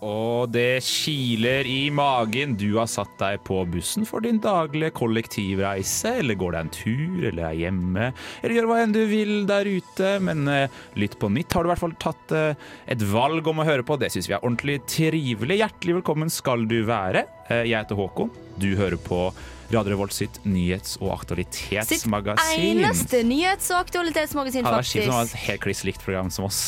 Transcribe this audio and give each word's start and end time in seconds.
Og 0.00 0.48
det 0.48 0.80
kiler 0.86 1.68
i 1.68 1.90
magen. 1.92 2.54
Du 2.56 2.78
har 2.78 2.88
satt 2.88 3.12
deg 3.20 3.42
på 3.44 3.58
bussen 3.68 4.06
for 4.08 4.24
din 4.24 4.40
daglige 4.40 4.94
kollektivreise, 4.96 6.14
eller 6.22 6.38
går 6.40 6.56
deg 6.56 6.64
en 6.64 6.72
tur, 6.72 7.26
eller 7.28 7.50
er 7.50 7.58
hjemme, 7.66 8.06
eller 8.40 8.56
gjør 8.56 8.70
hva 8.70 8.78
enn 8.80 8.96
du 8.96 9.02
vil 9.10 9.34
der 9.50 9.68
ute. 9.68 10.14
Men 10.24 10.48
eh, 10.48 10.80
Lytt 11.00 11.18
på 11.20 11.28
nytt 11.32 11.52
har 11.52 11.64
du 11.64 11.68
i 11.70 11.72
hvert 11.74 11.84
fall 11.84 11.96
tatt 12.00 12.32
eh, 12.36 12.66
et 12.90 13.04
valg 13.12 13.52
om 13.52 13.60
å 13.60 13.68
høre 13.68 13.84
på. 13.86 13.98
Det 14.00 14.08
syns 14.14 14.30
vi 14.30 14.36
er 14.38 14.40
ordentlig 14.44 14.80
trivelig. 14.88 15.60
Hjertelig 15.60 16.00
velkommen 16.00 16.32
skal 16.32 16.64
du 16.70 16.80
være. 16.88 17.26
Eh, 17.50 17.66
jeg 17.68 17.76
heter 17.76 18.00
Håkon. 18.00 18.32
Du 18.60 18.72
hører 18.80 18.96
på 19.00 19.26
Radio 19.70 19.92
Revolt 19.92 20.16
sitt 20.16 20.40
nyhets- 20.48 20.96
og 20.98 21.12
aktualitetsmagasin. 21.20 22.56
Sitt 22.56 22.80
eneste 22.80 23.20
nyhets- 23.28 23.70
og 23.70 23.84
aktualitetsmagasin, 23.84 24.64
faktisk. 24.66 24.96
Ja, 24.96 25.04
det 25.04 25.04
er 25.04 25.12
det 25.12 25.14
å 25.14 25.20
ha 25.20 25.28
et 25.28 25.46
helt 25.46 25.64
kliss 25.68 25.84
likt 25.86 26.02
program 26.02 26.32
som 26.34 26.48
oss. 26.48 26.60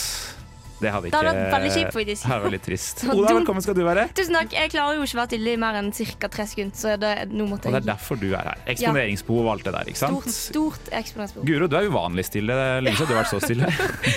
Det 0.83 0.91
hadde 0.91 1.07
Det 1.07 1.13
ikke 1.13 1.21
hadde 1.23 1.33
vært 1.39 1.53
veldig 1.55 1.73
kjipt, 1.77 1.93
faktisk. 1.97 2.27
Det 2.33 2.39
var 2.43 2.53
litt 2.57 2.65
trist. 2.67 3.03
Oda, 3.13 3.35
velkommen 3.39 3.63
skal 3.65 3.77
du 3.79 3.83
være. 3.87 4.05
Tusen 4.19 4.35
takk. 4.39 4.57
Jeg 4.57 4.73
klarer 4.73 4.99
jo 4.99 5.05
ikke 5.07 5.17
å 5.17 5.21
være 5.23 5.31
stille 5.33 5.53
i 5.55 5.61
mer 5.63 5.79
enn 5.79 5.91
ca. 5.95 6.31
tre 6.33 6.47
sekunder, 6.51 6.77
så 6.83 6.95
det, 7.01 7.13
nå 7.31 7.47
måtte 7.51 7.71
Og 7.71 7.77
det 7.77 7.83
er 7.83 7.89
derfor 7.93 8.19
du 8.21 8.29
er 8.35 8.49
her. 8.53 8.63
Eksponeringsbehov 8.75 9.47
og 9.47 9.53
alt 9.55 9.67
det 9.69 9.75
der, 9.77 9.91
ikke 9.93 10.03
sant? 10.03 10.29
stort 10.33 10.91
eksponeringsbehov. 10.91 11.47
Guro, 11.49 11.69
du 11.71 11.77
er 11.79 11.89
uvanlig 11.93 12.27
stille. 12.29 12.57
Lenge 12.83 12.99
siden 12.99 13.13
du 13.13 13.15
har 13.15 13.23
vært 13.23 13.33
så 13.33 13.41
stille. 13.45 13.71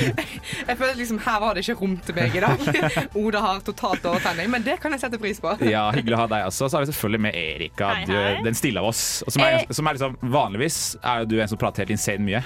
Jeg 0.69 0.77
føler 0.79 0.95
liksom 0.99 1.19
Her 1.25 1.39
var 1.43 1.55
det 1.57 1.63
ikke 1.65 1.77
rom 1.81 1.95
til 2.05 2.17
meg 2.17 2.35
i 2.37 2.43
dag. 2.43 2.65
Oda 3.25 3.41
har 3.45 3.61
totalt 3.65 4.05
overtenning, 4.09 4.49
men 4.53 4.65
det 4.65 4.77
kan 4.83 4.93
jeg 4.95 5.01
sette 5.05 5.19
pris 5.21 5.39
på. 5.43 5.53
Ja, 5.65 5.87
Hyggelig 5.95 6.17
å 6.17 6.21
ha 6.23 6.27
deg 6.31 6.47
også. 6.49 6.69
Så 6.69 6.77
har 6.77 6.85
vi 6.85 6.91
selvfølgelig 6.91 7.21
med 7.27 7.37
Erika, 7.39 7.91
Hei, 7.99 8.05
du, 8.09 8.13
hei. 8.17 8.35
den 8.45 8.57
stille 8.57 8.81
av 8.81 8.89
oss. 8.91 9.03
Som 9.27 9.43
er, 9.45 9.55
Eh. 9.55 9.71
som 9.75 9.87
er 9.87 9.95
liksom, 9.97 10.15
vanligvis 10.33 10.77
er 11.01 11.21
jo 11.23 11.29
du 11.31 11.37
en 11.41 11.47
som 11.51 11.59
prater 11.61 11.85
helt 11.85 11.93
insane 11.95 12.25
mye. 12.25 12.41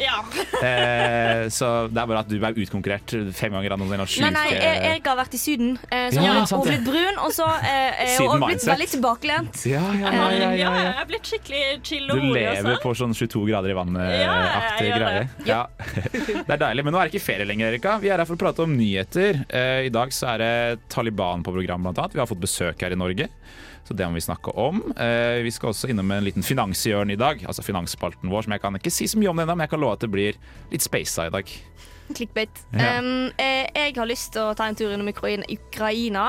Ja. 0.00 0.22
Eh, 0.62 1.48
så 1.50 1.88
det 1.90 1.98
er 1.98 2.06
bare 2.06 2.20
at 2.22 2.28
du 2.30 2.36
er 2.38 2.54
utkonkurrert 2.62 3.12
fem 3.34 3.50
ganger 3.56 3.72
av 3.74 3.80
noen 3.80 3.98
Nei, 3.98 4.04
sjuke 4.06 4.28
nei, 4.30 4.44
E- 4.54 4.92
Erik 4.92 5.08
har 5.10 5.16
vært 5.18 5.32
i 5.34 5.40
Syden, 5.42 5.72
eh, 5.90 6.04
så 6.14 6.20
Ja, 6.22 6.36
hun 6.36 6.44
har 6.46 6.52
og 6.54 6.68
blitt 6.68 6.84
brun, 6.86 7.18
og 7.18 7.32
så 7.34 7.48
eh, 7.58 8.04
eh, 8.04 8.12
Syden 8.14 8.44
blitt 8.44 8.66
veldig 8.68 8.86
tilbakelent. 8.92 9.58
ja, 9.66 9.80
ja, 9.82 9.96
ja, 9.98 10.12
Ja, 10.12 10.28
ja, 10.30 10.38
ja, 10.38 10.52
ja. 10.60 10.70
jeg 10.86 11.00
er 11.02 11.08
blitt 11.10 11.26
skikkelig 11.32 11.62
chill 11.88 12.06
og 12.06 12.20
rolig. 12.20 12.28
Du 12.30 12.38
lever 12.38 12.70
Også. 12.76 12.82
på 12.84 12.94
sånn 13.02 13.16
22 13.18 13.42
grader 13.50 13.72
i 13.72 13.74
Ja, 13.74 13.80
vannet-aktig 13.82 14.86
gjør 14.92 15.02
greie. 15.02 15.18
det. 15.18 15.50
Ja. 15.50 15.60
Det 16.46 16.54
er 16.56 16.62
deilig. 16.62 16.84
Men 16.86 16.94
nå 16.94 17.00
er 17.02 17.08
det 17.10 17.14
ikke 17.16 17.26
ferie 17.26 17.48
lenger, 17.50 17.72
Erika. 17.72 17.96
Vi 17.98 18.12
er 18.14 18.22
her 18.22 18.28
for 18.30 18.38
å 18.38 18.42
prate 18.44 18.62
om 18.62 18.76
nyheter. 18.78 19.42
Eh, 19.50 19.88
I 19.88 19.92
dag 19.98 20.14
så 20.14 20.30
er 20.36 20.44
det 20.46 20.52
Taliban 20.94 21.42
på 21.42 21.52
program, 21.58 21.82
blant 21.88 21.98
annet. 21.98 22.14
Vi 22.14 22.22
har 22.22 22.30
fått 22.30 22.40
besøk 22.46 22.86
her 22.86 22.94
i 22.94 23.00
Norge. 23.02 23.28
Så 23.82 23.96
det 23.98 24.06
må 24.06 24.14
vi 24.14 24.24
snakke 24.24 24.54
om. 24.58 24.80
Eh, 24.94 25.42
vi 25.42 25.50
skal 25.50 25.72
også 25.72 25.90
innom 25.90 26.10
en 26.14 26.24
liten 26.24 26.44
finanshjørne 26.46 27.16
i 27.16 27.20
dag. 27.20 27.42
Altså 27.48 27.64
finansspalten 27.66 28.30
vår, 28.30 28.46
som 28.46 28.54
jeg 28.54 28.62
kan 28.62 28.78
ikke 28.78 28.94
si 28.94 29.08
så 29.10 29.18
mye 29.18 29.32
om 29.32 29.40
det 29.40 29.46
ennå, 29.46 29.56
men 29.58 29.66
jeg 29.66 29.74
kan 29.74 29.82
love 29.82 29.98
at 29.98 30.04
det 30.04 30.12
blir 30.12 30.38
litt 30.70 30.86
spasa 30.86 31.26
i 31.26 31.34
dag. 31.34 31.50
Clickbait. 32.12 32.62
Ja. 32.74 32.98
Um, 32.98 33.30
eh, 33.40 33.66
jeg 33.74 33.96
har 33.96 34.08
lyst 34.08 34.32
til 34.34 34.44
å 34.44 34.54
ta 34.58 34.66
en 34.68 34.76
tur 34.76 34.92
innom 34.92 35.08
Ukraina, 35.10 35.46
Ukraina. 35.50 36.24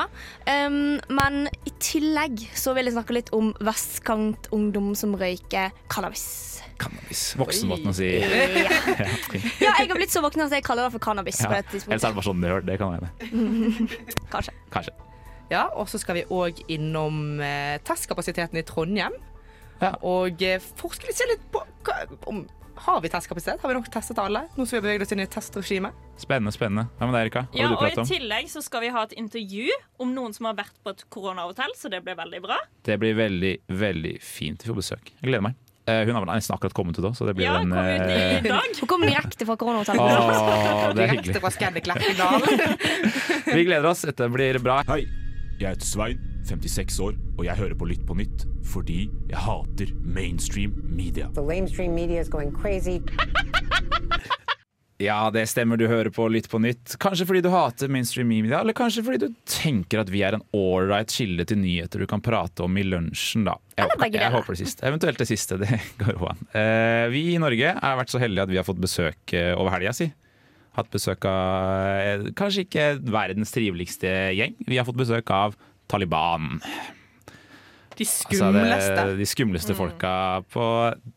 Um, 0.48 0.98
men 1.12 1.48
i 1.68 1.74
tillegg 1.84 2.46
så 2.58 2.76
vil 2.78 2.88
jeg 2.88 2.96
snakke 2.96 3.18
litt 3.18 3.32
om 3.36 3.52
vestkantungdom 3.64 4.94
som 4.98 5.18
røyker 5.20 5.74
cannabis. 5.92 6.26
Cannabis. 6.82 7.24
Voksenmåten 7.40 7.92
å 7.92 7.96
si. 7.96 8.12
Ja. 8.64 8.70
Ja, 9.60 9.74
jeg 9.80 9.90
har 9.90 9.98
blitt 9.98 10.14
så 10.14 10.22
våken 10.24 10.46
at 10.46 10.54
jeg 10.54 10.66
kaller 10.66 10.88
det 10.88 10.96
for 10.96 11.04
cannabis. 11.04 11.42
Ja. 11.42 11.50
på 11.50 11.60
dette 11.60 11.82
Ellers 11.88 12.04
er 12.04 12.12
det 12.12 12.18
bare 12.18 12.28
sånn 12.30 12.44
nerd. 12.44 12.68
Det 12.70 12.78
kan 12.82 12.96
hende. 12.96 13.12
Kanskje. 14.34 14.56
Kanskje. 14.74 14.96
Ja, 15.52 15.68
Og 15.76 15.90
så 15.92 16.00
skal 16.02 16.22
vi 16.22 16.26
òg 16.32 16.64
innom 16.72 17.40
eh, 17.44 17.78
testkapasiteten 17.86 18.58
i 18.60 18.66
Trondheim. 18.68 19.16
Ja. 19.82 19.94
Og 20.06 20.42
eh, 20.44 20.62
forske 20.80 21.08
litt, 21.10 21.18
se 21.18 21.28
litt 21.30 21.44
på 21.52 21.64
hva, 21.84 22.04
om 22.32 22.46
Har 22.84 23.02
vi 23.04 23.10
testkapasitet? 23.12 23.62
Har 23.62 23.70
vi 23.70 23.76
nok 23.78 23.90
testet 23.94 24.18
alle? 24.18 24.48
Nå 24.58 24.66
som 24.66 24.74
vi 24.74 24.80
har 24.80 24.86
beveget 24.88 25.06
oss 25.06 25.12
inn 25.14 25.22
i 25.22 25.28
testregimet? 25.30 25.94
testregime. 25.94 26.20
Spennende, 26.24 26.54
spennende. 26.56 26.88
Hva 26.98 27.10
med 27.10 27.14
deg, 27.14 27.28
Erika? 27.28 27.44
Hva 27.52 27.60
Ja, 27.60 27.68
vil 27.70 27.78
du 27.78 27.84
og 27.84 28.08
I 28.08 28.16
tillegg 28.16 28.50
så 28.50 28.64
skal 28.66 28.82
vi 28.82 28.90
ha 28.96 29.04
et 29.06 29.14
intervju 29.20 29.68
om 30.02 30.16
noen 30.16 30.34
som 30.34 30.50
har 30.50 30.56
vært 30.58 30.74
på 30.84 30.90
et 30.96 31.04
koronahotell, 31.14 31.76
så 31.78 31.92
det 31.94 32.02
blir 32.06 32.18
veldig 32.18 32.42
bra. 32.42 32.58
Det 32.84 32.98
blir 33.00 33.14
veldig, 33.20 33.54
veldig 33.70 34.16
fint. 34.26 34.66
Vi 34.66 34.72
får 34.74 34.80
besøk. 34.82 35.14
Jeg 35.20 35.30
gleder 35.30 35.46
meg. 35.52 35.60
Eh, 35.86 36.06
hun 36.08 36.16
har 36.16 36.24
vel 36.24 36.32
nesten 36.32 36.56
akkurat 36.56 36.74
kommet 36.74 36.98
ut 36.98 37.06
òg, 37.06 37.16
så 37.18 37.26
det 37.28 37.36
blir 37.36 37.46
Ja, 37.46 37.58
en 37.60 37.70
kom 37.70 37.78
ut 37.78 38.06
eh, 38.08 38.38
i 38.40 38.48
dag. 38.48 38.70
Hun 38.80 38.88
kom 38.88 39.02
direkte 39.04 39.46
fra 39.46 39.58
koronahotellet. 39.60 40.00
Hyggelig. 40.00 41.02
Direkte 41.02 41.42
fra 41.44 41.52
Scandic 41.52 41.90
Lerkendal. 41.92 42.48
Vi 43.58 43.66
gleder 43.68 43.90
oss. 43.92 44.06
Dette 44.08 44.30
blir 44.32 44.62
bra. 44.64 44.80
Hei, 44.88 45.04
jeg 45.64 45.78
heter 45.78 45.88
Svein, 45.88 46.24
56 46.44 47.00
år, 47.04 47.18
og 47.38 47.46
jeg 47.48 47.56
hører 47.56 47.76
på 47.80 47.88
Lytt 47.88 48.04
på 48.08 48.18
nytt 48.20 48.48
fordi 48.68 49.06
jeg 49.30 49.40
hater 49.40 49.92
mainstream 50.04 50.76
media. 50.84 51.30
The 51.36 51.44
mainstream 51.44 51.96
media 51.96 52.22
is 52.22 52.32
going 52.32 52.52
crazy. 52.52 53.00
Ja, 55.02 55.30
det 55.34 55.48
stemmer. 55.52 55.78
Du 55.78 55.88
hører 55.90 56.10
på 56.14 56.28
Lytt 56.32 56.48
på 56.52 56.60
nytt. 56.64 56.96
Kanskje 57.02 57.26
fordi 57.28 57.42
du 57.44 57.50
hater 57.52 57.90
mainstream 57.92 58.30
media, 58.30 58.62
eller 58.62 58.76
kanskje 58.78 59.04
fordi 59.04 59.26
du 59.26 59.38
tenker 59.50 60.04
at 60.04 60.12
vi 60.14 60.22
er 60.24 60.38
en 60.38 60.46
ålreit 60.56 61.12
kilde 61.12 61.46
til 61.50 61.60
nyheter 61.60 62.04
du 62.04 62.08
kan 62.10 62.24
prate 62.24 62.64
om 62.64 62.78
i 62.80 62.86
lunsjen, 62.88 63.44
da. 63.48 63.58
Jeg, 63.80 63.90
jeg, 64.06 64.16
jeg 64.22 64.34
håper 64.36 64.56
det 64.56 64.62
siste. 64.62 64.86
Eventuelt 64.88 65.20
det 65.20 65.30
siste. 65.30 65.60
Det 65.64 65.80
går 66.00 66.28
an. 66.30 66.44
Uh, 66.54 67.08
vi 67.14 67.26
i 67.34 67.40
Norge 67.42 67.74
har 67.80 68.00
vært 68.00 68.14
så 68.14 68.22
heldige 68.22 68.48
at 68.48 68.54
vi 68.54 68.60
har 68.62 68.68
fått 68.68 68.82
besøk 68.82 69.34
eh, 69.36 69.52
over 69.58 69.74
helga, 69.76 69.96
si. 69.98 70.12
Hatt 70.74 70.90
besøk 70.94 71.26
av 71.30 72.00
eh, 72.02 72.24
kanskje 72.40 72.64
ikke 72.66 72.86
verdens 73.14 73.52
triveligste 73.54 74.10
gjeng. 74.34 74.56
Vi 74.66 74.80
har 74.80 74.88
fått 74.88 74.98
besøk 74.98 75.30
av 75.36 75.54
Taliban. 75.92 76.56
De 77.94 78.06
Altså, 78.08 78.24
skumleste. 78.26 78.94
det, 79.06 79.18
de 79.20 79.26
skumleste 79.30 79.76
folka 79.78 80.12
på 80.50 80.64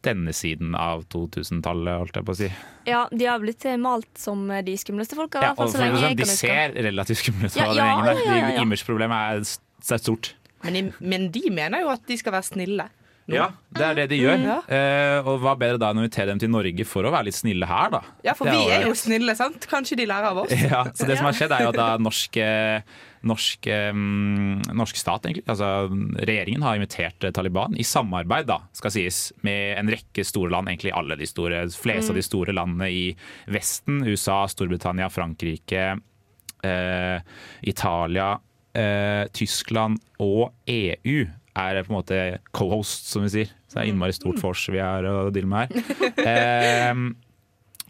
denne 0.05 0.35
siden 0.37 0.75
av 0.77 1.07
2000-tallet, 1.09 1.95
holdt 2.03 2.19
jeg 2.19 2.27
på 2.29 2.35
å 2.35 2.37
si. 2.37 2.51
Ja, 2.85 3.07
de 3.09 3.25
har 3.31 3.41
blitt 3.41 3.65
eh, 3.65 3.79
malt 3.81 4.11
som 4.21 4.43
eh, 4.53 4.61
de 4.67 4.75
skumleste 4.77 5.17
folka. 5.17 5.41
Ja, 5.41 5.55
og 5.57 5.73
så 5.73 5.81
lenge 5.81 6.03
sånn, 6.05 6.19
de 6.21 6.27
ser 6.29 6.77
relativt 6.85 7.23
skumle 7.23 7.49
ut, 7.49 7.57
Ja, 7.57 7.71
ja, 7.73 7.87
ja, 8.05 8.13
ja, 8.13 8.37
ja. 8.59 8.61
Imageproblemet 8.61 9.41
er, 9.41 9.41
er 9.97 10.03
stort. 10.05 10.35
Men, 10.67 10.77
de- 10.77 10.93
men 11.01 11.31
de 11.33 11.47
mener 11.49 11.81
jo 11.87 11.89
at 11.97 12.05
de 12.11 12.21
skal 12.21 12.37
være 12.37 12.51
snille. 12.53 12.91
Nå. 13.27 13.35
Ja, 13.35 13.47
det 13.75 13.83
er 13.83 13.97
det 13.99 14.07
de 14.13 14.21
gjør. 14.21 14.39
Ja. 14.39 14.57
Eh, 14.71 15.27
og 15.27 15.41
hva 15.43 15.57
bedre 15.59 15.81
da 15.83 15.91
enn 15.91 15.99
å 15.99 16.05
invitere 16.05 16.31
dem 16.31 16.41
til 16.43 16.51
Norge 16.53 16.87
for 16.87 17.07
å 17.07 17.11
være 17.11 17.27
litt 17.29 17.39
snille 17.39 17.67
her, 17.67 17.91
da. 17.97 18.01
Ja, 18.27 18.37
for 18.39 18.47
vi 18.47 18.71
er 18.71 18.87
jo 18.87 18.95
snille, 18.99 19.35
sant? 19.39 19.67
Kanskje 19.71 19.99
de 19.99 20.07
lærer 20.07 20.31
av 20.31 20.45
oss. 20.45 20.55
Ja, 20.67 20.85
så 20.95 21.07
det 21.09 21.19
som 21.19 21.27
har 21.29 21.37
skjedd 21.37 21.55
er 21.55 21.65
jo 21.67 21.73
at 21.73 21.79
da 21.79 21.89
norsk, 22.03 22.39
norsk, 23.27 23.67
eh, 23.73 23.99
norsk 24.79 25.01
stat, 25.01 25.27
egentlig, 25.27 25.47
altså 25.51 25.71
regjeringen 26.23 26.65
har 26.67 26.79
invitert 26.79 27.27
eh, 27.27 27.35
Taliban 27.35 27.75
i 27.79 27.87
samarbeid, 27.87 28.47
da, 28.51 28.61
skal 28.77 28.95
sies, 28.95 29.21
med 29.47 29.81
en 29.81 29.91
rekke 29.91 30.25
store 30.27 30.53
land, 30.55 30.71
egentlig 30.71 30.95
alle 30.97 31.19
de 31.19 31.29
store, 31.29 31.65
fleste 31.75 32.15
av 32.15 32.21
de 32.21 32.27
store 32.27 32.55
landene 32.57 32.91
i 32.93 33.07
Vesten, 33.53 34.05
USA, 34.07 34.45
Storbritannia, 34.51 35.11
Frankrike, 35.13 35.89
eh, 36.67 37.19
Italia, 37.63 38.37
eh, 38.77 39.25
Tyskland 39.35 39.99
og 40.23 40.53
EU 40.71 41.27
er 41.57 41.87
på 41.87 41.93
en 41.93 41.99
måte 41.99 42.19
co-host, 42.57 43.09
som 43.11 43.25
vi 43.27 43.33
sier. 43.33 43.55
Så 43.67 43.79
det 43.79 43.85
er 43.85 43.93
innmari 43.93 44.15
stort 44.17 44.41
fors 44.43 44.67
vi 44.73 44.81
er 44.83 45.09
å 45.11 45.29
deale 45.35 45.51
med 45.51 45.73
her. 45.73 45.95
Eh, 46.27 46.91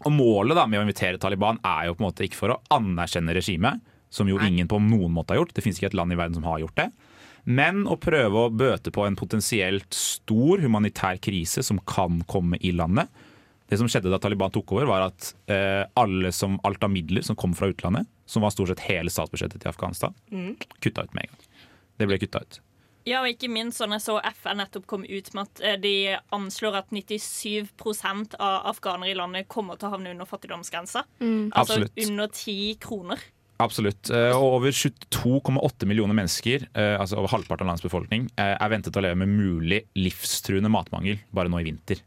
og 0.05 0.13
Målet 0.13 0.53
da 0.53 0.67
med 0.69 0.77
å 0.77 0.83
invitere 0.85 1.17
Taliban 1.17 1.57
er 1.65 1.87
jo 1.87 1.95
på 1.97 2.03
en 2.03 2.09
måte 2.11 2.25
ikke 2.27 2.37
for 2.37 2.53
å 2.53 2.57
anerkjenne 2.75 3.33
regimet, 3.33 3.79
som 4.13 4.29
jo 4.29 4.37
ingen 4.45 4.69
på 4.69 4.77
noen 4.79 5.13
måte 5.15 5.33
har 5.33 5.41
gjort. 5.41 5.55
Det 5.57 5.63
fins 5.65 5.79
ikke 5.79 5.89
et 5.89 5.97
land 5.97 6.13
i 6.13 6.19
verden 6.19 6.37
som 6.37 6.45
har 6.45 6.61
gjort 6.61 6.77
det. 6.77 6.91
Men 7.47 7.85
å 7.89 7.95
prøve 7.99 8.43
å 8.43 8.51
bøte 8.51 8.91
på 8.93 9.05
en 9.07 9.17
potensielt 9.17 9.87
stor 9.95 10.61
humanitær 10.61 11.17
krise 11.23 11.63
som 11.65 11.79
kan 11.87 12.21
komme 12.29 12.59
i 12.61 12.73
landet. 12.75 13.09
Det 13.67 13.79
som 13.79 13.89
skjedde 13.89 14.11
da 14.11 14.19
Taliban 14.21 14.51
tok 14.53 14.75
over, 14.75 14.87
var 14.87 15.07
at 15.09 15.31
eh, 15.51 15.83
alle 15.99 16.31
som, 16.35 16.59
alt 16.67 16.83
av 16.83 16.91
midler 16.93 17.25
som 17.25 17.39
kom 17.39 17.55
fra 17.57 17.71
utlandet, 17.71 18.07
som 18.27 18.43
var 18.43 18.53
stort 18.53 18.71
sett 18.71 18.85
hele 18.87 19.11
statsbudsjettet 19.11 19.63
til 19.63 19.71
Afghanistan, 19.71 20.15
kutta 20.83 21.07
ut 21.07 21.17
med 21.17 21.25
en 21.25 21.33
gang. 21.33 21.67
Det 21.97 22.07
ble 22.07 22.19
kutta 22.21 22.43
ut. 22.45 22.59
Ja, 23.07 23.21
og 23.23 23.31
ikke 23.31 23.47
minst 23.51 23.79
sånn 23.79 23.95
jeg 23.95 24.03
så 24.03 24.17
FN 24.33 24.59
nettopp 24.59 24.87
kom 24.89 25.05
ut 25.07 25.29
med 25.37 25.45
at 25.45 25.61
eh, 25.63 25.77
de 25.79 25.93
anslår 26.35 26.81
at 26.81 26.91
97% 26.91 28.35
av 28.43 28.67
afghanere 28.73 29.13
i 29.13 29.17
landet 29.17 29.47
kommer 29.51 29.79
til 29.79 29.87
å 29.87 29.93
havne 29.95 30.11
under 30.11 30.27
fattigdomsgrensa. 30.27 31.05
Altså 31.23 31.77
Absolutt. 31.77 32.01
under 32.03 32.33
ti 32.35 32.57
kroner. 32.83 33.23
Absolutt. 33.63 34.11
Eh, 34.13 34.35
Og 34.35 34.59
over 34.59 34.75
22,8 34.75 35.87
millioner 35.89 36.19
mennesker, 36.19 36.67
eh, 36.73 36.97
altså 36.99 37.21
over 37.21 37.31
halvparten 37.31 37.65
av 37.65 37.71
landets 37.71 37.87
befolkning, 37.87 38.27
er 38.37 38.69
ventet 38.69 38.99
å 38.99 39.01
leve 39.01 39.17
med 39.23 39.31
mulig 39.33 39.85
livstruende 39.97 40.69
matmangel 40.69 41.23
bare 41.33 41.49
nå 41.49 41.63
i 41.63 41.69
vinter. 41.71 42.03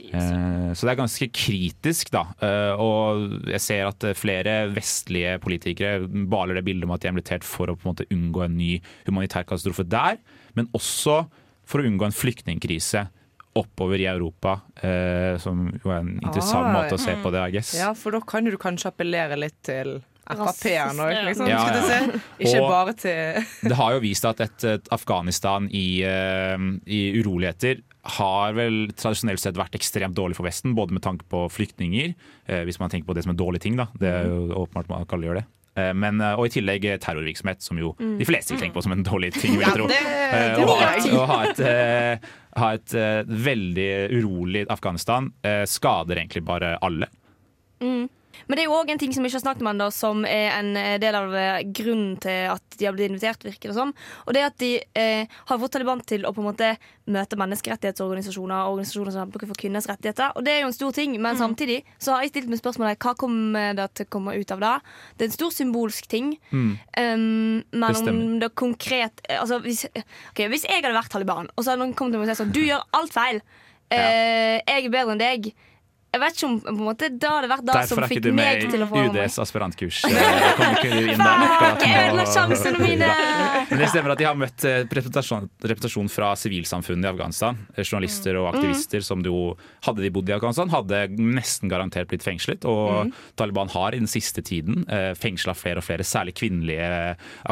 Eh, 0.00 0.72
Så 0.74 0.86
det 0.86 0.92
er 0.92 1.00
ganske 1.02 1.28
kritisk, 1.34 2.10
da. 2.14 2.24
Eh, 2.40 2.72
Og 2.78 3.48
jeg 3.50 3.60
ser 3.60 3.86
at 3.88 4.04
eh, 4.04 4.14
flere 4.14 4.68
vestlige 4.74 5.38
politikere 5.42 6.06
baler 6.28 6.54
det 6.60 6.64
bildet 6.64 6.84
om 6.88 6.94
at 6.94 7.00
de 7.02 7.08
er 7.08 7.12
invitert 7.16 7.44
for 7.44 7.66
å 7.72 7.76
på 7.76 7.86
en 7.88 7.94
måte 7.94 8.08
unngå 8.14 8.44
en 8.44 8.56
ny 8.58 8.80
humanitær 9.08 9.44
katastrofe 9.48 9.86
der, 9.88 10.18
men 10.54 10.68
også 10.76 11.22
for 11.68 11.80
å 11.82 11.86
unngå 11.88 12.06
en 12.08 12.12
flyktningkrise 12.16 13.08
oppover 13.58 13.98
i 13.98 14.06
Europa, 14.06 14.60
eh, 14.82 15.34
som 15.42 15.66
jo 15.82 15.90
er 15.90 15.98
en 16.04 16.12
interessant 16.22 16.68
Ah, 16.68 16.76
måte 16.76 16.94
å 16.94 17.00
se 17.02 17.16
på 17.20 17.32
det, 17.34 17.40
I 17.48 17.50
guess. 17.56 17.74
Ja, 17.74 17.92
for 17.94 18.12
da 18.14 18.20
kan 18.20 18.44
du 18.44 18.56
kanskje 18.56 18.92
appellere 18.92 19.36
litt 19.40 19.58
til 19.66 19.98
Frp-eren 20.28 20.98
òg, 21.00 21.24
liksom. 21.24 21.48
Ja, 21.48 21.62
ja. 21.72 22.00
Ikke 22.38 22.60
Og- 22.60 22.68
bare 22.70 22.92
til 22.92 23.44
Det 23.64 23.76
har 23.78 23.92
jo 23.94 24.00
vist 24.04 24.24
at 24.28 24.40
et, 24.44 24.64
et 24.64 24.88
Afghanistan 24.92 25.66
i, 25.72 26.02
i 26.04 27.00
uroligheter 27.22 27.80
har 28.08 28.54
vel 28.56 28.88
tradisjonelt 28.96 29.40
sett 29.42 29.58
vært 29.58 29.76
ekstremt 29.76 30.16
dårlig 30.16 30.36
for 30.38 30.46
Vesten, 30.48 30.74
både 30.74 30.94
med 30.96 31.02
tanke 31.04 31.26
på 31.28 31.44
flyktninger, 31.52 32.14
eh, 32.48 32.64
hvis 32.64 32.78
man 32.80 32.90
tenker 32.90 33.06
på 33.10 33.14
det 33.18 33.24
som 33.26 33.34
en 33.34 33.40
dårlig 33.40 33.60
ting, 33.60 33.76
da. 33.76 33.88
Det 33.98 34.08
er 34.08 34.28
jo 34.30 34.48
åpenbart 34.64 34.88
man 34.88 35.06
kaller 35.06 35.28
gjøre 35.28 35.42
det. 35.42 35.46
Eh, 35.78 35.92
Men, 35.94 36.20
eh, 36.20 36.34
og 36.34 36.46
i 36.46 36.52
tillegg 36.56 36.82
terrorvirksomhet, 37.04 37.62
som 37.62 37.78
jo 37.78 37.94
de 37.98 38.24
fleste 38.26 38.50
vil 38.54 38.60
tenke 38.64 38.74
på 38.74 38.82
som 38.82 38.92
en 38.92 39.04
dårlig 39.04 39.32
ting. 39.34 39.52
vil 39.52 39.60
jeg 39.60 39.68
Ja, 39.68 39.74
tro. 39.76 39.86
det, 39.86 40.00
Eh, 40.28 40.56
det 40.56 40.64
Å 40.64 40.76
ha, 40.76 40.90
et, 40.96 41.12
å 41.12 41.26
ha 41.26 41.42
et, 41.44 42.20
ha 42.56 42.72
et 42.74 42.92
veldig 43.28 44.10
urolig 44.18 44.66
Afghanistan 44.68 45.30
skader 45.64 46.16
egentlig 46.16 46.44
bare 46.44 46.76
alle. 46.82 47.06
Men 48.46 48.56
det 48.56 48.62
er 48.62 48.68
jo 48.68 48.76
òg 48.78 48.92
en 48.92 49.00
ting 49.00 49.12
som 49.14 49.24
vi 49.24 49.30
ikke 49.30 49.38
har 49.40 49.44
snakket 49.44 49.64
om 49.64 49.70
ennå, 49.72 49.88
som 49.94 50.22
er 50.28 50.52
en 50.56 50.70
eh, 50.78 50.96
del 51.02 51.16
av 51.18 51.34
eh, 51.36 51.62
grunnen 51.74 52.16
til 52.22 52.52
at 52.52 52.78
de 52.78 52.86
har 52.86 52.94
blitt 52.96 53.10
invitert, 53.10 53.44
virker 53.44 53.72
det 53.72 53.76
som. 53.76 53.92
Og 54.26 54.36
det 54.36 54.42
er 54.42 54.48
at 54.50 54.58
de 54.62 54.70
eh, 55.00 55.38
har 55.50 55.60
fått 55.60 55.74
Taliban 55.76 56.02
til 56.06 56.26
å 56.28 56.32
på 56.36 56.42
en 56.42 56.48
måte 56.48 56.70
møte 57.08 57.38
menneskerettighetsorganisasjoner 57.40 58.62
og 58.62 58.76
organisasjoner 58.76 59.14
som 59.14 59.24
kjemper 59.24 59.48
for 59.50 59.62
kvinners 59.62 59.88
rettigheter. 59.90 60.32
Og 60.38 60.46
det 60.46 60.54
er 60.54 60.62
jo 60.62 60.70
en 60.70 60.76
stor 60.76 60.96
ting, 60.96 61.16
men 61.22 61.40
samtidig 61.40 61.80
så 61.96 62.14
har 62.14 62.24
jeg 62.24 62.34
stilt 62.34 62.50
meg 62.52 62.62
spørsmålet 62.62 63.00
hva 63.04 63.14
kommer 63.18 63.76
det 63.78 63.88
til 63.98 64.08
å 64.08 64.12
komme 64.18 64.36
ut 64.36 64.54
av 64.54 64.64
det? 64.64 64.74
Det 65.16 65.26
er 65.26 65.30
en 65.32 65.38
stor 65.38 65.54
symbolsk 65.54 66.10
ting. 66.10 66.34
Um, 66.52 67.64
men 67.72 67.96
Det 67.96 68.12
om 68.12 68.20
det 68.42 68.50
konkret 68.58 69.22
altså, 69.32 69.58
hvis, 69.64 69.86
okay, 70.30 70.48
hvis 70.52 70.66
jeg 70.68 70.82
hadde 70.82 70.96
vært 70.96 71.12
Taliban, 71.12 71.48
og 71.54 71.64
så 71.64 71.72
hadde 71.72 71.84
noen 71.84 71.96
kommet 71.96 72.16
til 72.16 72.22
meg 72.22 72.28
og 72.28 72.32
sagt 72.32 72.42
sånn 72.42 72.54
Du 72.54 72.60
gjør 72.64 72.84
alt 72.98 73.14
feil. 73.14 73.40
Eh, 73.88 74.58
jeg 74.60 74.84
er 74.84 74.92
bedre 74.92 75.14
enn 75.14 75.22
deg. 75.22 75.50
Jeg 76.08 76.22
vet 76.22 76.38
ikke 76.38 76.48
om 76.48 76.54
på 76.62 76.70
en 76.72 76.78
måte, 76.80 77.08
det 77.12 77.28
hadde 77.28 77.48
vært 77.50 77.64
det 77.68 77.72
som 77.74 77.98
Derfor 77.98 78.04
er 78.06 78.08
fikk 78.08 78.18
ikke 78.22 78.30
du 78.30 78.36
meg 78.38 78.46
med 78.62 78.70
til 78.72 78.84
å 78.84 78.86
få 78.88 78.96
meg. 78.96 79.16
UDs 79.18 79.34
aspirantkurs. 79.42 79.98
Eh, 80.08 80.14
Jeg 80.48 80.54
kommer 80.56 80.78
ikke 80.78 81.00
inn 81.02 81.20
der 81.20 81.42
akkurat 81.44 81.82
Jeg 81.84 82.04
ødela 82.06 82.24
sjansene 82.32 82.80
mine! 82.80 83.10
Men 83.68 83.82
det 83.82 83.88
stemmer 83.92 84.14
at 84.14 84.22
de 84.22 84.24
har 84.24 84.38
møtt 84.40 84.64
eh, 84.64 84.78
representasjon, 84.86 85.50
representasjon 85.60 86.08
fra 86.12 86.30
sivilsamfunnet 86.40 87.04
i 87.04 87.10
Afghanistan. 87.10 87.58
Eh, 87.74 87.84
Journalister 87.84 88.38
og 88.40 88.48
aktivister 88.54 89.04
som 89.04 89.20
jo, 89.26 89.42
hadde 89.84 90.06
de 90.06 90.12
bodd 90.16 90.32
i 90.32 90.36
Afghanistan, 90.38 90.72
hadde 90.72 91.02
nesten 91.20 91.68
garantert 91.68 92.08
blitt 92.08 92.24
fengslet. 92.24 92.64
Og 92.64 93.12
Taliban 93.36 93.68
har 93.76 93.92
i 93.92 94.00
den 94.00 94.08
siste 94.08 94.40
tiden 94.40 94.86
eh, 94.88 95.12
fengsla 95.12 95.52
flere 95.60 95.82
og 95.82 95.86
flere, 95.90 96.08
særlig 96.08 96.38
kvinnelige 96.40 96.88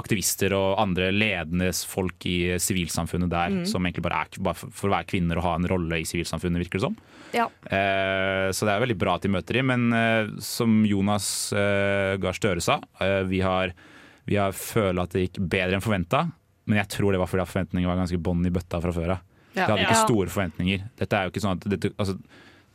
aktivister 0.01 0.57
og 0.57 0.81
andre 0.81 1.11
ledende 1.13 1.69
folk 1.77 2.25
i 2.25 2.57
sivilsamfunnet 2.63 3.29
der, 3.37 3.61
som 3.69 3.85
egentlig 3.85 4.09
bare 4.09 4.25
er 4.25 4.43
bare 4.49 4.57
for 4.65 4.89
å 4.89 4.97
være 4.97 5.11
kvinner 5.13 5.37
og 5.43 5.45
ha 5.51 5.55
en 5.61 5.69
rolle 5.69 6.01
i 6.01 6.09
sivilsamfunnet, 6.09 6.65
virker 6.65 6.81
det 6.81 6.87
som. 6.89 6.97
Ja. 7.37 7.51
Eh, 7.69 8.46
så 8.53 8.67
det 8.69 8.75
er 8.75 8.83
veldig 8.85 8.99
bra 8.99 9.15
at 9.17 9.23
de 9.27 9.31
møter 9.33 9.59
dem, 9.61 9.67
men 9.73 9.93
eh, 9.97 10.29
som 10.43 10.81
Jonas 10.87 11.53
eh, 11.57 12.17
Gahr 12.23 12.37
Støre 12.37 12.61
sa, 12.65 12.81
eh, 13.01 13.23
vi 13.31 13.41
har, 13.45 13.73
vi 14.29 14.37
har 14.41 14.53
følt 14.57 14.99
at 15.03 15.11
det 15.17 15.27
gikk 15.29 15.41
bedre 15.49 15.79
enn 15.79 15.85
forventa. 15.85 16.25
Men 16.67 16.81
jeg 16.83 16.89
tror 16.97 17.13
det 17.15 17.21
var 17.23 17.31
fordi 17.31 17.47
forventningene 17.47 17.93
var 17.93 18.01
ganske 18.03 18.19
bånn 18.19 18.43
i 18.49 18.51
bøtta 18.51 18.81
fra 18.83 18.93
før 18.93 19.15
av. 19.17 19.23
De 19.55 19.63
hadde 19.63 19.85
ikke 19.87 19.95
Ja. 19.95 20.03
store 20.05 20.29
forventninger. 20.29 20.83
Dette 20.99 21.17
er 21.17 21.25
jo 21.29 21.31
ikke 21.33 21.45
sånn 21.47 21.57
at 21.61 21.69
dette, 21.71 21.93
altså, 21.97 22.19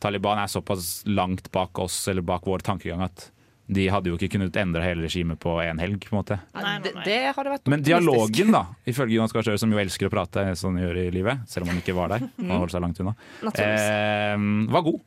Taliban 0.02 0.38
er 0.42 0.48
såpass 0.50 1.04
langt 1.06 1.52
bak 1.54 1.78
oss 1.78 2.08
eller 2.10 2.22
bak 2.26 2.42
vår 2.48 2.64
tankegang 2.66 3.04
at 3.04 3.28
de 3.72 3.84
hadde 3.88 4.10
jo 4.10 4.16
ikke 4.18 4.32
kunnet 4.34 4.56
endre 4.58 4.82
hele 4.82 5.04
regimet 5.06 5.38
på 5.40 5.52
én 5.62 5.78
helg. 5.80 6.00
på 6.08 6.16
en 6.16 6.18
måte. 6.18 6.40
Nei, 6.56 6.62
nei, 6.64 6.72
Det, 6.82 6.90
nei. 6.96 7.04
det 7.06 7.18
hadde 7.36 7.52
vært 7.52 7.68
Men 7.70 7.82
dialogen, 7.86 8.50
da, 8.52 8.64
ifølge 8.84 9.14
Jonas 9.14 9.32
Gahr 9.32 9.42
Støre, 9.46 9.60
som 9.62 9.70
jo 9.72 9.78
elsker 9.78 10.08
å 10.08 10.10
prate 10.10 10.42
sånn 10.58 10.76
han 10.76 10.82
gjør 10.88 10.98
i 11.06 11.10
livet, 11.14 11.44
selv 11.48 11.64
om 11.64 11.70
han 11.70 11.78
ikke 11.80 11.94
var 11.94 12.08
der, 12.16 12.26
og 12.42 12.48
han 12.50 12.58
holdt 12.58 12.74
seg 12.74 12.82
langt 12.82 12.98
unna, 13.00 13.14
eh, 13.54 14.36
var 14.72 14.82
god. 14.88 15.00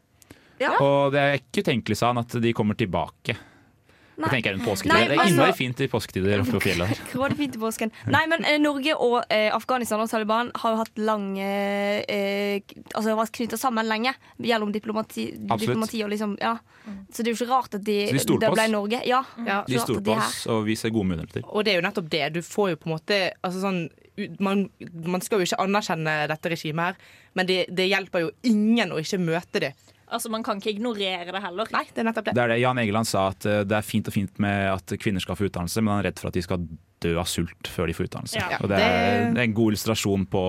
Ja. 0.62 0.76
Og 0.80 1.12
det 1.16 1.20
er 1.22 1.42
ikke 1.42 1.66
utenkelig, 1.66 1.98
sa 2.00 2.14
han, 2.14 2.24
at 2.24 2.38
de 2.42 2.54
kommer 2.56 2.78
tilbake. 2.80 3.38
Nei. 4.16 4.30
Det 4.30 4.32
tenker 4.32 4.54
jeg 4.54 4.60
rundt. 4.62 4.86
Nei, 4.88 5.00
det 5.10 5.16
er 5.18 5.22
altså- 5.26 5.56
fint 5.58 5.82
i 5.84 5.88
påsketider 5.92 6.44
på 6.48 6.60
fjellet 6.64 7.36
fint 7.42 7.56
i 7.56 7.60
påsken. 7.60 7.92
Nei, 8.08 8.22
men 8.32 8.46
eh, 8.48 8.58
Norge 8.64 8.94
og 8.96 9.26
eh, 9.30 9.50
Afghanistan 9.54 10.00
og 10.00 10.10
Taliban 10.10 10.52
har 10.56 10.72
jo 10.72 10.78
hatt 10.80 11.02
lange 11.04 11.44
eh, 11.44 12.04
eh, 12.08 12.62
Altså 12.94 13.16
vært 13.18 13.34
knytta 13.36 13.60
sammen 13.60 13.88
lenge 13.90 14.14
gjennom 14.40 14.72
diplomati, 14.72 15.28
diplomati 15.36 16.04
og 16.06 16.14
liksom 16.14 16.38
Ja. 16.40 16.56
Så 17.12 17.24
det 17.24 17.28
er 17.28 17.34
jo 17.34 17.40
ikke 17.42 17.52
rart 17.52 17.76
at 17.76 17.84
de, 17.84 17.98
Så 18.08 18.14
de 18.14 18.20
stoler 18.24 18.40
det 18.46 18.50
på 18.54 18.56
oss. 18.62 18.72
Norge. 18.72 19.02
Ja. 19.04 19.22
Ja. 19.46 19.60
De 19.68 19.80
stoler 19.80 20.02
på 20.06 20.16
oss, 20.16 20.48
og 20.48 20.64
vi 20.66 20.76
ser 20.80 20.94
gode 20.96 21.10
muligheter. 21.12 21.44
Og 21.50 21.66
det 21.66 21.74
er 21.74 21.82
jo 21.82 21.86
nettopp 21.88 22.10
det. 22.14 22.24
Du 22.38 22.42
får 22.46 22.70
jo 22.70 22.80
på 22.80 22.90
en 22.90 22.96
måte 22.96 23.18
altså 23.44 23.64
sånn, 23.66 23.82
man, 24.40 24.70
man 25.04 25.24
skal 25.26 25.42
jo 25.42 25.50
ikke 25.50 25.60
anerkjenne 25.66 26.14
dette 26.32 26.52
regimet 26.54 26.94
her, 26.94 27.12
men 27.36 27.50
det, 27.50 27.66
det 27.74 27.90
hjelper 27.90 28.28
jo 28.28 28.32
ingen 28.48 28.94
å 28.96 29.02
ikke 29.02 29.20
møte 29.20 29.64
det. 29.66 29.74
Altså, 30.08 30.30
Man 30.30 30.44
kan 30.46 30.60
ikke 30.62 30.76
ignorere 30.76 31.32
det 31.32 31.42
heller. 31.42 31.70
Nei, 31.74 31.86
det 31.90 32.04
er 32.04 32.10
nettopp 32.10 32.28
det. 32.30 32.36
Det 32.38 32.44
er 32.44 32.52
det 32.54 32.60
Jan 32.62 32.78
Egeland 32.82 33.08
sa, 33.10 33.28
at 33.34 33.46
eh, 33.50 33.64
det 33.66 33.78
er 33.80 33.86
fint 33.86 34.10
og 34.12 34.14
fint 34.16 34.42
med 34.44 34.68
at 34.76 34.94
kvinner 35.02 35.24
skal 35.24 35.38
få 35.40 35.48
utdannelse, 35.50 35.82
men 35.82 35.96
han 35.96 36.04
er 36.04 36.10
redd 36.12 36.22
for 36.22 36.30
at 36.30 36.38
de 36.38 36.44
skal 36.46 36.68
dø 37.06 37.16
av 37.20 37.28
sult 37.30 37.70
før 37.70 37.90
de 37.90 37.96
får 37.98 38.08
utdannelse. 38.08 38.40
Ja. 38.40 38.60
Og 38.62 38.70
det 38.72 38.78
er, 38.82 39.26
er 39.32 39.42
en 39.44 39.56
god 39.58 39.74
illustrasjon 39.74 40.28
på 40.32 40.44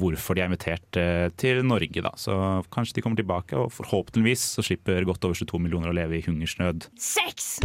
hvorfor 0.00 0.38
de 0.38 0.44
er 0.44 0.50
invitert 0.50 0.98
eh, 1.00 1.26
til 1.38 1.60
Norge. 1.66 2.04
Da. 2.06 2.14
Så 2.18 2.36
kanskje 2.74 2.98
de 2.98 3.04
kommer 3.04 3.18
tilbake, 3.20 3.58
og 3.58 3.74
forhåpentligvis 3.74 4.46
så 4.56 4.64
slipper 4.66 5.04
godt 5.08 5.26
over 5.28 5.38
22 5.38 5.60
millioner 5.66 5.90
å 5.92 5.96
leve 5.98 6.18
i 6.20 6.24
hungersnød. 6.26 6.88
Sex, 6.98 7.56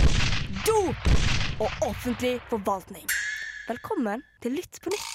dop 0.65 1.07
og 1.61 1.87
offentlig 1.87 2.37
forvaltning. 2.51 3.05
Velkommen 3.69 4.21
til 4.43 4.57
Lytt 4.57 4.81
på 4.83 4.93
nytt. 4.93 5.13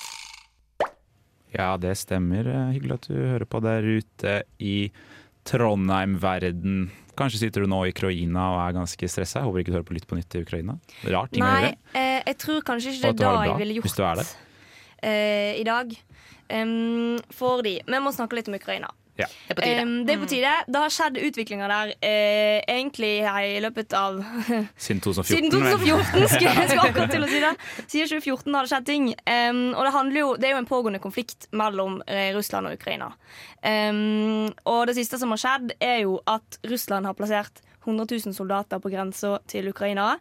Ja, 1.52 1.74
det 1.76 1.96
stemmer. 2.00 2.46
Eh, 2.48 2.70
Hyggelig 2.78 3.00
at 3.00 3.10
du 3.10 3.18
hører 3.18 3.44
på 3.48 3.60
der 3.64 3.84
ute 3.84 4.38
i 4.62 4.76
Trondheim-verden. 5.48 6.90
Kanskje 7.18 7.42
sitter 7.42 7.64
du 7.64 7.68
nå 7.68 7.82
i 7.86 7.92
Ukraina 7.92 8.46
og 8.54 8.60
er 8.64 8.76
ganske 8.78 9.08
stressa. 9.10 9.42
Håper 9.44 9.60
ikke 9.62 9.72
du 9.72 9.76
hører 9.76 9.88
på 9.90 9.96
Lytt 9.98 10.06
på 10.08 10.16
nytt 10.16 10.36
i 10.38 10.42
Ukraina. 10.46 10.78
Rart 11.12 11.32
ting 11.34 11.44
å 11.44 11.50
Nei, 11.50 11.60
gjøre. 11.66 11.76
eh, 12.00 12.22
jeg 12.30 12.38
tror 12.40 12.62
kanskje 12.70 12.94
ikke 12.94 13.02
det 13.02 13.10
er 13.12 13.20
da 13.20 13.44
jeg 13.50 13.58
ville 13.60 13.74
gjort 13.78 13.88
hvis 13.90 13.98
du 13.98 14.02
er 14.06 14.22
det. 14.22 14.26
eh, 15.02 15.52
i 15.60 15.64
dag. 15.68 15.92
Um, 16.52 17.18
fordi 17.32 17.78
Vi 17.86 17.98
må 18.04 18.12
snakke 18.12 18.36
litt 18.36 18.48
om 18.48 18.54
Ukraina. 18.58 18.90
Ja. 19.20 19.26
Det 19.48 19.66
er. 19.66 19.82
Um, 19.84 20.06
det 20.06 20.14
er 20.14 20.20
på 20.22 20.28
tide. 20.30 20.52
Det 20.72 20.80
har 20.80 20.92
skjedd 20.92 21.18
utviklinger 21.20 21.68
der 21.68 21.90
uh, 21.92 22.58
egentlig 22.64 23.10
i 23.20 23.58
løpet 23.60 23.92
av 23.96 24.22
Siden 24.84 25.02
2014. 25.04 25.24
Siden 25.28 25.50
2014, 25.52 26.28
skulle 26.32 26.54
jeg 26.56 26.70
skulle 26.70 26.86
akkurat 26.86 27.12
til 27.12 27.26
å 27.26 27.28
si 27.28 27.42
det. 27.44 27.52
Siden 27.92 28.12
2014 28.14 28.56
har 28.56 28.64
det 28.64 28.72
skjedd 28.72 28.88
ting. 28.88 29.10
Um, 29.26 29.60
og 29.76 29.84
det, 29.84 30.22
jo, 30.22 30.30
det 30.40 30.48
er 30.48 30.56
jo 30.56 30.62
en 30.62 30.70
pågående 30.70 31.02
konflikt 31.02 31.50
mellom 31.52 32.00
eh, 32.06 32.30
Russland 32.36 32.70
og 32.70 32.78
Ukraina. 32.80 33.12
Um, 33.60 34.48
og 34.72 34.86
det 34.88 34.96
siste 34.96 35.20
som 35.20 35.34
har 35.34 35.44
skjedd, 35.44 35.76
er 35.82 36.02
jo 36.06 36.16
at 36.30 36.58
Russland 36.72 37.08
har 37.08 37.18
plassert 37.18 37.62
100 37.84 38.08
000 38.08 38.34
soldater 38.36 38.80
på 38.80 38.90
grensa 38.92 39.36
til 39.50 39.68
Ukraina. 39.68 40.14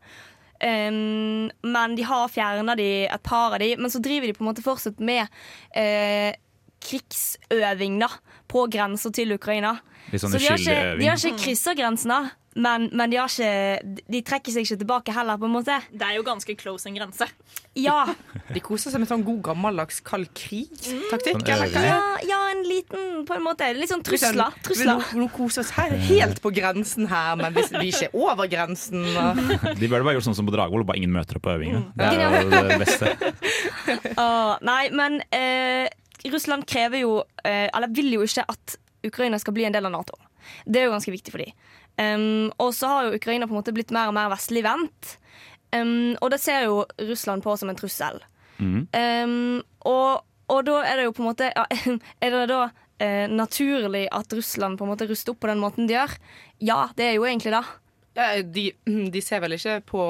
Um, 0.62 1.50
men 1.63 1.95
de 1.98 2.05
har 2.05 2.29
fjerna 2.29 2.75
et 2.77 3.24
par 3.24 3.55
av 3.55 3.60
de, 3.63 3.74
men 3.79 3.89
så 3.89 4.03
driver 4.03 4.29
de 4.29 4.36
på 4.38 4.43
en 4.43 4.51
måte 4.51 4.65
fortsatt 4.65 5.00
med 5.01 5.25
eh, 5.74 6.36
krigsøving 6.83 8.00
da, 8.01 8.11
på 8.51 8.67
grensa 8.71 9.11
til 9.15 9.35
Ukraina. 9.38 9.77
Litt 10.11 10.23
sånn 10.23 10.33
Så 10.33 10.41
de 10.41 10.50
har 10.50 10.61
ikke, 10.61 10.79
de 11.00 11.09
har 11.09 11.19
ikke 11.19 11.43
kryssa 11.45 11.75
grensene, 11.77 12.21
men, 12.59 12.89
men 12.91 13.11
de, 13.11 13.15
har 13.15 13.31
ikke, 13.31 14.01
de 14.11 14.19
trekker 14.27 14.51
seg 14.51 14.65
ikke 14.65 14.81
tilbake 14.81 15.13
heller, 15.15 15.39
på 15.39 15.47
en 15.47 15.53
måte. 15.53 15.77
Det 15.95 16.03
er 16.03 16.17
jo 16.17 16.23
ganske 16.27 16.55
close 16.59 16.89
en 16.89 16.97
grense. 16.97 17.27
Ja, 17.79 18.01
De 18.51 18.59
koser 18.59 18.91
seg 18.91 19.00
med 19.00 19.07
sånn 19.07 19.21
god 19.23 19.39
gammeldags 19.45 20.01
kald 20.03 20.27
krig-taktikk. 20.35 21.38
Sånn 21.38 21.45
hva? 21.47 21.55
øving. 21.63 21.85
ja, 21.88 22.01
ja, 22.27 22.39
en 22.51 22.65
liten 22.67 23.23
på 23.27 23.38
en 23.38 23.45
måte. 23.45 23.69
Litt 23.77 23.93
sånn 23.93 24.03
trusler. 24.03 24.51
Vi 24.57 24.65
trusler. 24.67 25.05
nå 25.15 25.29
koser 25.31 25.63
oss 25.63 25.71
her, 25.77 25.95
helt 26.09 26.43
på 26.43 26.51
grensen 26.57 27.07
her, 27.11 27.39
men 27.39 27.55
hvis 27.55 27.71
vi 27.77 27.93
ikke 27.93 28.09
er 28.09 28.19
over 28.19 28.51
grensen 28.51 29.07
og... 29.13 29.39
De 29.79 29.88
burde 29.88 30.03
bare 30.03 30.17
gjort 30.17 30.27
sånn 30.27 30.35
som 30.41 30.50
på 30.50 30.51
Dragvoll, 30.53 30.83
bare 30.88 31.00
ingen 31.00 31.15
møter 31.15 31.39
opp 31.39 31.47
på 31.47 31.55
øvingen. 31.55 31.88
Mm. 31.88 32.03
Det 32.03 32.11
er 32.11 32.35
jo 32.35 32.67
det 32.67 32.81
beste. 32.83 33.15
Åh, 34.25 34.59
nei, 34.67 34.83
men 34.91 35.21
eh, 35.31 35.88
Russland 36.30 36.68
krever 36.70 37.01
jo 37.01 37.16
eh, 37.44 37.68
Eller 37.74 37.90
vil 37.90 38.12
jo 38.13 38.25
ikke 38.25 38.46
at 38.51 38.75
Ukraina 39.08 39.40
skal 39.42 39.56
bli 39.56 39.66
en 39.66 39.74
del 39.74 39.88
av 39.88 39.94
Nato. 39.96 40.18
Det 40.66 40.82
er 40.82 40.86
jo 40.86 40.94
ganske 40.94 41.13
viktig 41.13 41.34
for 41.34 41.42
dem. 41.42 41.56
Um, 41.98 42.51
og 42.62 42.74
så 42.78 42.90
har 42.90 43.08
jo 43.08 43.18
Ukraina 43.18 43.48
på 43.48 43.56
en 43.56 43.60
måte 43.60 43.74
blitt 43.74 43.94
mer 43.94 44.12
og 44.12 44.16
mer 44.16 44.30
vestlig 44.30 44.62
vendt. 44.66 45.16
Um, 45.74 46.13
og 46.22 46.30
det 46.34 46.42
ser 46.44 46.68
jo 46.68 46.84
Russland 47.10 47.42
på 47.42 47.56
som 47.58 47.72
en 47.72 47.80
trussel. 47.80 48.22
Mm. 48.62 48.86
Um, 48.94 49.63
og, 49.90 50.22
og 50.54 50.63
da 50.68 50.78
er 50.86 51.00
det 51.01 51.08
jo 51.08 51.16
på 51.18 51.24
en 51.24 51.30
måte 51.32 51.50
ja, 51.50 51.66
Er 52.22 52.36
det 52.36 52.44
da 52.51 52.60
eh, 53.01 53.25
naturlig 53.32 54.04
at 54.13 54.34
Russland 54.38 54.78
på 54.78 54.86
en 54.86 54.92
måte 54.94 55.08
ruster 55.10 55.34
opp 55.34 55.42
på 55.42 55.50
den 55.50 55.62
måten 55.63 55.90
de 55.90 55.98
gjør? 55.98 56.13
Ja, 56.62 56.82
det 56.98 57.08
er 57.08 57.16
jo 57.18 57.25
egentlig 57.25 57.56
det. 57.58 57.66
De, 58.54 58.66
de 58.86 59.22
ser 59.24 59.42
vel 59.42 59.58
ikke 59.58 59.80
på 59.88 60.06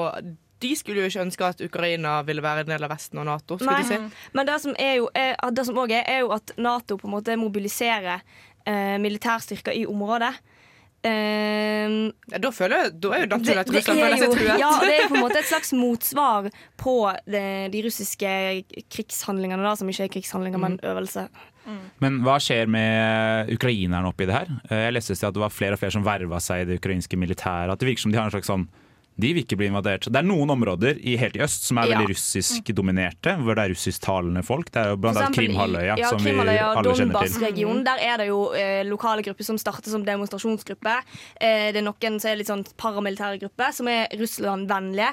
De 0.62 0.70
skulle 0.78 1.02
jo 1.02 1.10
ikke 1.10 1.24
ønske 1.26 1.48
at 1.48 1.60
Ukraina 1.66 2.14
ville 2.28 2.44
være 2.44 2.64
en 2.66 2.70
del 2.72 2.86
av 2.86 2.92
Vesten 2.94 3.18
og 3.22 3.26
Nato. 3.28 3.58
skulle 3.58 3.74
Nei. 3.74 3.82
de 3.82 3.90
si. 3.90 4.30
Men 4.38 4.48
det 4.48 4.60
som 4.62 4.76
er 4.78 4.94
jo 5.00 5.10
er, 5.18 5.34
det 5.50 5.66
som 5.68 5.82
også 5.82 5.98
er, 5.98 6.08
er 6.16 6.22
jo 6.22 6.32
at 6.38 6.54
Nato 6.62 6.96
på 7.00 7.08
en 7.10 7.16
måte 7.16 7.36
mobiliserer 7.40 8.22
eh, 8.66 8.96
militærstyrker 9.02 9.74
i 9.82 9.86
området. 9.90 10.32
Um, 11.02 12.12
Ja, 12.30 12.38
da, 12.38 12.50
føler 12.54 12.78
jeg, 12.84 12.90
da 13.02 13.10
er 13.16 13.24
jo 13.24 13.30
naturlig 13.32 13.58
at 13.64 13.70
Russland 13.74 13.98
er 13.98 14.04
føler 14.06 14.20
seg 14.20 14.34
truet. 14.36 14.60
Ja, 14.60 14.68
det 14.86 14.92
er 15.00 15.08
på 15.10 15.16
en 15.18 15.24
måte 15.24 15.40
et 15.40 15.48
slags 15.52 15.72
motsvar 15.74 16.46
på 16.78 16.92
det, 17.26 17.46
de 17.72 17.80
russiske 17.88 18.34
krigshandlingene, 18.94 19.64
da, 19.66 19.72
som 19.78 19.90
ikke 19.90 20.06
er 20.06 20.12
krigshandlinger, 20.14 20.62
men 20.62 20.78
øvelse. 20.86 21.26
Men 22.02 22.20
hva 22.26 22.36
skjer 22.42 22.70
med 22.70 23.50
ukrainerne 23.54 24.10
oppi 24.10 24.26
det 24.30 24.34
her? 24.34 24.48
Eh, 24.68 24.86
Jeg 24.86 24.94
leste 24.96 25.18
at 25.26 25.34
det 25.34 25.42
var 25.42 25.52
flere 25.54 25.74
og 25.76 25.82
flere 25.82 25.94
som 25.94 26.06
verva 26.06 26.40
seg 26.42 26.62
i 26.64 26.70
det 26.70 26.78
ukrainske 26.80 27.18
militæret. 27.18 27.74
At 27.74 27.82
det 27.82 27.90
virker 27.90 28.06
som 28.06 28.14
de 28.14 28.18
har 28.18 28.30
en 28.30 28.34
slags 28.34 28.50
sånn 28.50 28.68
de 29.22 29.30
vil 29.36 29.44
ikke 29.44 29.56
bli 29.60 29.68
invadert. 29.70 30.08
Det 30.10 30.18
er 30.20 30.26
noen 30.26 30.50
områder 30.52 30.98
i, 31.00 31.14
helt 31.20 31.36
i 31.38 31.42
øst 31.44 31.68
som 31.68 31.78
er 31.78 31.86
Ja. 31.88 31.96
veldig 32.00 32.10
russiskdominerte, 32.12 33.36
hvor 33.42 33.56
det 33.56 33.64
er 33.64 33.72
russisktalende 33.74 34.42
folk. 34.44 34.70
Det 34.74 34.80
er 34.82 34.90
jo 34.92 34.96
blant 35.02 35.20
annet 35.20 35.36
Krimhalvøya, 35.38 35.96
ja, 36.00 36.08
som 36.10 36.18
vi 36.22 36.30
alle 36.34 36.56
kjenner 36.58 36.82
til. 36.82 37.06
Donbas-regionen. 37.06 37.84
Der 37.86 37.98
er 38.02 38.16
det 38.22 38.26
jo 38.28 38.40
eh, 38.56 38.82
lokale 38.88 39.22
grupper 39.26 39.46
som 39.46 39.58
starter 39.60 39.90
som 39.92 40.04
demonstrasjonsgruppe. 40.06 40.96
Eh, 41.40 41.70
det 41.72 41.80
er 41.82 41.86
noen 41.86 42.18
som 42.20 42.30
er 42.32 42.36
litt 42.40 42.50
sånn 42.50 42.64
paramilitære 42.76 43.40
grupper, 43.42 43.72
som 43.72 43.88
er 43.88 44.08
Russland-vennlige. 44.18 45.12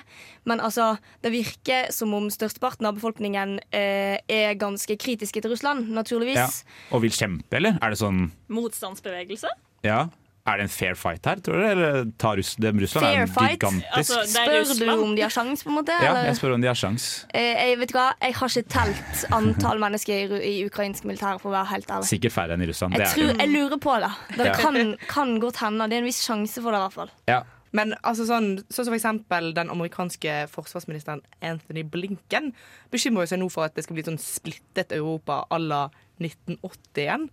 Men 0.50 0.60
altså, 0.66 0.98
det 1.24 1.32
virker 1.34 1.92
som 1.94 2.14
om 2.18 2.30
størsteparten 2.34 2.88
av 2.90 2.96
befolkningen 2.98 3.60
eh, 3.72 4.18
er 4.28 4.56
ganske 4.60 4.98
kritiske 4.98 5.42
til 5.44 5.52
Russland, 5.54 5.90
naturligvis. 5.94 6.36
Ja. 6.36 6.48
Og 6.96 7.04
vil 7.06 7.12
kjempe, 7.14 7.60
eller? 7.60 7.78
Er 7.82 7.94
det 7.94 8.00
sånn 8.02 8.32
Motstandsbevegelse. 8.50 9.50
Ja. 9.86 10.08
Er 10.50 10.58
det 10.62 10.66
en 10.66 10.72
fair 10.74 10.96
fight 10.98 11.26
her, 11.30 11.42
tror 11.46 11.60
dere? 11.62 11.72
Eller 11.76 12.12
tar 12.22 12.40
Russ 12.40 12.56
det, 12.58 12.72
Russland 12.74 13.06
Fair 13.06 13.22
er 13.22 13.28
fight? 13.36 13.60
gigantisk. 13.60 13.92
Altså, 14.00 14.20
er 14.24 14.64
Spør 14.66 14.96
du 14.96 15.04
om 15.04 15.14
de 15.16 15.22
har 15.26 15.34
sjans, 15.36 15.64
på 15.64 15.70
en 15.70 15.78
måte? 15.78 15.98
ja, 16.02 16.10
eller? 16.14 16.26
jeg 16.32 16.40
spør 16.40 16.56
om 16.58 16.62
de 16.66 16.68
har 16.72 16.80
sjans. 16.80 17.06
Eh, 17.34 17.54
jeg 17.70 17.78
vet 17.82 17.92
ikke 17.94 18.00
hva, 18.00 18.08
jeg 18.26 18.36
har 18.40 18.56
ikke 18.56 18.74
telt 18.76 19.24
antall 19.40 19.80
mennesker 19.86 20.26
i, 20.40 20.42
i 20.50 20.56
ukrainsk 20.66 21.06
militær, 21.10 21.38
for 21.44 21.52
å 21.52 21.56
være 21.60 21.72
helt 21.76 21.94
ærlig. 22.00 22.10
Sikkert 22.16 22.36
færre 22.36 22.58
enn 22.58 22.66
i 22.66 22.72
Russland. 22.72 22.98
Jeg, 22.98 23.00
Det 23.00 23.08
er 23.08 23.16
det 23.16 23.22
tror, 23.22 23.46
jeg 23.46 23.54
lurer 23.56 23.80
på 23.86 24.00
det. 24.04 24.12
Det 24.40 24.50
Ja. 24.50 24.58
kan, 24.60 24.82
kan 25.08 25.40
godt 25.40 25.62
hende. 25.64 25.88
Det 25.90 25.98
er 26.00 26.04
en 26.06 26.10
viss 26.12 26.24
sjanse 26.26 26.62
for 26.62 26.72
det, 26.74 26.80
i 26.82 26.88
hvert 26.88 26.98
fall. 27.04 27.14
Ja. 27.30 27.42
Men 27.72 27.92
altså 28.02 28.26
sånn, 28.26 28.64
sånn 28.74 28.88
som 28.88 28.90
for 28.90 28.98
eksempel 28.98 29.52
den 29.54 29.70
amerikanske 29.70 30.48
forsvarsministeren 30.50 31.20
Anthony 31.46 31.84
Blinken 31.86 32.48
bekymrer 32.90 33.30
seg 33.30 33.38
nå 33.44 33.50
for 33.54 33.68
at 33.68 33.76
det 33.78 33.84
skal 33.86 33.94
bli 34.00 34.06
sånn 34.08 34.18
splittet 34.18 34.92
Europa 34.98 35.44
à 35.54 35.60
la 35.62 35.84
1980 36.22 37.04
igjen. 37.06 37.30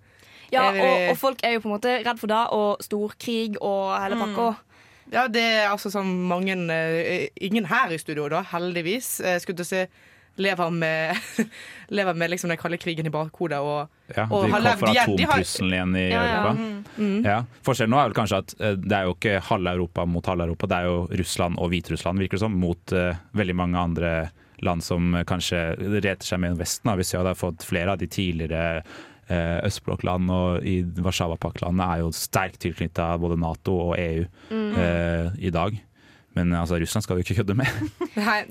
Ja, 0.55 0.69
og, 0.71 1.11
og 1.11 1.17
folk 1.19 1.43
er 1.43 1.57
jo 1.57 1.65
på 1.65 1.71
en 1.71 1.75
måte 1.75 1.95
redd 2.07 2.21
for 2.23 2.31
det, 2.31 2.43
og 2.55 2.85
storkrig 2.85 3.57
og 3.59 3.97
hele 3.99 4.19
pakka. 4.21 4.51
Ja, 5.13 5.27
det 5.31 5.43
er 5.43 5.69
altså 5.71 5.91
sånn 5.95 6.09
mange 6.27 6.55
eh, 6.75 7.29
Ingen 7.47 7.69
her 7.71 7.95
i 7.95 7.99
studio, 8.03 8.27
da, 8.31 8.43
heldigvis. 8.51 9.17
Skulle 9.43 9.63
til 9.63 9.67
å 9.67 9.71
si 9.71 9.83
lever 10.37 10.71
med, 10.71 11.17
lever 11.89 12.15
med 12.15 12.31
liksom 12.31 12.49
den 12.53 12.59
kalde 12.61 12.79
krigen 12.81 13.07
i 13.07 13.13
bakhodet 13.13 13.59
og, 13.61 13.93
Ja, 14.15 14.27
og 14.31 14.49
har 14.53 14.63
levd 14.63 14.89
igjen. 14.91 15.17
De 15.17 15.25
har- 15.25 15.43
igjen 15.43 15.97
i 15.97 16.09
Ja, 16.11 16.25
ja. 16.25 16.53
mm. 16.53 17.25
Ja. 17.25 17.45
Forskjellen 17.65 17.91
nå 17.91 18.01
er 18.01 18.11
vel 18.11 18.15
kanskje 18.15 18.43
at 18.45 18.55
eh, 18.61 18.77
det 18.77 18.97
er 18.97 19.09
jo 19.09 19.17
ikke 19.17 19.41
halve 19.49 19.73
Europa 19.79 20.05
mot 20.05 20.27
halve 20.27 20.45
Europa, 20.45 20.67
det 20.67 20.77
er 20.77 20.85
jo 20.91 20.99
Russland 21.23 21.59
og 21.59 21.71
Hviterussland, 21.73 22.19
virker 22.19 22.37
det 22.37 22.45
som, 22.45 22.53
mot 22.61 22.93
uh, 22.93 23.17
veldig 23.33 23.57
mange 23.57 23.79
andre 23.79 24.13
land 24.17 24.43
som 24.85 25.15
eh, 25.15 25.25
kanskje 25.29 25.77
reter 26.01 26.27
seg 26.27 26.41
med 26.43 26.57
Vesten. 26.59 26.93
Hvis 26.97 27.15
Vi 27.15 27.21
har 27.21 27.35
fått 27.35 27.65
flere 27.67 27.93
av 27.93 27.99
de 27.99 28.07
tidligere 28.07 28.83
eh, 29.29 29.59
østblokkland 29.67 30.31
og 30.31 30.67
i 30.67 30.83
Warszawa-paktlandene 30.83 31.91
er 31.93 32.05
jo 32.05 32.13
sterkt 32.15 32.61
tilknytta 32.65 33.17
både 33.19 33.39
Nato 33.41 33.77
og 33.91 33.99
EU 33.99 34.25
eh, 34.53 35.29
i 35.39 35.51
dag. 35.51 35.77
Men 36.37 36.53
altså, 36.53 36.79
Russland 36.81 37.05
skal 37.05 37.17
vi 37.17 37.25
ikke 37.25 37.41
kødde 37.41 37.57
med. 37.57 37.69
Nei, 38.17 38.43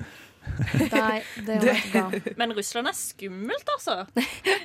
Nei, 0.92 1.20
det 1.46 1.56
var 1.62 1.70
ikke 1.76 1.92
bra. 1.92 2.34
Men 2.40 2.54
Russland 2.56 2.90
er 2.90 2.96
skummelt, 2.98 3.72
altså. 3.74 3.96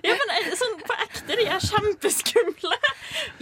Ja, 0.06 0.14
men 0.14 0.32
eh, 0.36 0.50
sånn 0.58 0.76
På 0.86 0.96
ekte, 1.04 1.36
de 1.38 1.46
er 1.50 1.64
kjempeskumle. 1.64 2.78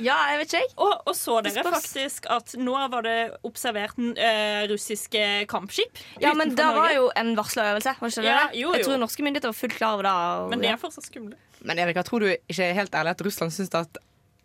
Ja, 0.00 0.16
jeg 0.32 0.40
vet 0.42 0.54
ikke. 0.60 0.78
Og, 0.86 0.94
og 1.10 1.16
så 1.18 1.38
dere 1.44 1.64
faktisk 1.66 2.28
at 2.32 2.54
nå 2.60 2.76
var 2.94 3.04
det 3.06 3.16
observert 3.46 3.98
eh, 4.16 4.64
russiske 4.70 5.24
kampskip 5.50 6.00
Ja, 6.22 6.32
men 6.38 6.54
det 6.56 6.70
var 6.78 6.94
jo 6.96 7.10
en 7.18 7.34
varsla 7.38 7.70
øvelse. 7.74 7.96
Var 8.00 8.14
ikke 8.14 8.24
det? 8.24 8.32
Ja, 8.32 8.48
jo, 8.56 8.72
Jeg 8.76 8.88
tror 8.88 9.00
norske 9.02 9.26
myndigheter 9.26 9.52
var 9.52 9.58
fullt 9.60 9.76
klar 9.78 9.98
over 9.98 10.08
det. 10.08 10.16
Og, 10.16 10.50
Men 10.54 10.64
de 10.64 10.72
er 10.72 10.80
fortsatt 10.80 11.08
skumle. 11.08 11.36
Men 11.68 11.78
Erika, 11.82 12.04
tror 12.06 12.24
du 12.24 12.30
ikke 12.32 12.72
helt 12.74 12.94
ærlig 12.94 13.16
at 13.16 13.24
Russland 13.26 13.54
syns 13.54 13.74
at 13.74 13.98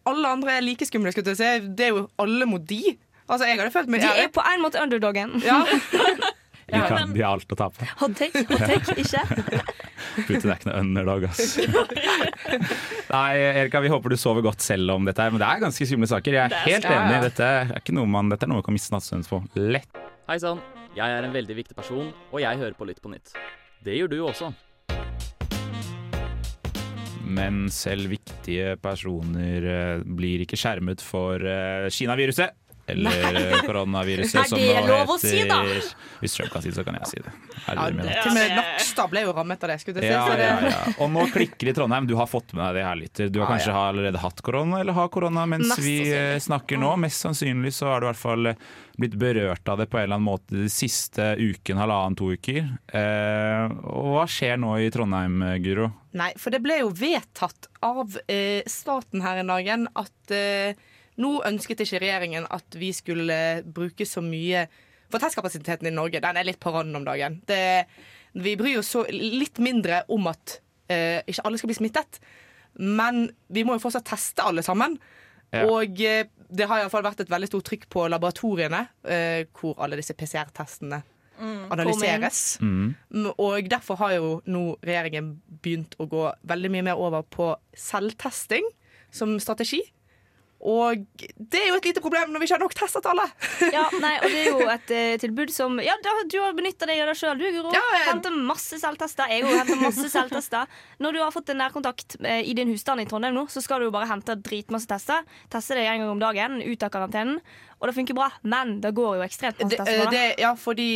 alle 0.10 0.28
andre 0.28 0.58
er 0.58 0.64
like 0.66 0.86
skumle? 0.90 1.12
skulle 1.16 1.36
jeg 1.36 1.40
si? 1.40 1.74
Det 1.78 1.88
er 1.88 1.94
jo 1.96 2.08
alle 2.20 2.48
mot 2.50 2.64
de. 2.70 2.98
Altså, 3.30 3.48
jeg 3.48 3.56
hadde 3.60 3.72
følt 3.72 3.92
meg 3.94 4.04
de 4.04 4.10
er 4.26 4.32
på 4.34 4.44
en 4.44 4.64
måte 4.66 4.82
underdogen. 4.84 5.38
ja. 5.46 5.62
De, 6.68 6.80
kan, 6.88 7.12
de 7.14 7.22
har 7.22 7.36
alt 7.36 7.52
å 7.52 7.58
tape. 7.60 7.88
Hot 8.00 8.14
take, 8.18 8.44
hot 8.48 8.64
take, 8.64 8.96
ikke? 9.04 9.24
Putte 10.28 10.48
er 10.48 10.54
ikke 10.56 10.70
noe 10.70 10.80
underdog, 10.80 11.26
ass. 11.28 11.58
Nei, 13.14 13.32
Erika, 13.64 13.82
vi 13.84 13.92
håper 13.92 14.14
du 14.14 14.20
sover 14.20 14.46
godt 14.46 14.64
selv 14.64 14.96
om 14.96 15.08
dette 15.08 15.26
her, 15.26 15.34
men 15.34 15.44
det 15.44 15.50
er 15.50 15.64
ganske 15.66 15.88
skumle 15.90 16.10
saker. 16.10 16.38
Jeg 16.40 16.52
er 16.52 16.68
helt 16.68 16.88
enig. 16.88 17.20
Dette 17.28 17.50
er 17.60 17.74
ikke 17.82 17.96
noe 17.98 18.10
man, 18.10 18.32
dette 18.32 18.48
er 18.48 18.54
noe 18.54 18.62
man 18.62 18.68
kan 18.68 18.78
miste 18.78 18.96
nattsøvn 18.96 19.28
på. 19.28 19.42
Lett. 19.60 20.04
Hei 20.30 20.40
sann, 20.40 20.62
jeg 20.96 21.04
er 21.04 21.28
en 21.28 21.36
veldig 21.36 21.58
viktig 21.60 21.76
person, 21.76 22.14
og 22.32 22.40
jeg 22.44 22.62
hører 22.62 22.78
på 22.80 22.88
Lytt 22.88 23.04
på 23.04 23.12
nytt. 23.12 23.36
Det 23.84 23.98
gjør 24.00 24.14
du 24.14 24.22
også. 24.24 24.54
Men 27.24 27.66
selv 27.74 28.12
viktige 28.12 28.76
personer 28.84 29.66
eh, 29.68 30.04
blir 30.04 30.44
ikke 30.44 30.60
skjermet 30.60 31.02
for 31.04 31.40
eh, 31.40 31.88
Kina-viruset. 31.92 32.56
Eller 32.86 33.36
eh, 33.40 33.62
koronaviruset, 33.64 34.36
Er 34.42 34.48
som 34.52 34.60
det 34.60 34.74
nå 34.76 34.88
lov 34.90 35.12
å 35.14 35.16
si, 35.22 35.38
da? 35.48 35.62
Hvis 36.20 36.34
Trump 36.36 36.52
kan 36.52 36.62
si 36.66 36.68
det, 36.68 36.76
så 36.76 36.84
kan 36.84 36.98
jeg 37.00 37.08
si 37.14 37.22
det. 37.24 37.32
Ja, 37.64 37.86
det, 37.88 38.04
til 38.20 38.32
og 38.32 38.36
med 38.36 38.56
Nakstad 38.58 39.12
ble 39.14 39.22
jo 39.24 39.32
rammet 39.38 39.64
av 39.64 39.72
det. 39.72 39.78
skulle 39.80 40.04
jeg 40.04 40.12
si. 40.12 40.14
Ja, 40.14 40.26
si. 40.28 40.42
Ja, 40.44 40.74
ja. 40.74 40.94
Og 41.06 41.12
nå 41.14 41.24
klikker 41.32 41.70
det 41.70 41.72
i 41.72 41.78
Trondheim. 41.78 42.10
Du 42.10 42.16
har 42.20 42.28
fått 42.28 42.52
med 42.58 42.66
deg 42.66 42.82
det 42.82 42.84
her, 42.90 43.00
lytter. 43.00 43.30
Du 43.32 43.40
har 43.40 43.48
Ja, 43.48 43.52
kanskje 43.56 43.72
ja. 43.72 43.86
allerede 43.94 44.20
hatt 44.26 44.42
korona, 44.44 44.82
eller 44.84 44.98
har 45.00 45.08
korona 45.16 45.46
mens 45.48 45.70
Mest 45.72 45.80
vi 45.86 45.96
sannsynlig. 46.02 46.44
snakker 46.50 46.82
nå. 46.84 46.92
Mest 47.06 47.24
sannsynlig 47.24 47.72
så 47.78 47.88
har 47.94 48.04
du 48.04 48.08
i 48.10 48.12
hvert 48.12 48.24
fall 48.26 48.52
blitt 49.00 49.16
berørt 49.18 49.72
av 49.74 49.80
det 49.80 49.88
på 49.90 49.98
en 49.98 50.04
eller 50.04 50.20
annen 50.20 50.28
måte 50.28 50.54
de 50.60 50.68
siste 50.70 51.32
uken, 51.40 51.80
halvannen, 51.82 52.18
to 52.20 52.34
uker. 52.36 52.68
Eh, 52.94 53.72
og 53.90 54.12
hva 54.20 54.28
skjer 54.30 54.60
nå 54.62 54.76
i 54.84 54.92
Trondheim, 54.94 55.40
Guro? 55.64 55.88
Nei, 56.20 56.34
for 56.38 56.54
det 56.54 56.60
ble 56.62 56.82
jo 56.84 56.92
vedtatt 56.94 57.72
av 57.82 58.20
eh, 58.28 58.60
staten 58.70 59.24
her 59.26 59.40
i 59.42 59.48
dagen 59.48 59.88
at 59.98 60.36
eh, 60.36 60.76
nå 61.22 61.34
ønsket 61.46 61.84
ikke 61.84 62.02
regjeringen 62.02 62.48
at 62.54 62.78
vi 62.80 62.90
skulle 62.96 63.38
bruke 63.66 64.08
så 64.08 64.24
mye 64.26 64.68
For 65.14 65.22
testkapasiteten 65.22 65.88
i 65.90 65.94
Norge 65.94 66.22
den 66.24 66.38
er 66.40 66.48
litt 66.48 66.58
på 66.64 66.72
randen 66.74 66.98
om 66.98 67.04
dagen. 67.06 67.36
Det, 67.46 67.86
vi 68.34 68.56
bryr 68.58 68.80
oss 68.80 68.90
så 68.96 69.04
litt 69.14 69.60
mindre 69.62 70.00
om 70.10 70.26
at 70.32 70.56
uh, 70.90 71.20
ikke 71.30 71.44
alle 71.46 71.60
skal 71.62 71.70
bli 71.70 71.78
smittet. 71.78 72.18
Men 72.82 73.28
vi 73.54 73.62
må 73.62 73.76
jo 73.78 73.84
fortsatt 73.84 74.08
teste 74.10 74.42
alle 74.42 74.64
sammen. 74.66 74.98
Ja. 75.54 75.68
Og 75.70 76.02
uh, 76.02 76.24
det 76.50 76.66
har 76.66 76.82
iallfall 76.82 77.06
vært 77.06 77.22
et 77.22 77.30
veldig 77.30 77.52
stort 77.52 77.70
trykk 77.70 77.86
på 77.94 78.08
laboratoriene, 78.10 78.88
uh, 79.06 79.44
hvor 79.54 79.78
alle 79.86 80.02
disse 80.02 80.18
PCR-testene 80.18 81.04
analyseres. 81.74 82.58
Mm. 82.62 82.96
Mm, 83.10 83.32
Og 83.38 83.70
derfor 83.70 83.96
har 84.02 84.14
jo 84.18 84.30
nå 84.46 84.64
regjeringen 84.86 85.36
begynt 85.64 85.96
å 86.02 86.08
gå 86.10 86.28
veldig 86.48 86.72
mye 86.74 86.88
mer 86.90 87.02
over 87.02 87.26
på 87.26 87.54
selvtesting 87.78 88.66
som 89.14 89.36
strategi. 89.42 89.82
Og 90.64 91.02
det 91.20 91.60
er 91.60 91.66
jo 91.74 91.76
et 91.76 91.88
lite 91.90 92.00
problem 92.00 92.30
når 92.32 92.40
vi 92.40 92.48
ikke 92.48 92.56
har 92.56 92.62
nok 92.64 92.76
testet 92.78 93.08
alle. 93.12 93.26
Ja, 93.74 93.82
nei, 94.06 94.14
og 94.24 94.30
det 94.32 94.40
er 94.40 94.48
jo 94.48 94.68
et 94.72 94.94
uh, 94.96 95.16
tilbud 95.20 95.52
som 95.52 95.76
Ja, 95.84 95.98
da, 96.06 96.14
du 96.32 96.38
har 96.40 96.56
benytta 96.56 96.88
deg 96.88 97.02
av 97.04 97.12
det 97.12 97.18
sjøl, 97.20 97.36
du, 97.42 97.44
Guro. 97.58 97.74
Ja, 97.76 97.82
jeg- 97.98 98.08
Henter 98.14 98.38
masse 98.48 98.80
selvtester. 98.80 99.28
Jeg 99.34 99.44
òg 99.44 99.58
henter 99.60 99.82
masse 99.82 100.08
selvtester. 100.14 100.72
Når 101.04 101.18
du 101.18 101.22
har 101.26 101.36
fått 101.36 101.52
en 101.52 101.60
nærkontakt 101.66 102.16
uh, 102.24 102.40
i 102.40 102.56
din 102.56 102.72
husstand 102.72 103.04
i 103.04 103.08
Trondheim 103.12 103.36
nå, 103.36 103.44
så 103.52 103.60
skal 103.66 103.84
du 103.84 103.90
jo 103.90 103.94
bare 103.96 104.08
hente 104.08 104.38
dritmasse 104.40 104.88
tester. 104.88 105.28
Teste 105.52 105.76
deg 105.76 105.90
en 105.92 106.06
gang 106.06 106.16
om 106.16 106.24
dagen, 106.24 106.62
ut 106.64 106.88
av 106.88 106.94
karantenen. 106.96 107.42
Og 107.82 107.90
det 107.92 107.98
funker 107.98 108.16
bra, 108.16 108.30
men 108.48 108.78
det 108.80 108.94
går 108.96 109.18
jo 109.20 109.24
ekstremt 109.28 109.60
masse 109.60 109.76
tester 109.76 109.98
eh, 110.00 110.06
på 110.06 110.12
det. 110.16 110.20
det, 110.24 110.44
ja, 110.46 110.54
fordi 110.56 110.90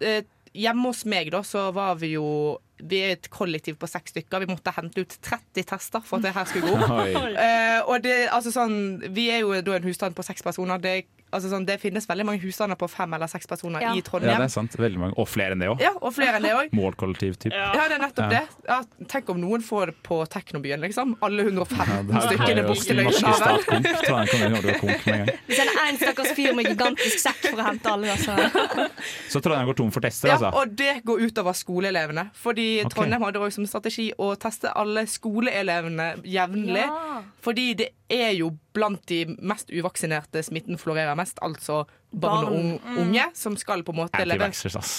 eh, 0.00 0.22
hjemme 0.56 0.90
hos 0.90 1.04
meg 1.08 1.30
da, 1.32 1.42
så 1.46 1.68
var 1.74 1.94
vi 2.00 2.14
jo 2.16 2.58
Vi 2.80 2.96
er 3.04 3.10
et 3.12 3.28
kollektiv 3.28 3.76
på 3.76 3.86
seks 3.90 4.14
stykker. 4.14 4.40
Vi 4.40 4.48
måtte 4.48 4.72
hente 4.72 5.02
ut 5.04 5.16
30 5.20 5.66
tester 5.68 6.00
for 6.00 6.16
at 6.16 6.24
det 6.24 6.32
her 6.32 6.46
skulle 6.48 6.70
gå 6.72 6.78
opp. 6.86 7.18
Eh, 7.36 7.80
og 7.84 8.00
det, 8.06 8.14
altså 8.32 8.48
sånn, 8.54 8.78
vi 9.12 9.26
er 9.28 9.42
jo 9.42 9.52
da 9.60 9.74
en 9.76 9.84
husstand 9.84 10.16
på 10.16 10.24
seks 10.24 10.40
personer. 10.46 10.80
Det, 10.80 10.94
altså 11.32 11.50
sånn, 11.52 11.64
det 11.66 11.78
finnes 11.80 12.06
veldig 12.06 12.24
mange 12.26 12.40
husstander 12.42 12.76
på 12.76 12.88
fem 12.90 13.12
eller 13.14 13.26
seks 13.30 13.46
personer 13.46 13.80
Ja. 13.82 13.92
i 13.94 13.96
Ja, 14.00 14.02
Trondheim. 14.02 14.36
det 14.38 14.44
er 14.44 14.48
sant. 14.54 14.72
Veldig 14.76 14.98
mange. 14.98 15.14
Og 15.18 15.28
flere 15.28 15.52
enn 15.52 15.60
det 15.60 15.68
òg. 15.68 15.80
Ja, 15.80 15.92
og 16.00 16.12
flere 16.14 16.36
enn 16.36 16.42
det 16.42 16.52
òg. 16.54 16.70
Målkollektiv, 16.80 17.36
type. 17.38 17.54
Ja. 17.54 17.72
Ja, 17.74 17.88
det 17.88 17.98
er 17.98 18.02
nettopp 18.06 18.32
Ja. 18.32 18.40
det. 18.40 18.48
Ja, 18.68 19.06
tenk 19.06 19.28
om 19.30 19.40
noen 19.40 19.62
får 19.62 19.86
det 19.86 19.96
på 20.02 20.20
Teknobyen, 20.28 20.80
liksom. 20.80 21.16
Alle 21.22 21.42
115 21.44 22.06
Det 22.10 22.22
stykkene 22.26 22.64
borte 22.64 22.66
bort 22.66 22.84
til 22.86 22.96
jo 22.96 23.02
norske 23.04 23.24
Løypenhaven. 23.26 23.40
stat 23.40 23.66
konk. 23.66 23.86
Trondheim 24.04 24.28
kommune 24.28 24.50
kommer 24.50 24.60
til 24.60 24.70
å 24.70 24.74
gå 24.74 24.80
konk 24.80 25.06
med 25.06 25.20
en. 25.20 25.38
Vi 25.48 25.54
sender 25.54 25.74
én 25.86 25.96
stakkars 26.02 26.32
fyr 26.36 26.54
med 26.54 26.66
gigantisk 26.66 27.18
sekk 27.24 27.40
for 27.50 27.58
å 27.62 27.66
hente 27.70 27.86
alle. 27.90 28.06
Altså. 28.10 28.90
Så 29.30 29.40
Trondheim 29.42 29.66
går 29.70 29.76
tom 29.76 29.90
for 29.90 30.00
tester, 30.00 30.28
Ja, 30.28 30.34
altså? 30.38 30.52
og 30.54 30.74
det 30.76 31.04
går 31.04 31.20
utover 31.28 31.52
skoleelevene. 31.54 32.30
Fordi 32.34 32.68
okay. 32.84 32.90
Trondheim 32.90 33.22
hadde 33.22 33.40
også 33.40 33.60
som 33.60 33.66
strategi 33.66 34.12
å 34.18 34.34
teste 34.38 34.72
alle 34.74 35.06
skoleelevene 35.06 36.22
jevnlig. 36.24 36.84
Ja. 36.86 37.22
Fordi 37.42 37.74
det 37.76 37.90
er 38.10 38.32
jo 38.38 38.50
blant 38.76 39.02
de 39.10 39.24
mest 39.42 39.70
uvaksinerte 39.74 40.42
smitten 40.46 40.78
florerer 40.78 41.16
mest, 41.18 41.40
altså 41.42 41.82
barn 42.10 42.46
og 42.46 42.52
ung- 42.54 42.80
unge, 43.04 43.24
som 43.38 43.54
skal 43.58 43.82
på 43.86 43.92
en 43.94 43.98
måte 44.02 44.22
leve 44.26 44.42
Anti-vaxxers, 44.46 44.76
ass. 44.78 44.92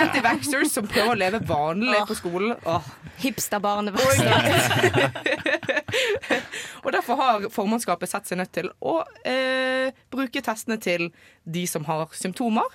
Anti-vaxxers 0.00 0.70
som 0.72 0.84
prøver 0.88 1.12
å 1.14 1.18
leve 1.20 1.38
vanlig 1.48 2.00
på 2.08 2.16
skolen. 2.18 2.52
Åh. 2.68 2.84
Hipsterbarnet. 3.22 3.96
Og 6.84 6.92
derfor 6.94 7.18
har 7.20 7.48
formannskapet 7.52 8.08
sett 8.10 8.28
seg 8.30 8.40
nødt 8.40 8.52
til 8.56 8.70
å 8.80 9.00
eh, 9.28 9.90
bruke 10.12 10.40
testene 10.44 10.78
til 10.80 11.10
de 11.44 11.66
som 11.68 11.84
har 11.88 12.08
symptomer, 12.16 12.68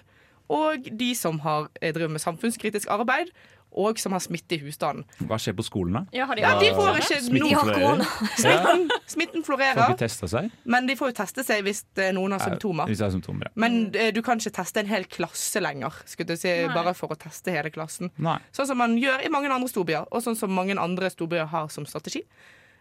og 0.51 0.85
de 0.93 1.09
som 1.17 1.39
har 1.41 1.69
eh, 1.81 1.93
drevet 1.95 2.13
med 2.13 2.21
samfunnskritisk 2.21 2.91
arbeid, 2.93 3.31
og 3.75 3.99
som 3.99 4.13
har 4.15 4.21
smitte 4.23 4.55
i 4.55 4.59
husstanden. 4.63 5.03
Hva 5.27 5.37
skjer 5.41 5.55
på 5.57 5.65
skolen, 5.67 5.97
da? 5.97 6.01
Ja, 6.15 6.25
har 6.29 6.35
de 6.39 6.43
Ja, 6.45 6.53
de 6.61 6.69
får 6.77 6.99
ikke 7.01 7.17
Smitten 7.25 7.71
noe. 7.75 8.07
Smitten, 8.39 8.85
smitten 9.11 9.43
Får 9.43 9.49
florerer, 9.49 9.91
ikke 9.93 9.99
testa 10.05 10.29
seg? 10.31 10.49
men 10.63 10.87
de 10.87 10.95
får 10.95 11.11
jo 11.11 11.15
teste 11.19 11.43
seg 11.47 11.63
hvis 11.67 11.83
eh, 11.99 12.11
noen 12.15 12.35
har 12.37 12.43
symptomer. 12.45 12.87
Hvis 12.89 13.01
det 13.03 13.07
er 13.09 13.15
symptomer, 13.17 13.49
ja. 13.49 13.53
Men 13.65 13.77
eh, 13.93 14.11
du 14.15 14.21
kan 14.25 14.39
ikke 14.39 14.55
teste 14.61 14.79
en 14.83 14.91
hel 14.91 15.05
klasse 15.11 15.61
lenger, 15.63 16.01
skulle 16.07 16.33
du 16.33 16.39
si, 16.39 16.49
Nei. 16.49 16.73
bare 16.75 16.93
for 16.97 17.11
å 17.11 17.19
teste 17.19 17.51
hele 17.55 17.71
klassen. 17.75 18.11
Nei. 18.17 18.37
Sånn 18.55 18.67
som 18.71 18.79
man 18.79 18.95
gjør 19.01 19.25
i 19.27 19.31
mange 19.33 19.51
andre 19.51 19.69
storbyer, 19.71 20.07
og 20.11 20.23
sånn 20.23 20.37
som 20.39 20.53
mange 20.55 20.77
andre 20.79 21.11
storbyer 21.11 21.49
har 21.51 21.67
som 21.73 21.85
strategi. 21.89 22.23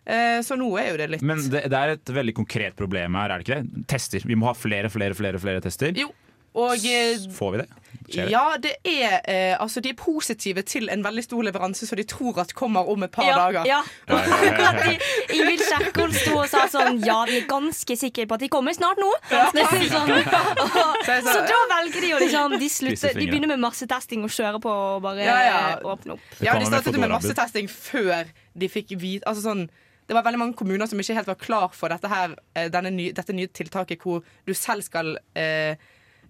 Eh, 0.06 0.40
Så 0.44 0.56
nå 0.60 0.66
er 0.76 0.90
jo 0.90 0.96
det 1.00 1.06
litt 1.14 1.22
Men 1.24 1.38
det, 1.48 1.62
det 1.72 1.78
er 1.78 1.94
et 1.94 2.10
veldig 2.12 2.34
konkret 2.36 2.74
problem 2.76 3.14
her, 3.16 3.30
er 3.32 3.40
det 3.40 3.46
ikke 3.46 3.60
det? 3.62 3.86
Tester. 3.88 4.20
Vi 4.28 4.36
må 4.36 4.50
ha 4.50 4.52
flere, 4.54 4.90
flere, 4.92 5.16
flere, 5.16 5.40
flere 5.40 5.62
tester. 5.64 5.94
Jo, 5.96 6.10
og 6.54 6.84
eh, 6.87 7.18
Får 7.34 7.50
vi 7.56 7.58
det? 7.64 7.70
Skjer 8.04 8.26
det? 8.26 8.32
ja, 8.34 8.42
det 8.61 8.73
er 8.84 9.14
eh, 9.32 9.54
Altså, 9.62 9.80
de 9.80 9.88
er 9.90 9.96
positive 9.96 10.62
til 10.68 10.90
en 10.92 11.00
veldig 11.02 11.23
stor 11.25 11.42
leveranse 11.46 11.87
som 11.88 11.96
de 11.96 12.04
tror 12.04 12.37
at 12.42 12.52
kommer 12.54 12.84
om 12.92 13.02
et 13.06 13.11
par 13.14 13.25
Ja, 13.26 13.37
dager. 13.40 13.64
ja. 13.66 13.78
Akkurat 14.18 14.80
de, 14.84 14.99
Ingvild 15.38 15.62
Kjerkol 15.64 16.12
sto 16.14 16.34
og 16.42 16.50
sa 16.52 16.66
sånn 16.70 17.00
Ja, 17.06 17.23
vi 17.30 17.38
er 17.40 17.46
ganske 17.50 17.96
sikre 17.99 18.26
på 18.28 18.37
at 18.37 18.44
de 18.44 18.50
kommer 18.52 18.76
snart 18.76 19.00
nå. 19.00 19.08
Det 19.30 19.62
er 19.64 19.87
sånn, 19.88 20.12
og, 20.66 21.08
så 21.08 21.38
da 21.49 21.61
velger 21.73 22.04
de 22.06 22.12
å 22.14 22.20
liksom 22.25 22.58
De, 22.61 22.68
slutter, 22.76 23.16
de 23.16 23.25
begynner 23.30 23.50
med 23.54 23.62
massetesting 23.64 24.26
og 24.28 24.34
kjører 24.37 24.61
på 24.62 24.75
og 24.75 25.00
bare 25.06 25.25
Ja, 25.25 25.38
ja. 25.49 25.62
åpne 25.94 26.18
opp. 26.18 26.28
Ja, 26.44 26.58
de 26.61 26.68
startet 26.68 27.00
med 27.00 27.11
massetesting 27.14 27.70
før 27.73 28.28
de 28.54 28.68
fikk 28.70 28.92
vite 29.00 29.26
altså 29.26 29.49
sånn, 29.49 29.64
Det 30.06 30.14
var 30.14 30.26
veldig 30.28 30.38
mange 30.44 30.58
kommuner 30.61 30.87
som 30.90 31.00
ikke 31.00 31.16
helt 31.16 31.30
var 31.32 31.40
klar 31.40 31.73
for 31.75 31.88
dette, 31.90 32.11
her, 32.12 32.37
eh, 32.54 32.68
denne 32.70 32.92
ny, 32.92 33.08
dette 33.16 33.32
nye 33.32 33.49
tiltaket 33.49 34.04
hvor 34.04 34.20
du 34.44 34.52
selv 34.54 34.84
skal 34.84 35.14
eh, 35.34 35.80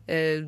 eh, 0.06 0.42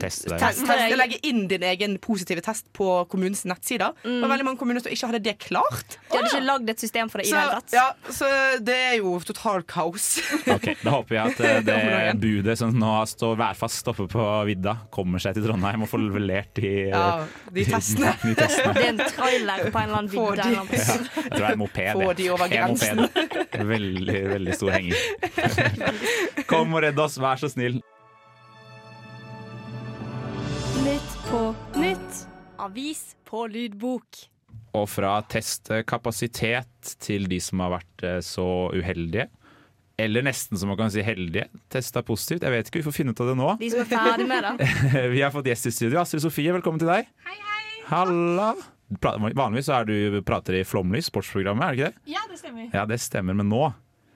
Teste 0.00 0.30
deg. 0.30 0.38
test, 0.40 0.62
test, 0.66 0.96
legge 1.00 1.18
inn 1.26 1.46
din 1.50 1.62
egen 1.66 1.96
positive 2.02 2.40
test 2.44 2.68
på 2.76 2.86
kommunens 3.10 3.44
nettsider. 3.48 3.92
Det 4.04 4.20
var 4.22 4.30
veldig 4.34 4.46
mange 4.46 4.58
kommuner 4.60 4.80
som 4.84 4.92
ikke 4.92 5.10
hadde 5.10 5.22
det 5.24 5.36
klart. 5.42 5.96
De 6.10 6.16
hadde 6.18 6.30
ikke 6.30 6.44
lagd 6.46 6.70
et 6.70 6.80
system 6.84 7.10
for 7.10 7.18
det 7.22 7.28
i 7.28 7.32
det 7.32 7.40
hele 7.40 7.58
tatt. 7.60 7.72
ja, 7.74 7.86
så 8.12 8.28
det 8.62 8.76
er 8.90 8.96
jo 9.00 9.16
total 9.26 9.62
kaos. 9.68 10.08
Ok, 10.56 10.70
Da 10.82 10.90
håper 10.94 11.14
jeg 11.16 11.34
at 11.34 11.40
eh, 11.40 11.60
det 11.68 12.20
budet 12.20 12.56
som 12.58 12.72
nå 12.76 12.92
står 13.10 13.36
værfast 13.40 13.86
oppe 13.92 14.06
på 14.10 14.24
vidda, 14.48 14.76
kommer 14.92 15.18
seg 15.22 15.34
til 15.36 15.44
Trondheim 15.46 15.84
og 15.86 15.90
får 15.90 16.02
levert 16.06 16.54
de, 16.58 16.72
eh, 16.88 16.94
Ja, 16.94 17.26
de 17.54 17.64
testene. 17.68 18.14
de 18.26 18.34
testene. 18.38 18.74
Det 18.76 18.84
er 18.86 18.92
en 18.94 19.02
trailer 19.10 19.66
på 19.70 19.78
en 19.78 19.88
eller 19.88 19.98
annen 20.02 20.10
vidde. 20.10 20.42
de- 20.42 20.54
ja. 20.54 20.64
Jeg 20.70 21.30
tror 21.30 21.38
det 21.38 21.46
er 21.46 21.52
en 21.52 21.62
moped. 21.62 21.92
Få 21.94 22.08
det. 22.08 22.16
de 22.22 22.30
over 22.34 22.48
grensen. 22.52 23.04
moped. 23.04 23.58
Veldig, 23.70 24.20
veldig 24.34 24.54
stor 24.58 24.70
henger. 24.74 26.44
Kom 26.50 26.74
og 26.74 26.82
redd 26.84 26.98
oss, 27.02 27.18
vær 27.20 27.40
så 27.40 27.50
snill. 27.52 27.80
På 31.30 31.54
nytt. 31.78 32.26
Avis 32.58 33.16
på 33.24 33.44
lydbok. 33.46 34.18
Og 34.74 34.86
fra 34.90 35.12
testkapasitet 35.30 36.94
til 37.02 37.28
de 37.30 37.38
som 37.42 37.62
har 37.62 37.76
vært 37.76 38.04
eh, 38.06 38.16
så 38.24 38.46
uheldige. 38.74 39.28
Eller 40.00 40.24
nesten 40.24 40.58
som 40.58 40.70
man 40.72 40.78
kan 40.80 40.90
si 40.90 41.04
heldige. 41.04 41.46
Testa 41.70 42.02
positivt. 42.06 42.42
Jeg 42.46 42.54
vet 42.54 42.70
ikke, 42.70 42.80
vi 42.80 42.86
får 42.88 42.96
finne 42.96 43.14
ut 43.14 43.22
av 43.22 43.30
det 43.30 43.36
nå. 43.38 43.50
De 43.60 43.68
som 43.70 43.82
er 43.84 43.90
ferdig 43.90 44.26
med 44.30 44.46
det. 44.48 44.68
Vi 45.14 45.20
har 45.22 45.32
fått 45.34 45.50
gjest 45.50 45.68
i 45.68 45.72
studio. 45.76 46.00
Astrid 46.00 46.24
Sofie, 46.24 46.54
velkommen 46.56 46.80
til 46.82 46.88
deg. 46.90 47.10
Hei, 47.26 47.36
hei. 47.36 47.64
Halla. 47.90 48.54
Vanligvis 48.90 49.68
så 49.68 49.76
er 49.78 49.86
du 49.90 50.18
prater 50.26 50.56
i 50.58 50.64
Flåmlys, 50.66 51.12
sportsprogrammet, 51.12 51.62
er 51.62 51.76
det 51.76 51.78
ikke 51.78 51.90
det? 51.92 52.14
Ja, 52.16 52.22
det 52.26 52.40
stemmer. 52.40 52.70
Ja, 52.74 52.86
det 52.90 52.98
stemmer, 53.04 53.36
men 53.38 53.46
nå 53.52 53.68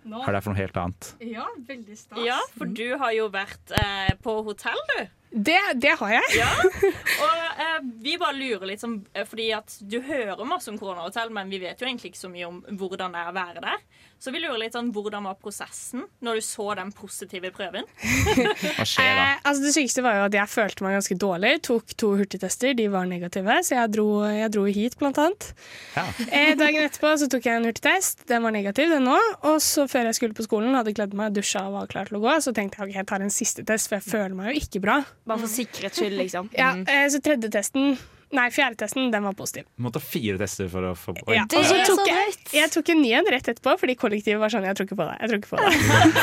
Nå. 0.04 0.22
er 0.24 0.34
det 0.34 0.40
for 0.42 0.50
noe 0.50 0.58
helt 0.58 0.80
annet. 0.82 1.12
Ja, 1.22 1.44
veldig 1.68 1.94
stas. 2.00 2.18
Ja, 2.26 2.40
for 2.58 2.72
du 2.74 2.88
har 2.98 3.12
jo 3.14 3.28
vært 3.32 3.76
eh, 3.78 4.10
på 4.24 4.34
hotell, 4.48 4.82
du. 4.96 5.04
Det, 5.34 5.58
det 5.82 5.96
har 5.98 6.12
jeg. 6.14 6.36
Ja. 6.38 6.50
Og 7.24 7.62
eh, 7.64 7.78
vi 8.04 8.14
bare 8.20 8.36
lurer 8.38 8.68
litt 8.70 8.82
sånn, 8.84 9.00
fordi 9.26 9.48
at 9.56 9.74
du 9.82 9.98
hører 10.06 10.46
masse 10.46 10.70
om 10.70 10.78
koronahotell, 10.78 11.32
men 11.34 11.50
vi 11.50 11.58
vet 11.64 11.80
jo 11.82 11.88
egentlig 11.88 12.12
ikke 12.12 12.22
så 12.22 12.30
mye 12.30 12.46
om 12.46 12.62
hvordan 12.78 13.16
det 13.16 13.24
er 13.24 13.32
å 13.32 13.34
være 13.34 13.64
der. 13.64 13.82
Så 14.24 14.32
vi 14.32 14.40
lurer 14.40 14.56
litt 14.62 14.72
sånn, 14.72 14.86
hvordan 14.94 15.26
var 15.28 15.34
prosessen 15.36 16.06
når 16.24 16.38
du 16.38 16.44
så 16.46 16.70
den 16.78 16.94
positive 16.96 17.50
prøven? 17.52 17.84
Hva 18.78 18.86
skjer 18.88 19.10
da? 19.10 19.24
Eh, 19.34 19.42
altså 19.42 19.64
det 19.66 19.72
sykeste 19.74 20.04
var 20.06 20.16
jo 20.16 20.22
at 20.30 20.36
jeg 20.38 20.48
følte 20.48 20.86
meg 20.86 20.96
ganske 20.96 21.16
dårlig. 21.20 21.50
Tok 21.66 21.92
to 22.00 22.12
hurtigtester, 22.20 22.72
de 22.78 22.86
var 22.92 23.10
negative, 23.10 23.58
så 23.66 23.76
jeg 23.76 23.92
dro, 23.96 24.06
jeg 24.32 24.52
dro 24.54 24.64
hit 24.64 24.96
blant 25.00 25.20
annet. 25.20 25.50
Ja. 25.98 26.06
Eh, 26.30 26.54
dagen 26.56 26.86
etterpå 26.86 27.10
så 27.20 27.28
tok 27.34 27.50
jeg 27.50 27.60
en 27.60 27.68
hurtigtest, 27.68 28.24
den 28.30 28.46
var 28.46 28.54
negativ 28.54 28.94
den 28.94 29.10
òg. 29.12 29.26
Og 29.50 29.58
så 29.64 29.84
før 29.90 30.08
jeg 30.08 30.20
skulle 30.20 30.38
på 30.38 30.46
skolen, 30.46 30.72
hadde 30.78 30.94
kledd 30.96 31.12
meg, 31.18 31.34
dusja 31.36 31.66
og 31.68 31.76
var 31.80 31.90
klar 31.92 32.08
til 32.08 32.20
å 32.20 32.24
gå, 32.24 32.38
så 32.46 32.54
tenkte 32.56 32.80
jeg 32.80 32.94
ok, 32.94 32.96
jeg 33.02 33.10
tar 33.10 33.26
en 33.26 33.34
siste 33.34 33.66
test, 33.68 33.90
for 33.90 33.98
jeg 34.00 34.08
føler 34.08 34.38
meg 34.38 34.54
jo 34.54 34.64
ikke 34.64 34.80
bra. 34.86 35.02
Bare 35.24 35.40
for 35.40 35.48
sikkerhets 35.48 35.98
skyld, 36.00 36.18
liksom. 36.20 36.50
Ja, 36.56 36.74
eh, 36.84 37.06
Så 37.08 37.20
tredje 37.24 37.48
testen, 37.52 37.96
nei 38.34 38.48
fjerde 38.52 38.76
testen, 38.84 39.10
den 39.12 39.24
var 39.24 39.32
positiv. 39.38 39.64
Du 39.76 39.82
måtte 39.86 40.00
ha 40.02 40.04
fire 40.04 40.36
tester 40.40 40.68
for 40.68 40.90
å 40.90 40.94
få 40.98 41.14
Oi. 41.26 41.36
Ja, 41.38 41.44
Det 41.48 41.58
og 41.62 41.64
så 41.70 41.78
er 41.80 41.86
tok 41.88 42.06
jeg, 42.06 42.16
drøyt. 42.34 42.54
jeg 42.60 42.70
tok 42.76 42.88
en 42.94 43.02
ny 43.02 43.12
en 43.20 43.30
rett 43.32 43.48
etterpå, 43.54 43.76
fordi 43.80 43.96
kollektivet 43.96 44.40
var 44.42 44.52
sånn 44.52 44.66
Jeg 44.68 44.76
tror 44.76 44.88
ikke 44.90 45.00
på 45.00 45.08
deg. 45.08 45.16
Jeg 45.20 45.28
tror 45.30 45.38
ikke 45.40 45.52
på 45.54 45.60
deg. 45.64 45.72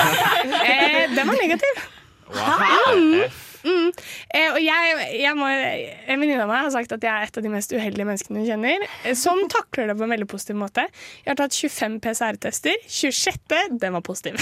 eh, 0.72 1.08
den 1.16 1.28
var 1.28 1.40
negativ. 1.42 1.88
Wow. 2.32 3.32
Eh, 3.62 4.48
og 4.56 4.58
jeg, 4.64 4.94
jeg 5.22 5.36
må, 5.38 5.46
en 5.52 6.18
venninne 6.22 6.42
av 6.42 6.50
meg 6.50 6.64
har 6.66 6.72
sagt 6.74 6.94
at 6.96 7.04
jeg 7.06 7.12
er 7.12 7.28
et 7.28 7.38
av 7.38 7.44
de 7.46 7.52
mest 7.54 7.74
uheldige 7.76 8.08
menneskene 8.08 8.42
hun 8.42 8.48
kjenner, 8.48 8.86
eh, 9.06 9.14
som 9.18 9.38
takler 9.52 9.92
det 9.92 9.98
på 10.00 10.06
en 10.08 10.14
veldig 10.16 10.28
positiv 10.32 10.58
måte. 10.58 10.88
Jeg 11.26 11.30
har 11.34 11.38
tatt 11.44 11.54
25 11.60 12.00
PCR-tester. 12.02 12.80
26. 12.90 13.78
den 13.84 13.94
var 13.98 14.02
positiv. 14.06 14.40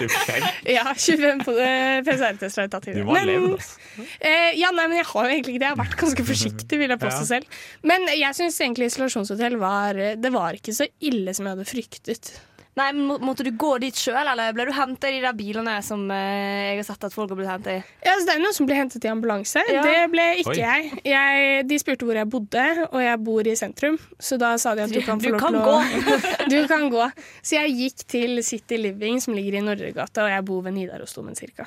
25. 0.00 0.48
ja, 0.76 0.84
25 0.94 1.44
po- 1.46 1.56
eh, 1.60 2.00
PCR-tester 2.06 2.62
har 2.62 2.68
jeg 2.68 2.72
tatt 2.74 2.84
Du 2.84 2.90
tidligere. 2.90 3.06
må 3.10 3.16
ha 3.18 3.24
levd, 3.28 3.54
altså. 3.56 4.06
eh, 4.20 4.50
ja, 4.60 4.70
nei, 4.76 4.86
men 4.88 4.96
jeg 5.00 5.08
har 5.12 5.24
jo 5.28 5.30
egentlig 5.36 5.54
ikke 5.56 5.62
det. 5.64 5.68
Jeg 5.70 5.76
har 5.76 5.82
vært 5.84 5.98
ganske 6.04 6.26
forsiktig, 6.32 6.78
vil 6.80 6.94
jeg 6.96 7.02
påstå 7.06 7.24
Ja. 7.24 7.30
selv. 7.34 7.58
Men 7.92 8.06
jeg 8.14 8.38
syns 8.40 8.60
egentlig 8.64 8.90
isolasjonshotell 8.92 9.58
var 9.60 9.94
Det 10.20 10.32
var 10.32 10.56
ikke 10.58 10.72
så 10.76 10.86
ille 11.00 11.34
som 11.36 11.46
jeg 11.50 11.56
hadde 11.58 11.68
fryktet. 11.68 12.32
Nei, 12.78 12.92
men 12.94 13.02
må- 13.08 13.18
Måtte 13.20 13.42
du 13.44 13.50
gå 13.58 13.72
dit 13.82 13.94
sjøl, 13.98 14.14
eller 14.30 14.52
ble 14.54 14.64
du 14.68 14.72
henta 14.72 15.08
i 15.10 15.16
de 15.16 15.20
der 15.24 15.34
bilene 15.36 15.72
som 15.82 16.04
eh, 16.14 16.70
jeg 16.70 16.76
har 16.78 16.86
sett 16.86 17.04
at 17.08 17.12
folk 17.12 17.28
har 17.32 17.36
blitt 17.40 17.50
henta 17.50 17.72
i? 17.74 17.80
Ja, 18.06 18.14
så 18.14 18.24
det 18.28 18.34
er 18.34 18.38
jo 18.38 18.44
noen 18.44 18.54
som 18.56 18.66
blir 18.68 18.78
hentet 18.78 19.04
i 19.04 19.10
ambulanse. 19.10 19.64
Ja. 19.68 19.82
Det 19.82 20.04
ble 20.12 20.26
ikke 20.44 20.54
jeg. 20.56 20.92
jeg. 21.04 21.66
De 21.68 21.78
spurte 21.82 22.06
hvor 22.06 22.14
jeg 22.20 22.30
bodde, 22.30 22.64
og 22.92 23.00
jeg 23.02 23.18
bor 23.26 23.50
i 23.50 23.56
sentrum. 23.58 23.98
Så 24.22 24.38
da 24.40 24.52
sa 24.62 24.76
de 24.78 24.84
at 24.86 24.94
du 24.94 25.00
kan 25.02 25.18
få 25.20 25.26
Du 25.26 25.34
lov 25.34 25.40
kan 25.42 25.58
til 25.58 25.66
å 25.66 26.48
Du 26.54 26.58
kan 26.70 26.86
gå. 26.94 27.10
Så 27.42 27.58
jeg 27.58 27.74
gikk 27.82 28.06
til 28.06 28.38
City 28.46 28.78
Living, 28.78 29.18
som 29.20 29.34
ligger 29.34 29.58
i 29.58 29.64
Nordregata, 29.66 30.24
og 30.28 30.30
jeg 30.30 30.46
bor 30.46 30.62
ved 30.62 30.78
Nidarosdomen 30.78 31.34
cirka. 31.36 31.66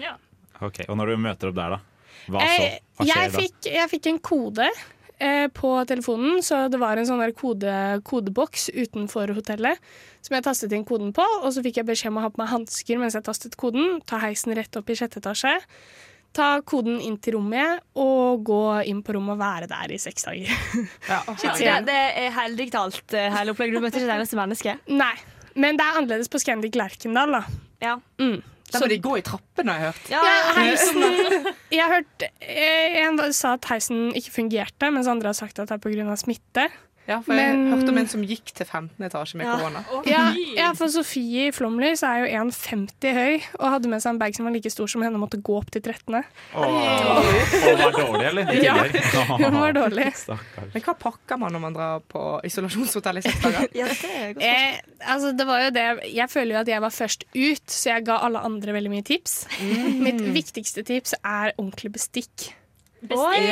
Ja. 0.00 0.16
Ok, 0.64 0.80
Og 0.88 0.96
når 0.96 1.12
du 1.12 1.16
møter 1.28 1.52
opp 1.52 1.60
der, 1.60 1.76
da? 1.76 1.80
Hva 2.26 2.40
så? 2.42 2.62
Eh, 2.64 2.78
Hva 2.96 3.04
jeg, 3.06 3.14
skjer 3.14 3.32
da? 3.32 3.40
fikk, 3.44 3.66
jeg 3.76 3.90
fikk 3.92 4.06
en 4.10 4.18
kode 4.24 4.68
eh, 5.22 5.46
på 5.52 5.72
telefonen, 5.88 6.42
så 6.44 6.66
det 6.72 6.80
var 6.80 6.98
en 6.98 7.08
sånn 7.08 7.22
der 7.22 7.34
kode, 7.36 7.76
kodeboks 8.06 8.70
utenfor 8.74 9.32
hotellet 9.36 9.80
som 10.24 10.34
jeg 10.36 10.46
tastet 10.46 10.74
inn 10.74 10.86
koden 10.86 11.12
på, 11.16 11.24
og 11.42 11.52
så 11.54 11.62
fikk 11.64 11.80
jeg 11.80 11.88
beskjed 11.88 12.12
om 12.12 12.20
å 12.20 12.26
ha 12.26 12.32
på 12.32 12.42
meg 12.42 12.50
hansker 12.50 12.98
mens 13.00 13.16
jeg 13.18 13.26
tastet 13.26 13.56
koden, 13.60 14.00
ta 14.08 14.18
heisen 14.24 14.56
rett 14.58 14.78
opp 14.78 14.90
i 14.90 14.98
sjette 14.98 15.22
etasje, 15.22 15.54
ta 16.36 16.48
koden 16.66 16.98
inn 17.00 17.16
til 17.22 17.38
rommet 17.38 17.84
og 17.96 18.42
gå 18.44 18.62
inn 18.90 19.00
på 19.04 19.14
rommet 19.16 19.36
og 19.36 19.40
være 19.40 19.70
der 19.70 19.94
i 19.94 20.00
seks 20.00 20.26
dager. 20.26 20.50
Så 21.40 21.54
det, 21.60 21.78
det 21.86 22.00
er 22.24 22.34
heldig 22.34 22.66
digitalt, 22.66 23.06
eh, 23.16 23.30
hele 23.32 23.54
opplegget. 23.54 23.78
Du 23.78 23.86
møtte 23.86 24.02
ikke 24.02 24.10
et 24.10 24.18
eneste 24.18 24.38
menneske? 24.38 24.76
Nei, 24.90 25.14
men 25.56 25.78
det 25.78 25.86
er 25.86 26.02
annerledes 26.02 26.28
på 26.32 26.42
Scandic 26.42 26.76
Lerkendal, 26.76 27.38
da. 27.38 27.42
Ja. 27.80 27.96
Mm. 28.20 28.42
Så 28.72 28.88
de 28.90 28.98
går 28.98 29.20
i 29.20 29.24
trappene, 29.26 29.72
har 29.72 29.78
jeg 29.78 29.92
hørt. 29.92 30.08
Ja, 30.10 30.22
Ja, 30.26 30.38
heisen 30.58 31.04
Jeg 31.76 31.82
har 31.84 31.94
hørt 32.00 32.26
eh, 32.42 32.96
En 33.04 33.20
sa 33.32 33.54
at 33.54 33.68
heisen 33.70 34.10
ikke 34.18 34.34
fungerte, 34.40 34.90
mens 34.90 35.06
andre 35.10 35.30
har 35.30 35.38
sagt 35.38 35.60
at 35.62 35.70
det 35.70 35.78
er 35.78 35.82
pga. 35.84 36.16
smitte. 36.18 36.66
Ja, 37.06 37.20
for 37.22 37.34
jeg 37.38 37.54
Men- 37.54 37.68
hørte 37.70 37.88
om 37.92 37.98
en 37.98 38.08
som 38.10 38.22
gikk 38.26 38.50
til 38.52 38.66
15. 38.66 39.04
etasje 39.06 39.36
med 39.38 39.46
korona. 39.46 39.84
Ja, 40.10 40.24
ja, 40.56 40.72
for 40.74 40.88
Sofie 40.90 41.48
i 41.48 41.52
Flåmlys 41.54 42.02
er 42.02 42.24
jo 42.24 42.26
1,50 42.50 43.12
høy 43.14 43.42
og 43.60 43.66
hadde 43.76 43.88
med 43.92 44.02
seg 44.02 44.10
en 44.14 44.18
bag 44.18 44.34
som 44.34 44.44
var 44.48 44.52
like 44.56 44.70
stor 44.74 44.90
som 44.90 45.02
henne 45.06 45.14
og 45.14 45.22
måtte 45.22 45.38
gå 45.40 45.54
opp 45.56 45.70
til 45.70 45.82
13. 45.82 46.24
Åh, 46.54 46.64
hun 47.66 47.78
var 47.78 47.94
dårlig, 47.94 48.26
eller? 48.26 48.52
Ja, 48.58 48.74
hun 49.46 49.60
var 49.60 49.72
dårlig. 49.76 50.08
Stakkars. 50.18 50.72
Men 50.74 50.82
hva 50.82 50.96
pakker 50.98 51.38
man 51.38 51.52
når 51.54 51.60
man 51.68 51.78
drar 51.78 52.00
på 52.10 52.24
isolasjonshotell 52.44 53.22
i 53.22 53.26
seks 53.28 53.40
dager? 53.46 53.68
ja 53.80 53.86
det 53.86 54.12
er 54.12 54.34
godt. 54.34 54.44
Eh, 54.50 55.08
altså 55.14 55.32
det 55.36 55.46
var 55.46 55.62
jo 55.66 55.70
det 55.76 55.86
Jeg 56.10 56.30
føler 56.32 56.56
jo 56.56 56.60
at 56.64 56.68
jeg 56.74 56.82
var 56.82 56.90
først 56.90 57.24
ut, 57.36 57.66
så 57.70 57.94
jeg 57.94 58.06
ga 58.10 58.18
alle 58.26 58.42
andre 58.42 58.72
veldig 58.76 58.90
mye 58.98 59.06
tips. 59.06 59.44
Mitt 59.62 60.20
viktigste 60.34 60.82
tips 60.86 61.14
er 61.22 61.54
ordentlig 61.56 61.94
bestikk. 62.00 62.50
Oi! 63.14 63.46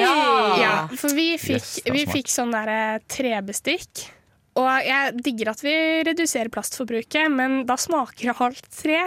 Ja, 0.61 0.75
for 0.91 1.15
vi 1.15 1.35
fikk, 1.39 1.63
Yes, 1.63 1.79
vi 1.95 2.05
fikk 2.11 2.33
sånn 2.33 2.55
derre 2.55 2.99
trebestikk. 3.11 4.09
Og 4.55 4.69
jeg 4.87 5.15
digger 5.27 5.49
at 5.51 5.63
vi 5.65 5.73
reduserer 6.07 6.51
plastforbruket, 6.55 7.27
men 7.33 7.65
da 7.67 7.75
smaker 7.81 8.29
det 8.31 8.35
halvt 8.39 8.69
tre. 8.71 9.01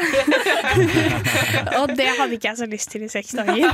og 1.80 1.94
det 1.96 2.08
hadde 2.18 2.36
ikke 2.36 2.50
jeg 2.50 2.60
så 2.60 2.68
lyst 2.68 2.92
til 2.92 3.06
i 3.06 3.10
seks 3.12 3.32
dager. 3.38 3.72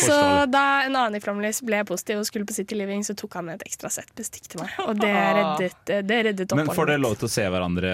Så 0.00 0.16
da 0.48 0.64
en 0.86 0.96
annen 0.96 1.18
i 1.18 1.20
Flåmlys 1.20 1.60
ble 1.68 1.82
positiv 1.88 2.22
og 2.22 2.28
skulle 2.30 2.48
på 2.48 2.56
City 2.56 2.80
Living, 2.80 3.04
så 3.04 3.16
tok 3.18 3.36
han 3.36 3.50
med 3.50 3.60
et 3.60 3.68
ekstra 3.68 3.92
sett 3.92 4.08
bestikk 4.16 4.48
til 4.54 4.64
meg. 4.64 4.72
Og 4.86 4.96
det 5.02 5.12
reddet, 5.12 5.94
det 6.08 6.22
reddet 6.30 6.56
Men 6.56 6.72
får 6.72 6.94
dere 6.94 7.04
lov 7.04 7.20
til 7.20 7.28
å 7.28 7.34
se 7.36 7.44
hverandre 7.44 7.92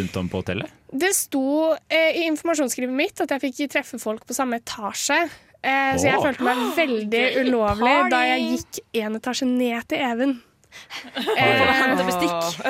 rundt 0.00 0.16
om 0.16 0.32
på 0.32 0.40
hotellet? 0.40 0.80
Det 0.90 1.12
sto 1.14 1.74
eh, 1.76 2.22
i 2.22 2.24
informasjonsskrivet 2.30 2.96
mitt 2.96 3.20
at 3.20 3.36
jeg 3.36 3.44
fikk 3.44 3.62
treffe 3.76 4.00
folk 4.00 4.24
på 4.26 4.36
samme 4.36 4.58
etasje. 4.64 5.20
Eh, 5.62 5.96
så 6.00 6.06
jeg 6.08 6.22
følte 6.24 6.44
meg 6.46 6.60
veldig 6.76 7.24
ulovlig 7.44 7.96
da 8.12 8.20
jeg 8.30 8.46
gikk 8.54 8.78
en 9.04 9.18
etasje 9.20 9.46
ned 9.50 9.88
til 9.90 9.98
Even. 10.06 10.38
Eh. 11.36 11.60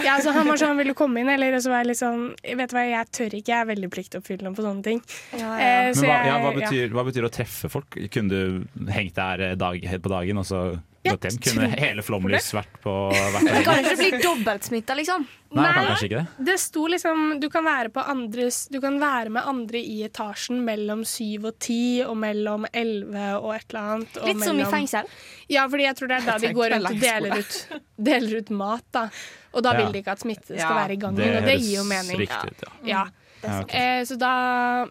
Ja, 0.07 0.15
så 0.25 0.33
Han 0.33 0.49
var 0.49 0.57
sånn, 0.57 0.71
han 0.73 0.79
ville 0.81 0.95
komme 0.97 1.21
inn? 1.21 1.29
Eller 1.29 1.59
så 1.61 1.69
var 1.73 1.83
jeg 1.83 1.91
litt 1.91 2.01
sånn 2.01 2.23
Vet 2.57 2.73
du 2.73 2.77
hva, 2.77 2.85
jeg 2.89 3.11
tør 3.13 3.35
ikke. 3.37 3.51
Jeg 3.53 3.59
er 3.61 3.69
veldig 3.69 3.91
pliktoppfyllende 3.93 4.55
på 4.57 4.65
sånne 4.65 4.85
ting. 4.87 5.03
Eh, 5.37 5.91
så 5.93 6.01
Men 6.01 6.09
hva, 6.09 6.15
jeg- 6.17 6.31
ja, 6.31 6.39
hva, 6.41 6.53
betyr, 6.57 6.95
hva 6.97 7.05
betyr 7.11 7.29
å 7.29 7.33
treffe 7.35 7.71
folk? 7.73 7.99
Kunne 8.15 8.29
du 8.33 8.89
hengt 8.91 9.15
der 9.21 9.45
eh, 9.51 9.55
dag, 9.61 9.77
på 10.03 10.13
dagen 10.17 10.41
og 10.41 10.49
så 10.49 10.63
Ja, 11.03 11.15
gått 11.15 11.25
hjem? 11.31 11.37
Kunne 11.41 11.69
hele 11.81 12.03
flomlys 12.05 12.51
vært 12.53 12.75
på 12.85 12.93
hvert 13.09 13.45
Det 13.47 13.53
der 13.57 13.63
kan 13.65 13.79
ikke 13.85 13.97
bli 13.97 14.19
dobbeltsmitta, 14.21 14.97
liksom. 14.99 15.23
Nei, 15.57 15.63
Nei, 15.65 15.85
kanskje 15.89 16.07
ikke 16.11 16.19
det. 16.21 16.45
Det 16.47 16.57
sto 16.61 16.83
liksom 16.93 17.23
Du 17.41 17.47
kan 17.51 17.65
være, 17.65 17.89
på 17.91 18.03
andres, 18.13 18.59
du 18.71 18.77
kan 18.85 18.99
være 19.01 19.33
med 19.35 19.43
andre 19.49 19.81
i 19.81 19.97
etasjen 20.07 20.61
mellom 20.67 21.01
syv 21.09 21.47
og 21.51 21.57
ti, 21.59 21.79
og 22.05 22.17
mellom 22.21 22.67
elleve 22.73 23.31
og 23.41 23.55
et 23.57 23.65
eller 23.73 23.89
annet. 23.95 24.19
og 24.21 24.29
Litt 24.29 24.45
som 24.45 24.61
i 24.61 24.69
fengsel. 24.71 25.09
Ja, 25.49 25.65
fordi 25.73 25.89
jeg 25.89 25.97
tror 25.97 26.13
det 26.13 26.19
er 26.21 26.27
da 26.29 26.37
de 26.45 26.53
går 26.61 26.75
rundt 26.77 26.91
og 26.93 27.01
deler 27.01 27.39
ut, 27.41 27.57
deler 28.11 28.37
ut 28.43 28.51
mat. 28.51 28.85
da 28.93 29.07
Og 29.55 29.63
da 29.65 29.73
Ja. 29.73 29.81
vil 29.85 29.93
de 29.93 30.03
ikke 30.05 30.13
at 30.13 30.21
smitte 30.21 30.53
skal 30.53 30.59
Ja, 30.61 30.75
være 30.85 30.93
i 30.93 31.01
gangen, 31.01 31.37
og 31.41 31.49
det 31.49 31.57
gir 31.61 31.79
jo 31.81 31.85
mening. 31.89 32.19
riktig 32.21 32.53
ja. 32.61 32.77
Ja. 32.85 33.05
Ja, 33.43 33.61
ok. 33.63 33.75
Eh, 33.75 34.05
så 34.05 34.17
da, 34.21 34.33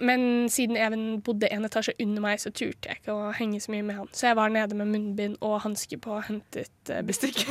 men 0.02 0.50
siden 0.50 0.78
Even 0.80 1.22
bodde 1.26 1.50
en 1.54 1.68
etasje 1.68 1.94
under 2.02 2.24
meg, 2.24 2.42
så 2.42 2.52
turte 2.52 2.90
jeg 2.90 3.02
ikke 3.02 3.16
å 3.16 3.32
henge 3.38 3.62
så 3.62 3.74
mye 3.74 3.86
med 3.86 4.00
han. 4.00 4.12
Så 4.16 4.30
jeg 4.30 4.40
var 4.40 4.54
nede 4.54 4.78
med 4.80 4.90
munnbind 4.90 5.38
og 5.46 5.60
hansker 5.66 6.02
på 6.02 6.18
og 6.18 6.28
hentet 6.30 6.94
eh, 6.94 7.04
bestikk. 7.06 7.44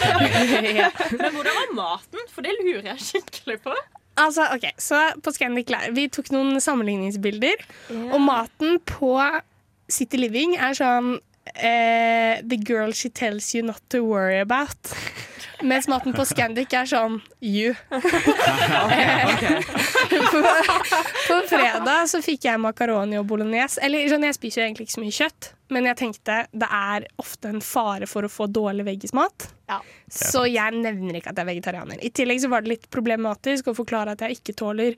ja. 0.80 0.90
Men 1.12 1.34
hvordan 1.36 1.58
var 1.60 1.74
maten? 1.76 2.28
For 2.32 2.46
det 2.46 2.56
lurer 2.62 2.92
jeg 2.94 3.06
skikkelig 3.10 3.60
på. 3.66 3.76
Altså, 4.20 4.48
ok, 4.52 4.66
så 4.80 5.00
på 5.22 5.32
Scandic 5.32 5.70
Live 5.72 5.94
Vi 5.96 6.08
tok 6.12 6.32
noen 6.34 6.58
sammenligningsbilder, 6.60 7.62
og 8.10 8.18
maten 8.20 8.80
på 8.84 9.14
City 9.90 10.18
Living 10.20 10.56
er 10.58 10.76
sånn 10.76 11.14
eh, 11.54 12.40
The 12.42 12.58
girl 12.58 12.92
she 12.92 13.08
tells 13.08 13.54
you 13.54 13.62
not 13.66 13.80
to 13.94 14.02
worry 14.04 14.40
about. 14.42 14.76
Mens 15.62 15.88
maten 15.90 16.14
på 16.16 16.24
Scandic 16.28 16.72
er 16.76 16.88
sånn 16.88 17.18
you. 17.44 17.74
på, 20.32 20.42
på 21.28 21.38
fredag 21.50 22.08
så 22.10 22.20
fikk 22.24 22.46
jeg 22.48 22.62
makaroni 22.62 23.18
og 23.20 23.26
bolognese. 23.30 23.80
Eller 23.84 24.08
sånn, 24.10 24.26
Jeg 24.28 24.38
spiser 24.38 24.62
jo 24.62 24.66
egentlig 24.68 24.88
ikke 24.88 24.96
så 24.96 25.04
mye 25.04 25.16
kjøtt, 25.20 25.50
men 25.74 25.88
jeg 25.90 26.00
tenkte 26.00 26.38
det 26.50 26.70
er 26.80 27.06
ofte 27.20 27.52
en 27.52 27.62
fare 27.64 28.08
for 28.10 28.26
å 28.26 28.32
få 28.32 28.48
dårlig 28.50 28.86
veggismat. 28.88 29.50
Så 30.10 30.46
jeg 30.50 30.74
nevner 30.80 31.20
ikke 31.20 31.30
at 31.30 31.38
jeg 31.38 31.46
er 31.46 31.52
vegetarianer. 31.52 32.00
I 32.02 32.10
tillegg 32.14 32.42
så 32.42 32.50
var 32.50 32.64
det 32.64 32.72
litt 32.74 32.88
problematisk 32.90 33.70
å 33.70 33.76
forklare 33.78 34.16
at 34.16 34.24
jeg 34.26 34.40
ikke 34.40 34.56
tåler 34.58 34.96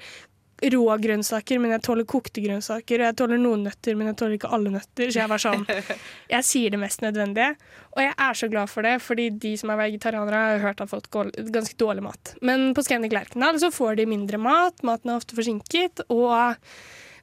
rå 0.62 0.84
grønnsaker, 1.02 1.58
men 1.58 1.72
jeg 1.74 1.82
tåler 1.82 2.06
kokte 2.06 2.42
grønnsaker. 2.44 3.00
Og 3.02 3.06
jeg 3.08 3.16
tåler 3.18 3.40
noen 3.42 3.64
nøtter, 3.66 3.96
men 3.98 4.10
jeg 4.12 4.16
tåler 4.20 4.36
ikke 4.38 4.50
alle 4.54 4.70
nøtter. 4.76 5.10
Så 5.10 5.22
jeg 5.22 5.30
var 5.32 5.42
sånn 5.42 5.64
Jeg 6.34 6.46
sier 6.46 6.70
det 6.74 6.78
mest 6.82 7.02
nødvendige. 7.02 7.56
Og 7.96 8.02
jeg 8.04 8.14
er 8.14 8.38
så 8.38 8.48
glad 8.52 8.70
for 8.72 8.86
det, 8.86 8.94
fordi 9.02 9.28
de 9.42 9.52
som 9.60 9.72
er 9.74 9.80
vegetarianere, 9.82 10.42
har 10.54 10.62
hørt 10.68 10.82
har 10.84 10.90
fått 10.92 11.10
gå- 11.12 11.28
ganske 11.52 11.76
dårlig 11.82 12.06
mat. 12.06 12.34
Men 12.40 12.70
på 12.76 12.84
Scandic 12.86 13.12
Lerkendal 13.12 13.58
så 13.62 13.72
får 13.74 13.98
de 14.00 14.06
mindre 14.14 14.38
mat, 14.40 14.82
maten 14.86 15.10
er 15.12 15.18
ofte 15.20 15.36
forsinket, 15.38 16.04
og 16.12 16.54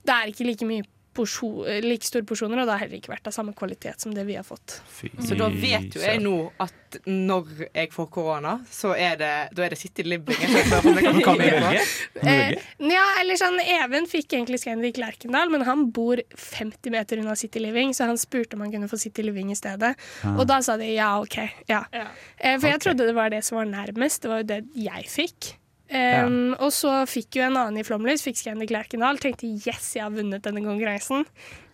det 0.07 0.15
er 0.15 0.31
ikke 0.31 0.45
like 0.47 0.67
mye 0.67 0.85
porsjon, 1.19 1.67
like 1.85 2.07
store 2.07 2.23
porsjoner, 2.27 2.63
og 2.63 2.69
det 2.69 2.75
har 2.77 2.83
heller 2.87 3.01
ikke 3.01 3.11
vært 3.13 3.27
av 3.29 3.35
samme 3.35 3.53
kvalitet 3.57 3.99
som 4.01 4.15
det 4.15 4.23
vi 4.27 4.39
har 4.39 4.47
fått. 4.47 4.79
Fy 4.97 5.11
Så 5.19 5.35
da 5.39 5.51
vet 5.51 5.93
jo 5.99 6.03
jeg 6.03 6.23
nå 6.23 6.35
at 6.63 6.75
når 7.05 7.67
jeg 7.67 7.91
får 7.93 8.07
korona, 8.09 8.55
så 8.73 8.95
er 8.97 9.19
det, 9.19 9.31
da 9.53 9.65
er 9.67 9.75
det 9.75 9.77
City 9.77 10.01
Living 10.07 10.39
jeg 10.41 10.55
jeg 10.55 11.21
kan 11.21 11.37
vi 11.37 11.49
velge. 11.51 11.83
Eh, 12.23 12.55
ja, 12.89 13.03
eller 13.21 13.37
sånn, 13.37 13.59
Even 13.61 14.07
fikk 14.09 14.33
egentlig 14.33 14.57
Scandic 14.63 14.97
Lerkendal, 14.97 15.51
men 15.53 15.61
han 15.67 15.85
bor 15.93 16.17
50 16.33 16.89
meter 16.95 17.21
unna 17.21 17.35
City 17.37 17.61
Living, 17.61 17.93
så 17.93 18.07
han 18.09 18.17
spurte 18.17 18.57
om 18.57 18.65
han 18.65 18.73
kunne 18.73 18.89
få 18.89 18.97
City 18.97 19.21
Living 19.27 19.51
i 19.53 19.59
stedet. 19.59 19.93
Og 20.33 20.45
da 20.49 20.61
sa 20.65 20.79
de 20.81 20.89
ja, 20.95 21.11
OK. 21.21 21.37
Ja. 21.69 21.83
Ja. 21.93 22.07
Eh, 22.39 22.57
for 22.57 22.71
jeg 22.71 22.79
Ok. 22.79 22.87
trodde 22.87 23.05
det 23.11 23.15
var 23.17 23.29
det 23.29 23.43
som 23.45 23.59
var 23.61 23.69
nærmest. 23.69 24.23
Det 24.25 24.31
var 24.33 24.41
jo 24.41 24.49
det 24.55 24.63
jeg 24.73 25.05
fikk. 25.13 25.53
Um, 25.89 26.51
Og 26.61 26.69
så 26.75 26.91
fikk 27.09 27.39
jo 27.39 27.47
en 27.47 27.55
annen 27.57 27.79
i 27.81 27.85
Flåmlys, 27.87 28.21
fikk 28.21 28.37
Scandic 28.37 28.69
Lerkendal. 28.69 29.17
Tenkte 29.17 29.47
yes, 29.49 29.95
jeg 29.97 30.03
har 30.05 30.13
vunnet 30.13 30.43
denne 30.45 30.61
konkurransen. 30.61 31.25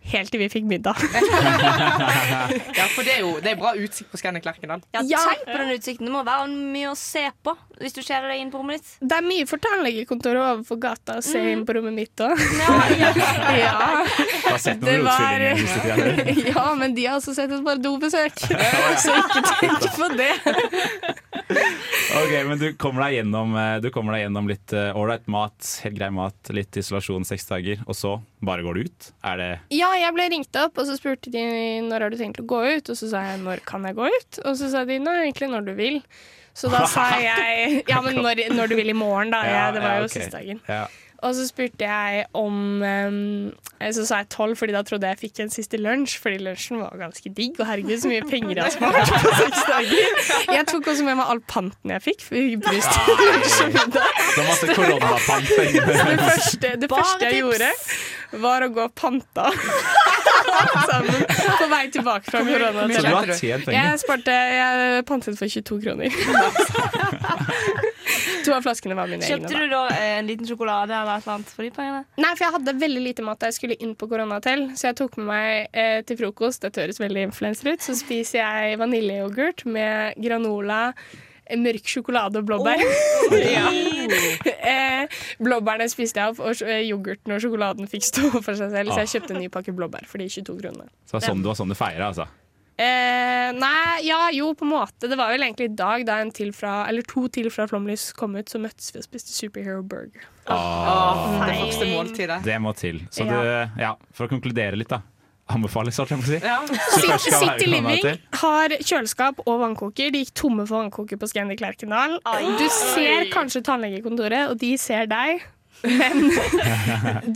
Helt 0.06 0.30
til 0.30 0.38
vi 0.38 0.46
fikk 0.48 0.64
middag. 0.70 0.94
Ja, 2.76 2.84
for 2.94 3.02
det 3.02 3.16
er 3.16 3.20
jo 3.24 3.30
det 3.42 3.50
er 3.52 3.56
bra 3.58 3.72
utsikt 3.80 4.10
på 4.12 4.18
Scandic 4.20 4.44
Lerkendal. 4.46 4.82
Ja, 4.94 5.00
Ja. 5.04 5.18
Tenk 5.26 5.44
på 5.50 5.56
den 5.58 5.72
utsikten. 5.74 6.06
Det 6.06 6.12
må 6.14 6.22
være 6.26 6.46
mye 6.52 6.92
å 6.92 6.96
se 6.98 7.24
på 7.44 7.56
hvis 7.80 7.92
du 7.96 8.00
ser 8.06 8.24
deg 8.24 8.40
inn 8.40 8.50
på 8.52 8.60
rommet 8.60 8.78
ditt. 8.80 8.92
Det 9.02 9.16
er 9.18 9.24
mye 9.26 9.46
for 9.50 9.60
tannlegekontoret 9.60 10.40
overfor 10.40 10.78
gata 10.80 11.18
å 11.20 11.24
se 11.26 11.42
inn 11.52 11.64
på 11.68 11.74
rommet 11.76 11.92
mitt 11.96 12.22
òg. 12.24 12.38
Ja, 12.60 12.76
ja. 12.96 13.10
Ja. 13.66 13.74
Har 14.46 14.58
sett 14.62 14.80
Det 14.80 14.96
noen 14.96 15.04
var- 15.04 16.46
ja, 16.54 16.64
men 16.78 16.94
de 16.96 17.04
har 17.08 17.18
også 17.18 17.34
sett 17.36 17.50
oss 17.52 17.64
bare 17.66 17.82
dobesøk. 17.82 18.46
Så 19.02 19.16
ikke 19.20 19.42
tenk 19.50 19.88
på 19.98 20.08
det. 20.16 20.32
Ok, 21.46 22.32
men 22.48 22.58
du 22.58 22.66
kommer 22.80 23.06
deg 23.06 23.20
gjennom, 23.20 23.52
eh, 23.58 23.76
du 23.82 23.90
kommer 23.94 24.16
deg 24.16 24.24
gjennom 24.24 24.48
litt 24.50 24.72
ålreit 24.72 25.26
mat, 25.30 25.68
helt 25.84 25.98
grei 25.98 26.08
mat, 26.14 26.50
litt 26.54 26.78
isolasjon 26.80 27.26
seks 27.28 27.46
dager, 27.50 27.82
og 27.86 27.98
så 27.98 28.14
bare 28.46 28.64
går 28.66 28.78
du 28.78 28.88
ut? 28.88 29.10
Er 29.26 29.40
det 29.40 29.50
Ja, 29.74 29.92
jeg 29.98 30.14
ble 30.16 30.28
ringt 30.32 30.58
opp, 30.62 30.78
og 30.78 30.88
så 30.88 30.96
spurte 30.98 31.30
de 31.34 31.44
når 31.86 32.06
har 32.06 32.14
du 32.14 32.18
tenkt 32.18 32.40
å 32.42 32.46
gå 32.46 32.62
ut. 32.76 32.90
Og 32.90 32.98
så 32.98 33.10
sa 33.10 33.22
jeg 33.30 33.42
når 33.44 33.62
kan 33.68 33.86
jeg 33.86 33.98
gå 33.98 34.08
ut? 34.10 34.40
Og 34.44 34.58
så 34.58 34.70
sa 34.72 34.84
de 34.88 34.98
nei, 35.02 35.18
egentlig 35.26 35.50
når 35.52 35.66
du 35.68 35.74
vil. 35.78 36.00
Så 36.56 36.70
da 36.72 36.86
sa 36.88 37.08
jeg 37.20 37.82
ja, 37.88 38.00
men 38.04 38.22
når, 38.22 38.46
når 38.56 38.72
du 38.72 38.78
vil 38.78 38.94
i 38.94 38.96
morgen, 38.96 39.34
da. 39.34 39.42
Ja, 39.56 39.66
det 39.74 39.82
var 39.84 39.98
ja, 39.98 40.06
jo 40.06 40.12
siste 40.12 40.38
dagen. 40.38 40.62
ja. 40.70 40.86
Og 41.24 41.34
så 41.34 41.46
spurte 41.48 41.86
jeg 41.86 42.26
om 42.36 42.82
um, 42.82 43.52
Så 43.92 44.04
sa 44.08 44.18
jeg 44.20 44.28
tolv, 44.34 44.56
Fordi 44.60 44.74
da 44.76 44.82
trodde 44.86 45.08
jeg 45.08 45.16
jeg 45.16 45.22
fikk 45.30 45.40
en 45.44 45.52
siste 45.52 45.80
lunsj. 45.80 46.18
Fordi 46.22 46.40
lunsjen 46.44 46.80
var 46.82 46.96
ganske 47.00 47.32
digg. 47.36 47.60
Og 47.60 47.68
herregud, 47.68 47.96
så 48.02 48.10
mye 48.10 48.26
penger 48.28 48.58
jeg 48.58 48.64
har 48.64 48.74
spart 48.74 49.12
på 49.24 49.32
seks 49.40 49.62
dager. 49.70 50.20
Jeg 50.56 50.68
tok 50.72 50.90
også 50.92 51.06
med 51.06 51.18
meg 51.20 51.32
all 51.32 51.42
panten 51.48 51.94
jeg 51.94 52.04
fikk. 52.04 52.26
Brus 52.66 52.90
til 52.92 53.22
lunsj 53.22 53.56
og 53.64 53.72
middag. 53.78 54.20
Det 54.20 54.36
var 54.36 54.50
masse 54.50 54.66
koronapant. 54.74 55.52
Det 55.86 56.20
første, 56.22 56.68
det 56.80 56.88
første 56.90 57.24
jeg 57.26 57.40
gjorde, 57.40 57.68
var 58.42 58.64
å 58.64 58.68
gå 58.74 58.84
og 58.86 58.94
panta 58.96 59.46
sammen 60.90 61.24
på 61.60 61.68
vei 61.70 61.82
tilbake 61.94 62.30
fra 62.30 62.42
Så 62.42 62.46
du 62.46 63.10
har 63.14 63.32
tjent 63.32 63.66
penger? 63.66 63.76
Jeg 63.78 64.02
sparte, 64.02 64.38
jeg 64.56 65.04
pantet 65.08 65.38
for 65.38 65.46
22 65.46 65.80
kroner. 65.86 66.10
To 68.46 68.54
av 68.54 68.64
flaskene 68.64 68.96
var 68.96 69.10
mine 69.10 69.24
egne. 69.26 69.48
Kjøpte 69.48 69.60
du 69.60 69.72
da 69.72 69.82
eh, 69.94 70.16
en 70.20 70.28
liten 70.30 70.48
sjokolade 70.48 70.94
eller 70.94 71.18
et 71.18 71.26
eller 71.26 71.36
annet 71.36 71.52
for 71.52 71.66
de 71.66 71.70
pengene? 71.74 72.02
Nei, 72.22 72.32
for 72.34 72.46
jeg 72.46 72.54
hadde 72.56 72.74
veldig 72.82 73.04
lite 73.04 73.26
mat 73.26 73.40
da 73.42 73.50
jeg 73.50 73.58
skulle 73.58 73.78
inn 73.82 73.94
på 73.98 74.08
koronahotell. 74.10 74.66
Så 74.78 74.90
jeg 74.90 74.98
tok 75.00 75.18
med 75.20 75.30
meg 75.30 75.76
eh, 75.76 76.00
til 76.06 76.20
frokost 76.20 76.66
Dette 76.66 76.84
høres 76.84 77.00
veldig 77.02 77.26
influenser 77.30 77.72
ut. 77.72 77.82
Så 77.84 77.96
spiser 77.98 78.42
jeg 78.42 78.78
vaniljeyoghurt 78.82 79.66
med 79.70 80.20
granola, 80.22 80.80
eh, 81.44 81.58
mørk 81.60 81.90
sjokolade 81.90 82.42
og 82.42 82.48
blåbær. 82.48 82.86
ja. 83.56 83.66
eh, 84.54 85.20
blåbærene 85.42 85.90
spiste 85.92 86.22
jeg 86.22 86.34
opp, 86.36 86.42
og 86.46 86.64
eh, 86.66 86.84
yoghurten 86.86 87.36
og 87.36 87.42
sjokoladen 87.42 87.90
fikk 87.90 88.06
stå 88.12 88.30
for 88.38 88.54
seg 88.54 88.70
selv. 88.74 88.94
Så 88.94 89.04
jeg 89.04 89.14
kjøpte 89.16 89.36
en 89.36 89.44
ny 89.44 89.52
pakke 89.52 89.74
blåbær 89.76 90.06
for 90.10 90.22
de 90.22 90.30
22 90.30 90.58
kronene. 90.62 90.90
Så 91.04 91.16
det 91.16 91.20
var 91.20 91.30
sånn, 91.32 91.44
du, 91.44 91.50
var 91.50 91.58
sånn 91.58 91.74
du 91.74 91.78
feira, 91.78 92.12
altså? 92.12 92.30
Eh, 92.76 93.50
nei, 93.56 94.04
ja, 94.04 94.26
jo, 94.36 94.50
på 94.54 94.66
en 94.66 94.72
måte. 94.74 95.08
Det 95.08 95.16
var 95.16 95.32
vel 95.32 95.46
egentlig 95.46 95.70
i 95.70 95.74
dag 95.78 96.04
da 96.04 96.18
en 96.20 96.32
til 96.34 96.52
fra, 96.52 96.82
eller 96.90 97.06
to 97.08 97.24
til 97.32 97.48
fra 97.52 97.64
Flomlys 97.70 98.10
kom 98.16 98.36
ut, 98.36 98.52
så 98.52 98.60
møttes 98.60 98.92
vi 98.92 99.00
og 99.00 99.06
spiste 99.06 99.32
Superhero 99.32 99.80
Burger. 99.80 100.28
Åh, 100.52 101.22
det 101.46 101.56
første 101.62 101.90
måltidet. 101.94 102.40
Det 102.44 102.58
må 102.60 102.74
til. 102.76 103.00
Så 103.10 103.24
du, 103.24 103.36
ja, 103.80 103.94
for 104.12 104.28
å 104.28 104.32
konkludere 104.34 104.76
litt, 104.76 104.92
da. 104.92 105.00
Anbefales, 105.54 105.96
holdt 106.02 106.10
jeg 106.10 106.20
på 106.20 106.26
å 106.26 106.30
si. 106.32 106.38
Ja. 106.42 107.16
City. 107.22 107.68
Living 107.70 108.18
har 108.42 108.72
kjøleskap 108.82 109.40
og 109.46 109.60
vannkoker. 109.62 110.10
De 110.12 110.24
gikk 110.24 110.34
tomme 110.42 110.66
for 110.66 110.82
vannkoker 110.82 111.20
på 111.22 111.28
Scandic 111.30 111.62
Lerkendal. 111.62 112.18
Du 112.58 112.66
ser 112.74 113.30
kanskje 113.32 113.62
tannlegekontoret, 113.66 114.50
og 114.50 114.58
de 114.60 114.72
ser 114.80 115.06
deg. 115.10 115.46
Men 115.82 116.30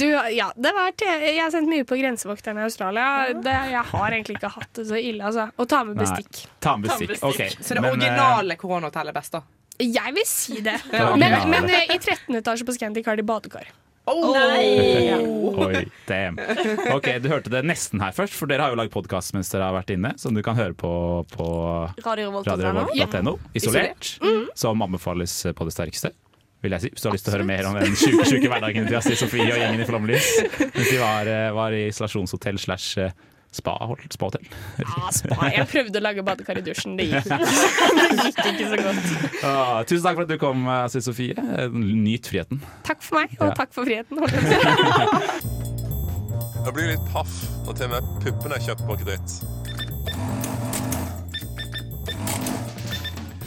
du, 0.00 0.06
ja, 0.34 0.50
det 0.56 0.72
var 0.74 0.94
te 0.98 1.10
jeg 1.10 1.38
har 1.42 1.52
sendt 1.54 1.70
mye 1.70 1.86
på 1.88 1.98
grensevokterne 2.00 2.62
i 2.62 2.66
Australia. 2.68 3.06
Det, 3.44 3.56
jeg 3.72 3.84
har 3.92 4.16
egentlig 4.16 4.38
ikke 4.38 4.52
hatt 4.56 4.72
det 4.80 4.86
så 4.88 4.98
ille. 4.98 5.24
Altså. 5.26 5.48
Og 5.60 5.68
ta 5.70 5.82
med 5.86 6.00
Nei. 6.00 6.06
bestikk. 6.06 6.44
Ta 6.64 6.76
med 6.80 6.90
bestikk. 6.90 7.22
Okay. 7.30 7.52
Så 7.58 7.76
det 7.76 7.84
Men, 7.84 7.90
eh, 7.90 7.98
originale 7.98 8.56
koronahotellet 8.60 9.14
er 9.14 9.20
best, 9.20 9.36
da? 9.36 9.44
Jeg 9.80 10.16
vil 10.16 10.26
si 10.28 10.60
det. 10.64 10.78
Ja, 10.96 11.12
Men, 11.16 11.36
men 11.50 11.70
eh, 11.70 11.94
i 11.94 11.98
13. 11.98 12.34
etasje 12.40 12.66
på 12.68 12.76
Scandic 12.76 13.06
har 13.08 13.20
de 13.20 13.26
badekar. 13.26 13.70
Oh. 14.10 14.32
Oi, 15.66 15.84
damn. 16.08 16.38
Ok, 16.90 17.06
Du 17.22 17.28
hørte 17.30 17.52
det 17.52 17.60
nesten 17.68 18.00
her 18.02 18.14
først, 18.16 18.34
for 18.34 18.50
dere 18.50 18.64
har 18.64 18.72
jo 18.72 18.78
lagd 18.80 18.90
podkast 18.94 19.36
mens 19.36 19.52
dere 19.52 19.68
har 19.68 19.76
vært 19.76 19.92
inne, 19.94 20.14
som 20.18 20.34
du 20.34 20.40
kan 20.42 20.56
høre 20.58 20.74
på 20.74 20.90
på 21.30 21.46
Radiorevolt.no. 22.00 22.88
Radio 22.88 23.36
Isolert. 23.54 24.16
Mm. 24.24 24.48
Som 24.58 24.82
anbefales 24.82 25.36
på 25.54 25.68
det 25.68 25.76
sterkeste. 25.76 26.10
Vil 26.60 26.72
jeg 26.76 26.80
si, 26.84 26.88
Hvis 26.92 27.00
du 27.02 27.08
har 27.08 27.14
lyst 27.16 27.24
til 27.24 27.32
å 27.32 27.36
høre 27.38 27.48
mer 27.48 27.64
om 27.70 27.74
den 27.80 27.94
sjuke, 27.96 28.24
sjuke 28.28 28.48
hverdagen 28.52 28.84
til 28.90 28.96
Astrid 29.00 29.16
Sofie 29.22 29.46
og 29.48 29.56
gjengen 29.62 29.80
i 29.80 29.86
Flomlys 29.88 30.26
mens 30.60 30.90
de 30.90 30.98
var, 31.00 31.24
eh, 31.30 31.50
var 31.56 31.72
i 31.76 31.86
isolasjonshotell 31.88 32.58
slash 32.60 32.98
spahotell. 33.50 34.06
spa-. 34.14 34.28
Ja, 34.78 35.08
spa. 35.10 35.48
Jeg 35.50 35.64
prøvde 35.72 35.98
å 35.98 36.02
lage 36.04 36.22
badekar 36.22 36.60
i 36.60 36.62
dusjen. 36.62 36.92
Det 37.00 37.08
gikk 37.08 37.24
det 37.32 37.38
gikk 38.28 38.38
ikke 38.52 38.68
så 38.70 38.76
godt. 38.84 39.08
Ah, 39.42 39.80
tusen 39.88 40.04
takk 40.06 40.20
for 40.20 40.22
at 40.22 40.30
du 40.30 40.36
kom, 40.38 40.68
Astrid 40.70 41.02
Sofie. 41.08 41.34
Eh, 41.34 41.66
Nyt 41.74 42.28
friheten. 42.30 42.60
Takk 42.86 43.02
for 43.02 43.18
meg, 43.22 43.34
og 43.40 43.48
Ja. 43.48 43.56
takk 43.58 43.72
for 43.74 43.88
friheten. 43.88 44.20
Jeg 46.60 46.72
blir 46.76 46.90
litt 46.92 47.06
paff 47.10 47.32
når 47.64 47.72
til 47.80 47.88
og 47.88 47.92
med 47.96 48.02
puppene 48.22 48.54
er 48.60 48.62
kjøpt 48.68 48.84
på 48.86 49.00
kreditt. 49.00 49.30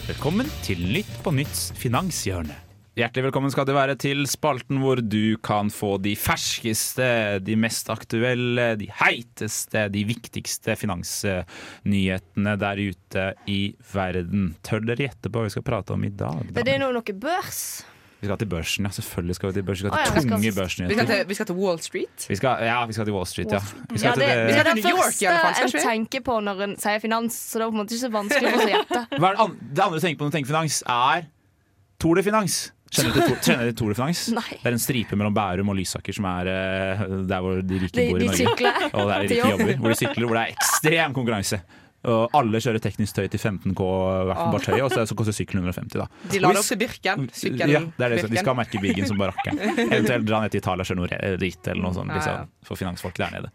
Velkommen 0.09 0.49
til 0.65 0.81
Nytt 0.91 1.13
på 1.23 1.31
Nytts 1.37 1.69
finanshjørne. 1.79 2.55
Hjertelig 2.93 3.23
velkommen 3.25 3.49
skal 3.49 3.65
du 3.65 3.71
være 3.73 3.95
til 3.97 4.19
spalten 4.29 4.77
hvor 4.83 4.99
du 5.01 5.33
kan 5.41 5.71
få 5.73 5.95
de 6.03 6.11
ferskeste, 6.19 7.05
de 7.41 7.55
mest 7.57 7.87
aktuelle, 7.89 8.67
de 8.77 8.85
heiteste, 8.99 9.87
de 9.89 10.03
viktigste 10.05 10.75
finansnyhetene 10.77 12.53
der 12.61 12.81
ute 12.83 13.23
i 13.49 13.57
verden. 13.95 14.51
Tør 14.61 14.85
dere 14.85 15.07
gjette 15.07 15.31
på 15.33 15.41
hva 15.41 15.47
vi 15.49 15.55
skal 15.55 15.65
prate 15.65 15.95
om 15.97 16.05
i 16.05 16.11
dag? 16.13 16.43
Det 16.53 16.67
er 16.69 16.83
noe, 16.83 16.93
noe 16.93 17.15
børs. 17.17 17.63
Vi 18.21 18.29
skal 18.29 18.37
til 18.39 18.51
børsen, 18.53 18.85
ja. 18.85 18.91
Selvfølgelig 18.93 19.35
skal 19.39 19.49
vi 19.49 19.55
til 19.57 19.65
børsen. 19.71 19.89
Vi 19.89 19.97
ja, 19.97 20.05
skal 20.05 20.13
vi 20.13 20.13
til 20.13 20.21
skal- 20.21 20.29
tunge 20.29 20.45
Vi 20.45 20.51
skal, 20.53 20.61
børsnyheter. 20.61 21.09
til, 21.09 21.25
vi 21.27 21.33
skal 21.39 21.49
til 21.49 21.57
Wall 21.63 21.81
Street. 21.83 22.27
Vi 22.29 22.37
skal, 22.39 22.61
ja, 22.69 22.77
vi 22.85 22.93
skal 22.95 23.09
til 23.09 23.17
Wall 23.17 23.25
Street, 23.33 23.51
ja. 23.57 23.63
Vi 23.89 23.97
Ja, 23.97 23.97
skal 23.97 24.21
det, 24.21 24.21
til 24.21 24.37
det 24.37 24.45
det, 24.53 24.59
er 24.61 24.69
det 24.69 24.75
New 24.85 24.93
York, 25.01 25.17
i 25.17 25.25
alle 25.25 25.41
fall, 25.41 25.57
første 25.57 25.73
skal 25.73 25.81
en 25.81 25.81
vi? 25.81 26.05
tenker 26.05 26.21
på 26.29 26.37
når 26.45 26.61
en 26.69 26.77
sier 26.85 27.01
finans, 27.03 27.41
så 27.49 27.57
det 27.57 27.65
er 27.65 27.73
på 27.73 27.75
en 27.75 27.81
måte 27.81 27.97
ikke 27.97 28.05
så 28.05 28.13
vanskelig 28.13 28.53
å 28.53 28.69
gjette. 28.69 29.01
Hva 29.17 29.33
er 29.33 29.41
det, 29.41 29.81
andre 29.81 29.97
du 29.97 30.05
tenker 30.05 30.21
på 30.21 30.23
når 30.23 30.29
du 30.31 30.37
tenker 30.37 30.53
finans, 30.53 30.77
er 30.93 31.25
Tour 31.99 32.15
de 32.21 32.23
Finans. 32.29 32.55
Kjenner 32.93 33.15
du 33.17 33.35
til 33.41 33.73
Tour- 33.79 33.89
de 33.89 33.95
France? 33.97 34.31
Det 34.35 34.69
er 34.69 34.75
en 34.75 34.79
stripe 34.81 35.15
mellom 35.17 35.33
Bærum 35.33 35.69
og 35.73 35.75
Lysaker 35.79 36.13
som 36.13 36.25
er 36.29 36.49
eh, 36.51 37.05
der 37.29 37.39
hvor 37.41 37.61
de 37.65 37.79
rike 37.81 37.95
De- 37.97 38.09
bor 38.11 38.19
i 38.21 38.27
de 38.27 38.35
sykler 38.37 38.83
og 38.93 39.07
der 39.09 39.13
de 39.13 39.21
rike 39.33 39.39
jobber. 39.49 39.73
Hvor 39.81 39.89
de 39.89 39.95
sykler, 40.03 40.27
hvor 40.27 40.35
det 40.37 40.43
er 40.43 40.53
ekstrem 40.57 41.13
konkurranse. 41.17 41.61
Og 42.03 42.33
alle 42.35 42.59
kjører 42.59 42.83
teknisk 42.83 43.15
tøy 43.15 43.29
til 43.31 43.39
15K 43.39 43.85
hvert 44.27 44.41
ah. 44.43 44.57
tøy, 44.59 44.79
og 44.83 44.89
så 44.91 45.05
så 45.07 45.15
koster 45.15 45.35
sykkelen 45.35 45.63
150. 45.63 46.01
da. 46.01 46.07
De 46.33 46.41
lar 46.43 46.57
opp 46.59 46.67
til 46.67 46.79
Birken. 46.81 47.27
Sykkelen. 47.31 47.71
Ja, 47.71 47.81
det 47.95 48.05
er 48.05 48.15
det, 48.15 48.31
de 48.33 48.41
skal 48.41 48.57
merke 48.59 48.81
Birken 48.83 49.07
som 49.07 49.19
barakken. 49.21 49.59
Eventuelt 49.85 50.27
dra 50.27 50.41
ned 50.43 50.51
til 50.53 50.59
Italia 50.63 50.83
og 50.83 50.89
kjøre 50.89 50.99
noe 50.99 51.37
ritt 51.39 51.69
eller 51.71 51.83
noe 51.85 51.95
sånt 51.95 52.11
Ja, 52.11 52.17
ja. 52.19 52.33
liksom, 52.41 52.51
for 52.67 52.79
finansfolk 52.79 53.19
der 53.21 53.31
nede. 53.37 53.51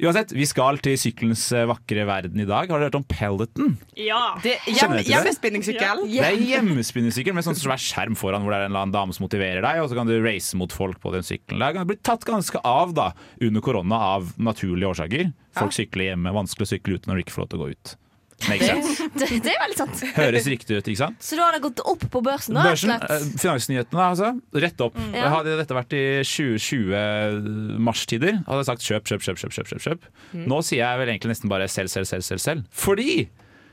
Uansett, 0.00 0.32
vi 0.36 0.48
skal 0.48 0.80
til 0.84 0.96
sykkelens 1.00 1.44
eh, 1.56 1.66
vakre 1.68 2.06
verden 2.08 2.40
i 2.40 2.48
dag. 2.48 2.72
Har 2.72 2.80
dere 2.80 2.88
hørt 2.88 2.98
om 3.02 3.06
Peloton? 3.10 3.76
Ja. 4.00 4.22
Det 4.44 4.56
hjem, 4.64 4.96
du 4.96 4.96
til 4.96 5.02
det? 5.02 5.06
hjemmespinningssykkel. 5.10 6.04
Det 6.14 6.24
er 6.30 6.40
hjemmespinningsykkel 6.54 7.36
med 7.36 7.48
sånn 7.50 7.58
svær 7.60 7.80
skjerm 7.80 8.16
foran 8.18 8.46
hvor 8.46 8.54
det 8.54 8.62
er 8.62 8.68
en 8.68 8.72
eller 8.72 8.86
annen 8.86 8.96
dame 8.96 9.16
som 9.16 9.26
motiverer 9.26 9.60
deg, 9.66 9.82
og 9.84 9.92
så 9.92 10.00
kan 10.00 10.08
du 10.08 10.16
race 10.24 10.56
mot 10.56 10.72
folk 10.72 11.02
på 11.04 11.12
den 11.12 11.26
sykkelen. 11.26 11.60
Det 11.60 11.84
har 11.84 11.92
blitt 11.92 12.04
tatt 12.06 12.24
ganske 12.28 12.64
av 12.64 12.96
da, 12.96 13.10
under 13.44 13.64
korona 13.64 14.00
av 14.16 14.32
naturlige 14.40 14.94
årsaker. 14.94 15.32
Folk 15.56 15.74
sykler 15.74 16.12
hjemme, 16.12 16.32
vanskelig 16.36 16.68
å 16.68 16.72
sykle 16.74 17.00
ute 17.00 17.10
når 17.10 17.18
du 17.18 17.24
ikke 17.24 17.34
får 17.36 17.44
lov 17.44 17.50
til 17.50 17.60
å 17.60 17.64
gå 17.64 17.72
ut. 17.74 17.96
Sense. 18.40 19.04
Det, 19.20 19.26
det 19.44 19.50
er 19.52 19.58
veldig 19.60 19.76
sant. 19.76 19.98
Høres 20.16 20.46
riktig 20.48 20.78
ut, 20.78 20.86
ikke 20.88 21.00
sant? 21.02 21.18
Så 21.20 21.36
da 21.36 21.48
har 21.48 21.56
det 21.56 21.60
gått 21.64 21.80
opp 21.84 22.04
på 22.12 22.22
børsen? 22.24 22.56
da, 22.56 22.62
Børsen, 22.70 22.92
eh, 22.94 23.24
finansnyhetene, 23.36 24.04
altså. 24.06 24.30
Rett 24.64 24.80
opp. 24.80 24.96
Ja. 25.12 25.26
Hadde 25.34 25.58
dette 25.58 25.76
vært 25.76 25.92
i 25.98 26.02
2020-marstider, 26.24 28.38
hadde 28.46 28.62
jeg 28.62 28.68
sagt 28.70 28.86
kjøp, 28.86 29.04
kjøp. 29.10 29.26
kjøp, 29.26 29.40
kjøp, 29.42 29.54
kjøp, 29.58 29.82
kjøp. 29.84 30.06
Mm. 30.32 30.46
Nå 30.48 30.60
sier 30.64 30.80
jeg 30.84 31.02
vel 31.02 31.12
egentlig 31.12 31.34
nesten 31.34 31.52
bare 31.52 31.66
selv, 31.68 31.92
selv, 31.92 32.06
selv, 32.08 32.24
selv. 32.24 32.40
selv. 32.44 32.60
Fordi 32.72 33.26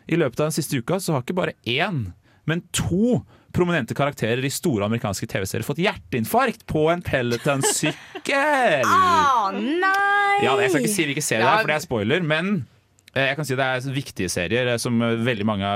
i 0.08 0.16
løpet 0.20 0.40
av 0.42 0.50
den 0.50 0.58
siste 0.58 0.80
uka 0.82 1.00
så 1.04 1.16
har 1.16 1.24
ikke 1.24 1.38
bare 1.38 1.56
én, 1.64 2.10
men 2.50 2.60
to 2.76 3.22
prominente 3.56 3.96
karakterer 3.98 4.44
i 4.46 4.52
store 4.54 4.88
amerikanske 4.88 5.28
TV-serier 5.30 5.66
fått 5.68 5.82
hjerteinfarkt 5.84 6.66
på 6.70 6.88
en 6.94 7.04
Peloton-sykkel! 7.06 8.88
Å 8.88 9.52
nei! 9.56 10.42
Ja, 10.44 10.56
jeg 10.62 10.74
skal 10.74 10.84
ikke 10.84 10.94
si 10.94 11.08
hvilken 11.10 11.26
serie 11.26 11.46
det 11.46 11.52
er, 11.52 11.62
for 11.64 11.72
det 11.72 11.78
er 11.80 11.86
spoiler, 11.86 12.26
men 12.26 12.60
jeg 13.26 13.36
kan 13.38 13.48
si 13.48 13.56
det 13.58 13.66
er 13.66 13.94
viktige 13.96 14.30
serier 14.32 14.68
eh, 14.74 14.78
som 14.82 14.98
eh, 15.02 15.16
veldig 15.26 15.46
mange 15.48 15.70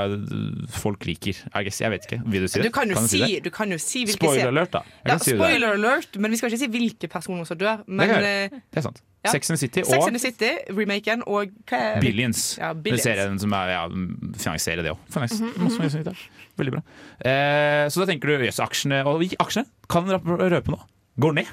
folk 0.75 1.05
liker. 1.07 1.37
Jeg 1.55 1.93
vet 1.93 2.07
ikke. 2.07 2.19
Vil 2.25 2.45
du 2.45 2.47
si 2.51 2.59
Du 2.59 2.67
det? 2.67 2.73
kan 2.75 2.89
jo 2.89 2.97
jeg 2.99 3.09
si, 3.09 3.21
det? 3.21 3.43
du 3.45 3.49
kan 3.55 3.71
jo 3.71 3.77
si 3.81 4.03
Spoiler 4.11 4.51
alert, 4.51 4.73
da. 4.73 4.81
Ja, 5.07 5.17
si 5.17 5.35
spoiler 5.35 5.77
alert, 5.77 6.17
men 6.19 6.31
vi 6.31 6.39
skal 6.41 6.51
ikke 6.51 6.61
si 6.63 6.69
hvilke 6.73 7.09
personer 7.11 7.47
som 7.47 7.57
dør. 7.57 7.85
Men 7.87 8.11
kan 8.11 8.27
eh, 8.27 8.59
Det 8.69 8.83
er 8.83 8.87
sant. 8.89 9.01
Ja. 9.21 9.31
Sex 9.35 9.51
and 9.53 9.59
City 9.61 9.83
Sex 9.85 9.99
og 9.99 10.07
and 10.07 10.17
the 10.17 10.19
City, 10.19 10.49
remaken, 10.73 11.21
og 11.29 11.51
Billions. 12.01 12.57
Ja, 12.57 12.73
Billions. 12.73 13.03
serien 13.05 13.37
som 13.39 13.53
er 13.53 13.73
ja, 13.75 13.83
finansierer 14.33 14.81
det 14.81 14.91
òg. 14.91 14.97
Mm 15.15 15.67
-hmm. 15.67 16.15
Veldig 16.57 16.71
bra. 16.71 16.81
Eh, 17.25 17.89
så 17.89 17.99
da 17.99 18.05
tenker 18.05 18.27
du 18.27 18.45
jøss, 18.45 18.59
aksjene 18.59 19.05
Og 19.05 19.23
aksjene 19.39 19.65
kan 19.89 20.09
røpe 20.09 20.71
noe. 20.71 20.81
Går 21.19 21.33
ned. 21.33 21.45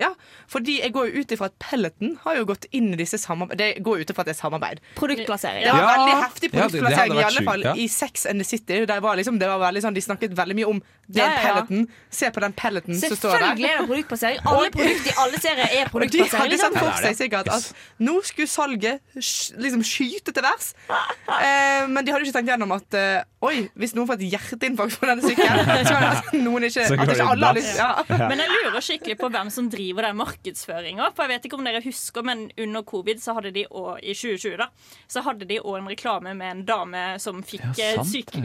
Ja, 0.00 0.08
fordi 0.50 0.80
jeg 0.80 0.90
går 0.92 1.06
jo 1.12 1.20
ut 1.22 1.32
ifra 1.36 1.46
at 1.46 1.54
Pelleten 1.62 2.16
har 2.24 2.34
jo 2.40 2.44
gått 2.48 2.64
inn 2.74 2.88
i 2.92 2.96
disse 2.98 3.18
samarbeid... 3.22 3.58
Det 3.60 3.68
går 3.86 4.00
ut 4.02 4.10
ifra 4.10 4.24
at 4.24 4.26
det 4.26 4.34
er 4.34 4.40
samarbeid. 4.40 4.80
Produktplassering. 4.98 5.62
Det 5.62 5.70
var 5.70 5.84
Ja. 5.84 5.92
veldig 5.94 6.16
heftig 6.24 6.50
Ja, 6.54 6.66
det- 6.66 6.80
det 6.82 7.20
i 7.20 7.22
alle 7.28 7.44
fall 7.46 7.62
ja. 7.62 7.74
i 7.78 7.86
Sex 7.88 8.26
and 8.26 8.40
the 8.40 8.44
City. 8.44 8.80
Det 8.86 9.00
var 9.02 9.14
liksom, 9.16 9.38
det 9.38 9.46
var 9.46 9.58
veldig 9.62 9.82
sånn, 9.84 9.94
de 9.94 10.00
snakket 10.02 10.34
veldig 10.34 10.56
mye 10.58 10.66
om 10.66 10.80
den 11.06 11.20
Ja, 11.22 11.26
er 11.26 11.30
ja, 11.30 11.42
ja. 11.42 11.52
Peloton. 11.62 11.88
Se 12.10 12.30
på 12.30 12.40
den 12.40 12.52
Pelleten 12.52 12.98
som 12.98 13.14
står 13.16 13.30
der. 13.30 13.38
Selvfølgelig 13.38 13.70
er 13.70 13.78
det 13.78 13.88
produktplassering. 13.88 14.38
Alle 14.46 14.70
produkter 14.70 15.10
i 15.10 15.14
alle 15.24 15.38
serier 15.38 15.68
er 15.78 15.90
Og 15.94 16.00
de 16.10 16.18
hadde 16.24 16.50
Liksom. 16.50 16.72
sett 16.74 16.78
for 16.78 16.90
det 16.90 16.94
er 16.94 17.14
seg 17.14 17.16
sikkert 17.22 17.48
at 17.54 17.72
nå 18.00 18.16
skulle 18.24 18.48
salget 18.48 19.00
liksom 19.14 19.82
skyte 19.86 20.32
til 20.34 20.42
værs. 20.42 20.72
Eh, 21.44 21.86
men 21.88 22.04
de 22.06 22.12
hadde 22.12 22.24
ikke 22.24 22.36
tenkt 22.38 22.48
gjennom 22.52 22.72
at 22.72 22.94
eh, 22.94 23.22
oi, 23.42 23.68
hvis 23.76 23.92
noen 23.96 24.06
får 24.08 24.14
et 24.20 24.30
hjerteinfarkt 24.32 24.96
på 25.00 25.06
denne 25.08 25.22
sykkelen, 25.24 25.66
så 25.84 25.94
kan 25.98 26.04
det 26.32 26.40
noen 26.44 26.64
ikke, 26.68 26.84
at 27.02 27.10
ikke 27.10 27.26
alle 27.32 27.46
har 27.46 27.54
lyst 27.58 27.76
ja. 27.76 27.88
Men 28.08 28.38
jeg 28.38 28.48
lurer 28.52 28.80
skikkelig 28.84 29.16
på 29.20 29.28
hvem 29.34 29.50
som 29.50 29.68
driver 29.68 29.83
den 29.92 30.16
markedsføringa. 30.16 31.10
For 31.14 31.24
jeg 31.24 31.34
vet 31.34 31.48
ikke 31.48 31.58
om 31.58 31.68
dere 31.68 31.82
husker, 31.84 32.24
men 32.26 32.46
under 32.60 32.82
covid 32.88 33.22
så 33.22 33.34
hadde 33.36 33.52
de 33.54 33.66
også, 33.68 33.98
i 34.02 34.14
2020 34.14 34.56
da, 34.60 34.68
så 35.10 35.22
hadde 35.26 35.48
de 35.48 35.60
òg 35.60 35.78
en 35.80 35.90
reklame 35.90 36.34
med 36.38 36.50
en 36.50 36.64
dame 36.68 37.04
som 37.22 37.42
fikk 37.44 37.62
Ja, 37.78 38.02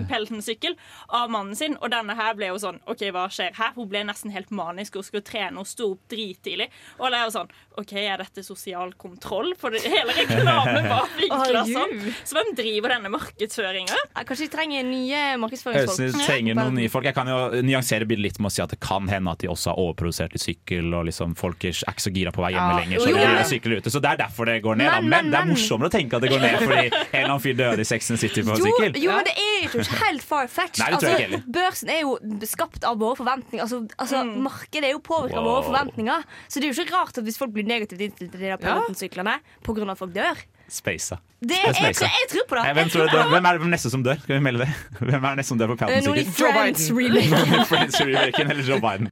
Pelton-sykkel 0.10 0.75
av 1.08 1.30
mannen 1.32 1.56
sin. 1.56 1.78
Og 1.80 1.91
denne 1.93 2.15
her 2.17 2.36
ble 2.38 2.52
jo 2.52 2.60
sånn 2.62 2.80
OK, 2.89 3.06
hva 3.15 3.28
skjer 3.32 3.56
her? 3.58 3.73
Hun 3.75 3.89
ble 3.91 4.04
nesten 4.08 4.34
helt 4.34 4.52
manisk 4.56 4.99
og 4.99 5.06
skulle 5.08 5.25
trene 5.25 5.62
og 5.62 5.69
sto 5.69 5.93
opp 5.93 6.06
drittidlig. 6.12 6.69
Og 6.99 7.10
det 7.10 7.19
er 7.19 7.28
jo 7.28 7.36
sånn 7.38 7.52
OK, 7.80 7.93
er 8.02 8.21
dette 8.21 8.43
sosial 8.43 8.93
kontroll? 8.99 9.54
For 9.60 9.73
det, 9.73 9.84
hele 9.88 10.15
reklamen 10.17 10.89
var 10.89 11.10
vinkla 11.19 11.63
sånn. 11.69 11.95
Så 12.23 12.38
hvem 12.38 12.54
driver 12.58 12.95
denne 12.95 13.12
markedsføringa? 13.13 13.99
Kanskje 14.19 14.47
de 14.47 14.52
trenger 14.54 14.88
nye 14.88 15.23
markedsføringsfolk. 15.41 16.04
Jeg, 16.10 16.25
trenger 16.25 16.60
noen 16.60 16.78
nye 16.80 16.91
folk. 16.91 17.08
Jeg 17.08 17.17
kan 17.17 17.30
jo 17.32 17.63
nyansere 17.65 18.08
bildet 18.10 18.30
litt 18.30 18.41
med 18.41 18.52
å 18.52 18.54
si 18.54 18.63
at 18.63 18.73
det 18.73 18.82
kan 18.84 19.08
hende 19.12 19.34
at 19.34 19.43
de 19.43 19.52
også 19.52 19.73
har 19.73 19.82
overprodusert 19.82 20.36
i 20.36 20.41
sykkel, 20.41 20.91
og 20.93 21.08
liksom 21.10 21.28
folk 21.35 21.63
er 21.65 21.73
ikke 21.75 22.01
så 22.01 22.11
gira 22.13 22.31
på 22.31 22.41
å 22.41 22.45
være 22.47 22.53
hjemme 22.55 22.73
Ja. 22.73 22.79
lenger. 22.79 22.99
Så 22.99 23.09
Jo, 23.09 23.17
de 23.17 23.43
sykler 23.49 23.77
ute. 23.77 23.89
Så 23.93 24.01
det 24.01 24.09
er 24.11 24.17
derfor 24.23 24.45
det 24.45 24.61
går 24.63 24.75
ned. 24.77 24.85
da. 24.89 24.99
Men, 25.01 25.09
Men, 25.09 25.25
men, 25.25 25.31
det 25.31 25.39
er 25.39 25.45
morsommere 25.51 25.89
å 25.89 25.93
tenke 25.93 26.15
at 26.15 26.21
det 26.21 26.29
går 26.31 26.39
ned 26.39 26.59
fordi 26.65 26.85
en 26.87 26.91
eller 27.13 27.25
annen 27.29 27.43
fyr 27.43 27.53
døde 27.59 27.79
i 27.79 27.87
Sex 27.89 28.11
and 28.11 28.19
City 28.19 28.41
på 28.41 28.55
sykkel. 28.57 28.95
jo, 29.01 29.11
men 29.11 29.25
det 29.25 29.35
er 29.35 29.63
jo 29.63 29.79
ikke 29.83 29.99
helt 30.05 30.23
far-fetched. 30.23 30.99
Det 30.99 31.09
jeg 31.09 31.29
Altså, 31.33 31.43
børsen 31.51 31.89
er 31.89 32.01
jo 32.01 32.17
skapt 32.45 32.83
av 32.83 32.97
våre 32.99 33.15
forventninger. 33.19 33.61
Altså, 33.61 33.87
altså 33.97 34.23
Markedet 34.25 34.85
er 34.89 34.91
jo 34.95 34.99
påvirka 34.99 35.37
av 35.37 35.43
våre 35.45 35.63
forventninger. 35.67 36.23
Så 36.47 36.59
det 36.59 36.69
er 36.69 36.73
jo 36.73 36.83
ikke 36.83 36.95
rart 36.95 37.17
at 37.17 37.23
hvis 37.23 37.37
folk 37.37 37.51
blir 37.53 37.65
negativt 37.67 37.99
innstilt 38.01 38.31
til 38.31 38.39
de 38.39 38.45
der 38.53 38.57
Peloton-syklene 38.57 39.39
pga. 39.63 39.91
at 39.91 39.97
folk 39.97 40.13
dør. 40.13 40.37
Space. 40.69 41.09
Det, 41.41 41.49
Det 41.49 41.57
er 41.57 41.73
jeg, 41.81 41.95
jeg 41.97 42.27
tror 42.29 42.45
på 42.49 42.55
det. 42.55 42.73
Hvem, 42.75 42.89
tror 42.89 43.07
du, 43.09 43.29
hvem 43.31 43.45
er 43.45 43.57
det 43.57 43.67
neste 43.71 43.89
som 43.89 44.03
dør? 44.03 44.19
Skal 44.21 44.35
vi 44.35 44.43
melde 44.43 44.59
det? 44.59 44.69
Hvem 44.99 45.23
er 45.23 45.29
det 45.29 45.37
neste 45.37 45.49
som 45.49 45.57
dør 45.57 45.73
på 45.73 45.89
Eh, 45.89 46.01
Noen 46.05 46.19
i 46.19 46.25
Friends 46.25 46.91
remake. 46.91 47.65
Friends 47.71 47.99
remaken 48.01 48.51
eller 48.51 48.63
Joe 48.63 48.79
Biden? 48.79 49.09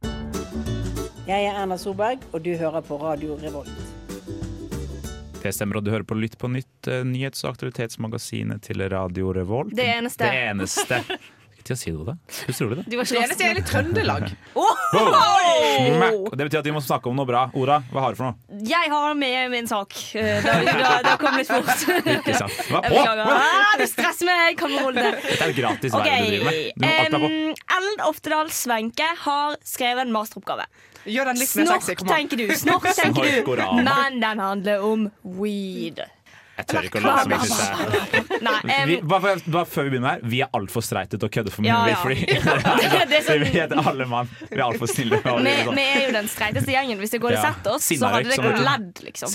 Jeg 1.27 1.43
er 1.49 1.57
Erna 1.59 1.75
Solberg, 1.79 2.21
og 2.33 2.43
du 2.45 2.53
hører 2.57 2.83
på 2.87 2.97
Radio 3.01 3.35
Revolt. 3.41 3.71
Det 5.43 5.51
stemmer, 5.55 5.79
og 5.79 5.85
du 5.85 5.91
hører 5.93 6.05
på 6.07 6.15
Lytt 6.17 6.37
på 6.39 6.47
nytt, 6.51 6.87
eh, 6.91 7.03
nyhets- 7.07 7.43
og 7.45 7.53
aktualitetsmagasinet 7.55 8.61
til 8.63 8.81
Radio 8.91 9.31
Revolt. 9.35 9.75
Det 9.75 9.85
eneste. 9.85 10.23
Det 10.23 10.45
eneste. 10.51 11.01
Til 11.67 11.75
å 11.75 11.77
si 11.77 11.91
det, 11.91 12.05
da? 12.07 12.13
Hvordan 12.31 12.55
tror 12.55 12.69
du 12.69 12.75
det? 12.79 12.83
Du 12.87 12.95
var 12.95 13.03
Det 13.11 13.17
eneste 13.19 13.43
er 13.43 13.55
litt 13.57 13.65
Trøndelag. 13.67 14.29
Smack! 14.87 16.13
Og 16.31 16.37
Det 16.39 16.45
betyr 16.47 16.59
at 16.61 16.65
vi 16.69 16.71
må 16.71 16.79
snakke 16.83 17.09
om 17.11 17.15
noe 17.19 17.27
bra. 17.27 17.41
Ora, 17.59 17.81
hva 17.91 18.05
har 18.05 18.15
du 18.15 18.19
for 18.21 18.29
noe? 18.29 18.59
Jeg 18.63 18.87
har 18.93 19.13
med 19.19 19.51
min 19.51 19.67
sak. 19.67 19.91
Eh, 20.15 20.39
Da, 20.47 20.53
da, 20.63 21.01
da 21.03 21.15
kom 21.19 21.35
litt 21.35 21.47
fort. 21.51 21.67
Ikke 22.07 22.37
sant? 22.39 22.55
Hva 22.71 22.79
Jeg 22.87 22.91
på? 22.93 23.01
beklager. 23.01 23.33
Ah, 23.35 23.75
du 23.77 23.85
stresser 23.91 24.25
meg! 24.31 24.55
Kan 24.57 24.71
vi 24.71 24.79
holde 24.79 25.03
det? 25.03 25.11
Dette 25.27 25.43
er 25.43 25.49
et 25.51 25.59
gratis 25.59 25.91
er 25.91 26.07
du 26.07 26.07
driver 26.07 26.45
med. 26.47 26.71
Du 26.77 26.85
må 26.87 26.93
alt 26.95 27.11
på. 27.19 27.75
Ellen 27.77 28.05
Oftedal 28.07 28.47
Svenke 28.55 29.09
har 29.27 29.57
skrevet 29.67 30.07
en 30.07 30.15
masteroppgave. 30.15 30.69
Gjør 31.07 31.31
den 31.31 31.39
litt 31.39 31.55
mer 31.55 31.71
sexy. 31.79 31.95
Snork, 31.95 32.11
tenker 32.11 32.37
du. 32.41 32.45
Snork, 32.55 32.87
tenker 32.97 33.23
du. 33.55 33.63
Men 33.87 34.19
den 34.23 34.39
handler 34.43 34.83
om 34.83 35.07
weed. 35.23 36.03
Jeg 36.57 36.67
tør 36.71 36.87
ikke 36.87 37.01
å 37.01 37.05
late 37.05 37.23
som 37.23 37.31
jeg 37.31 37.39
syns 37.47 38.27
det 38.67 38.73
er 38.73 39.01
bare, 39.07 39.35
bare 39.45 39.65
før 39.69 39.87
vi 39.87 39.93
begynner 39.93 40.15
her, 40.15 40.23
vi 40.23 40.39
er 40.45 40.49
altfor 40.57 40.83
streite 40.85 41.17
til 41.19 41.27
å 41.27 41.31
kødde 41.33 41.53
for 41.53 41.65
mye 41.65 41.71
Ja, 41.71 41.81
ja. 41.91 41.97
Free. 42.01 42.25
Det 43.07 43.17
er 43.19 43.25
sånn- 43.25 43.43
Vi 43.43 43.51
heter 43.53 43.81
alle 43.91 44.07
mann. 44.09 44.29
Vi 44.49 44.57
er 44.57 44.63
altfor 44.65 44.89
snille. 44.91 45.19
vi, 45.21 45.53
sånn. 45.67 45.75
vi 45.77 45.85
er 45.85 46.01
jo 46.07 46.13
den 46.15 46.29
streiteste 46.31 46.73
gjengen. 46.73 46.99
Hvis 47.01 47.13
det 47.15 47.21
går 47.23 47.37
og 47.37 47.45
setter 47.45 47.75
oss, 47.77 47.87
så 47.87 48.11
hadde 48.13 48.31
det 48.31 48.39
gått 48.41 48.63
ledd, 48.65 49.01
liksom. 49.05 49.33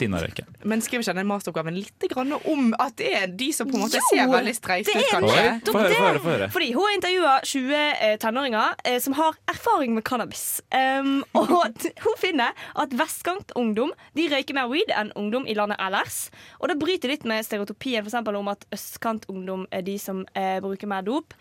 Men 0.68 0.82
skriver 0.84 1.06
ikke 1.06 1.16
den 1.18 1.30
masteroppgaven 1.30 1.78
litt 1.78 2.06
grann 2.12 2.34
om 2.38 2.72
at 2.82 2.96
det 3.00 3.12
er 3.22 3.26
de 3.42 3.50
som 3.54 3.70
på 3.70 3.78
en 3.78 3.84
måte 3.86 4.00
Jo, 4.00 4.04
ser 4.10 4.30
veldig 4.32 4.54
streite 4.56 4.92
ut, 4.92 5.10
kanskje? 5.12 5.44
Få 5.68 5.78
høre, 5.78 5.94
få 5.94 6.02
høre, 6.02 6.22
høre. 6.26 6.50
Fordi 6.54 6.70
hun 6.74 6.86
har 6.86 6.96
intervjua 6.98 7.34
20 7.52 7.76
eh, 7.78 8.16
tenåringer 8.22 8.74
eh, 8.84 8.98
som 9.02 9.16
har 9.18 9.38
erfaring 9.50 9.94
med 9.96 10.04
cannabis. 10.08 10.60
Um, 10.72 11.22
og 11.38 11.50
hun 11.52 12.18
finner 12.20 12.56
at 12.78 12.94
vestkantungdom 12.98 13.92
de 14.18 14.28
røyker 14.32 14.56
mer 14.58 14.70
weed 14.72 14.92
enn 14.94 15.12
ungdom 15.18 15.46
i 15.48 15.56
landet 15.58 15.80
ellers. 15.82 16.26
Og 16.60 16.70
da 16.70 16.76
bryter 16.78 17.11
litt 17.12 17.26
med 17.28 17.44
stereotypien 17.46 18.08
for 18.08 18.38
om 18.38 18.50
at 18.52 18.66
østkantungdom 18.74 19.66
er 19.70 19.84
de 19.86 19.98
som 20.00 20.24
eh, 20.38 20.58
bruker 20.64 20.90
mer 20.90 21.04
dop. 21.06 21.36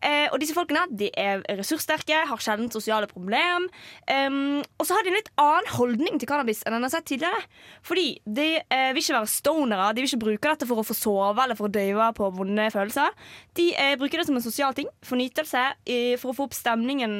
Eh, 0.00 0.26
og 0.32 0.40
disse 0.40 0.56
folkene 0.56 0.86
de 0.96 1.10
er 1.18 1.42
ressurssterke, 1.58 2.22
har 2.30 2.40
sjelden 2.42 2.70
sosiale 2.72 3.08
problem. 3.10 3.68
Um, 4.08 4.60
og 4.80 4.86
så 4.88 4.96
har 4.96 5.04
de 5.04 5.12
en 5.12 5.18
litt 5.18 5.32
annen 5.40 5.68
holdning 5.76 6.20
til 6.20 6.30
cannabis 6.30 6.62
enn 6.64 6.78
en 6.78 6.86
har 6.86 6.92
sett 6.94 7.08
tidligere. 7.10 7.42
Fordi 7.86 8.06
de 8.24 8.48
eh, 8.62 8.90
vil 8.94 9.02
ikke 9.02 9.18
være 9.18 9.32
stonere, 9.34 9.90
de 9.92 10.02
vil 10.02 10.10
ikke 10.10 10.24
bruke 10.24 10.54
dette 10.54 10.68
for 10.70 10.80
å 10.80 10.86
få 10.86 10.96
sove 10.96 11.44
eller 11.44 11.58
for 11.58 11.68
å 11.68 11.74
døyve 11.74 12.10
på 12.16 12.30
vonde 12.38 12.68
følelser. 12.72 13.16
De 13.58 13.70
eh, 13.76 13.96
bruker 14.00 14.22
det 14.22 14.28
som 14.30 14.38
en 14.40 14.44
sosial 14.44 14.76
ting, 14.76 14.88
for 15.04 15.20
nytelse, 15.20 15.66
eh, 15.84 16.14
for 16.20 16.32
å 16.32 16.38
få 16.38 16.48
opp 16.48 16.56
stemningen. 16.56 17.18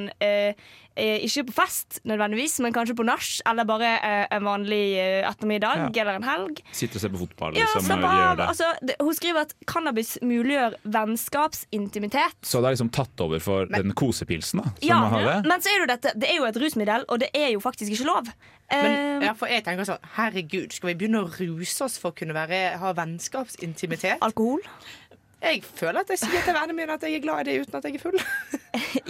Eh, 0.98 1.22
ikke 1.24 1.44
på 1.48 1.52
fest 1.54 2.00
nødvendigvis, 2.04 2.58
men 2.60 2.72
kanskje 2.74 2.96
på 2.98 3.04
nach, 3.06 3.22
eller 3.46 3.64
bare 3.64 3.90
eh, 4.02 4.26
en 4.36 4.42
vanlig 4.44 4.80
eh, 4.98 5.22
ettermiddag 5.28 5.94
Ja. 5.94 6.02
eller 6.02 6.18
en 6.18 6.26
helg. 6.26 6.58
Sitte 6.72 6.98
og 6.98 7.00
se 7.04 7.08
på 7.08 7.20
fotball, 7.22 7.54
Ja, 7.56 7.64
liksom. 7.70 7.86
slapp 7.86 8.02
og 8.04 8.10
gjøre 8.10 8.32
av. 8.34 8.42
Altså, 8.50 8.64
det, 8.82 8.96
hun 9.00 9.14
skriver 9.14 9.40
at 9.46 9.54
cannabis 9.70 10.18
muliggjør 10.20 10.74
vennskapsintimitet. 10.84 12.36
Så 12.42 12.60
det 12.60 12.66
er 12.70 12.76
liksom 12.76 12.90
tatt 12.92 13.20
over 13.24 13.38
for 13.42 13.66
den 13.70 13.92
kosepilsen, 13.96 14.60
da. 14.62 14.70
Som 14.74 14.88
Ja, 14.88 14.98
har 15.14 15.24
det. 15.24 15.48
men 15.48 15.60
så 15.62 15.68
er 15.70 15.78
det, 15.78 15.80
jo 15.80 15.90
dette, 15.94 16.12
det 16.20 16.30
er 16.30 16.36
jo 16.40 16.44
et 16.50 16.56
rusmiddel, 16.56 17.04
og 17.08 17.20
det 17.20 17.30
er 17.34 17.48
jo 17.54 17.60
faktisk 17.60 17.92
ikke 17.96 18.06
lov. 18.10 18.32
Men, 18.70 19.20
Eh, 19.20 19.26
ja, 19.26 19.32
for 19.34 19.48
jeg 19.50 19.64
tenker 19.64 19.82
sånn, 19.84 19.98
herregud, 20.14 20.72
Skal 20.72 20.92
vi 20.92 20.94
begynne 20.94 21.24
å 21.24 21.30
ruse 21.40 21.82
oss 21.84 21.98
for 21.98 22.12
å 22.12 22.14
kunne 22.14 22.32
være, 22.36 22.78
ha 22.78 22.92
vennskapsintimitet? 22.92 24.18
Alkohol? 24.22 24.60
Jeg 25.40 25.62
føler 25.64 26.02
at 26.02 26.10
jeg 26.12 26.18
sier 26.20 26.42
til 26.44 26.52
vennene 26.54 26.74
mine 26.76 26.92
at 26.98 27.02
jeg 27.06 27.14
er 27.16 27.22
glad 27.24 27.40
i 27.40 27.44
det 27.48 27.54
uten 27.64 27.78
at 27.78 27.84
jeg 27.88 27.94
er 27.96 28.02
full. 28.02 28.18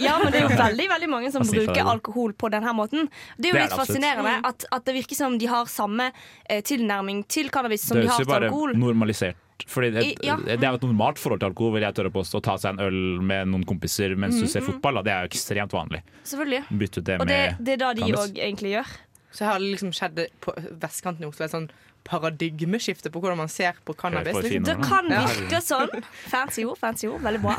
Ja, 0.01 0.15
men 0.21 0.31
det 0.33 0.39
er 0.41 0.45
jo 0.47 0.55
veldig 0.57 0.85
veldig 0.89 1.07
mange 1.11 1.29
som 1.33 1.43
bruker 1.45 1.85
alkohol 1.91 2.31
på 2.37 2.49
denne 2.53 2.71
måten. 2.77 3.07
Det 3.37 3.49
er 3.49 3.51
jo 3.51 3.57
Det 3.57 3.61
er 3.61 3.67
litt 3.67 3.75
fascinerende 3.77 4.33
at, 4.47 4.65
at 4.73 4.85
det 4.87 4.93
virker 4.95 5.17
som 5.17 5.35
de 5.41 5.47
har 5.51 5.65
samme 5.69 6.07
eh, 6.49 6.61
tilnærming 6.65 7.23
til 7.29 7.49
cannabis 7.53 7.83
som 7.87 7.99
de 7.99 8.07
har 8.09 8.21
til 8.23 8.31
alkohol. 8.31 8.71
Det 8.73 8.77
er 8.77 8.79
jo 8.79 8.81
bare 8.81 8.81
normalisert 8.81 9.67
Fordi 9.69 9.89
det, 9.93 10.05
ja. 10.25 10.35
det 10.41 10.57
er 10.57 10.71
jo 10.71 10.79
et 10.79 10.87
normalt 10.87 11.19
forhold 11.21 11.41
til 11.43 11.51
alkohol, 11.51 11.75
vil 11.75 11.85
jeg 11.85 11.97
tørre 11.99 12.09
å 12.09 12.15
påstå. 12.15 12.41
Å 12.41 12.45
ta 12.47 12.55
seg 12.63 12.73
en 12.73 12.81
øl 12.87 12.99
med 13.21 13.51
noen 13.53 13.65
kompiser 13.69 14.15
mens 14.17 14.39
du 14.39 14.45
Mhm. 14.47 14.51
ser 14.55 14.65
fotball, 14.65 14.97
da. 15.01 15.01
det 15.05 15.13
er 15.13 15.21
jo 15.27 15.31
ekstremt 15.35 15.71
vanlig. 15.77 16.01
Selvfølgelig. 16.23 16.63
Bytte 16.81 16.97
ut 17.03 17.05
det 17.11 17.19
Og 17.21 17.27
det, 17.27 17.39
med 17.51 17.65
det 17.67 17.73
er 17.73 17.81
da 17.85 17.93
de 17.93 18.11
òg 18.17 18.41
egentlig 18.49 18.73
gjør. 18.77 18.95
Så 19.31 19.45
her 19.45 19.51
har 19.53 19.59
det 19.59 19.69
liksom 19.77 19.93
skjedd 19.95 20.25
på 20.41 20.55
vestkanten 20.81 21.23
i 21.23 21.29
Oslo 21.29 21.45
et 21.45 21.51
sånn 21.53 21.69
paradigmeskifte 22.07 23.09
på 23.13 23.19
hvordan 23.21 23.37
man 23.37 23.49
ser 23.51 23.73
på 23.85 23.93
cannabis. 23.97 24.37
fine 24.47 24.65
Det 24.65 24.77
kan 24.83 25.09
Ja. 25.11 25.25
virke 25.27 25.61
sånn. 25.61 25.89
Fancy 26.31 26.63
ord, 26.65 26.77
fancy 26.77 27.07
ord. 27.07 27.21
Veldig 27.21 27.41
bra. 27.41 27.55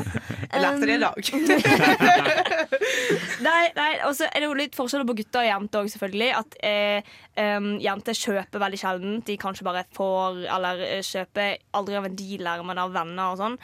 Jeg 0.51 0.61
lærte 0.61 0.85
det 0.85 0.95
i 0.95 0.99
dag. 1.03 1.23
Nei, 3.43 3.63
nei, 3.75 3.91
og 4.07 4.13
så 4.17 4.27
er 4.29 4.43
det 4.43 4.47
jo 4.47 4.55
litt 4.57 4.75
forskjell 4.77 5.05
på 5.07 5.15
gutter 5.17 5.43
og 5.43 5.47
jenter 5.49 5.83
òg, 5.83 5.89
selvfølgelig. 5.93 6.29
At 6.39 6.57
eh, 6.63 7.15
em, 7.39 7.69
jenter 7.83 8.17
kjøper 8.17 8.61
veldig 8.63 8.79
sjelden. 8.79 9.17
De 9.27 9.37
kanskje 9.41 9.65
bare 9.67 9.85
får, 9.95 10.43
eller 10.57 10.83
eh, 10.87 11.01
kjøper 11.05 11.57
aldri 11.79 11.97
av 11.99 12.07
en 12.09 12.17
dealer, 12.19 12.63
men 12.67 12.81
av 12.83 12.93
venner 12.95 13.33
og 13.33 13.41
sånn. 13.41 13.57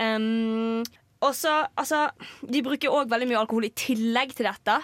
Em, 0.00 0.84
og 1.24 1.32
så, 1.32 1.52
altså 1.80 2.02
De 2.44 2.60
bruker 2.64 2.92
òg 2.92 3.08
veldig 3.08 3.28
mye 3.30 3.40
alkohol 3.40 3.64
i 3.70 3.74
tillegg 3.78 4.34
til 4.36 4.48
dette. 4.50 4.76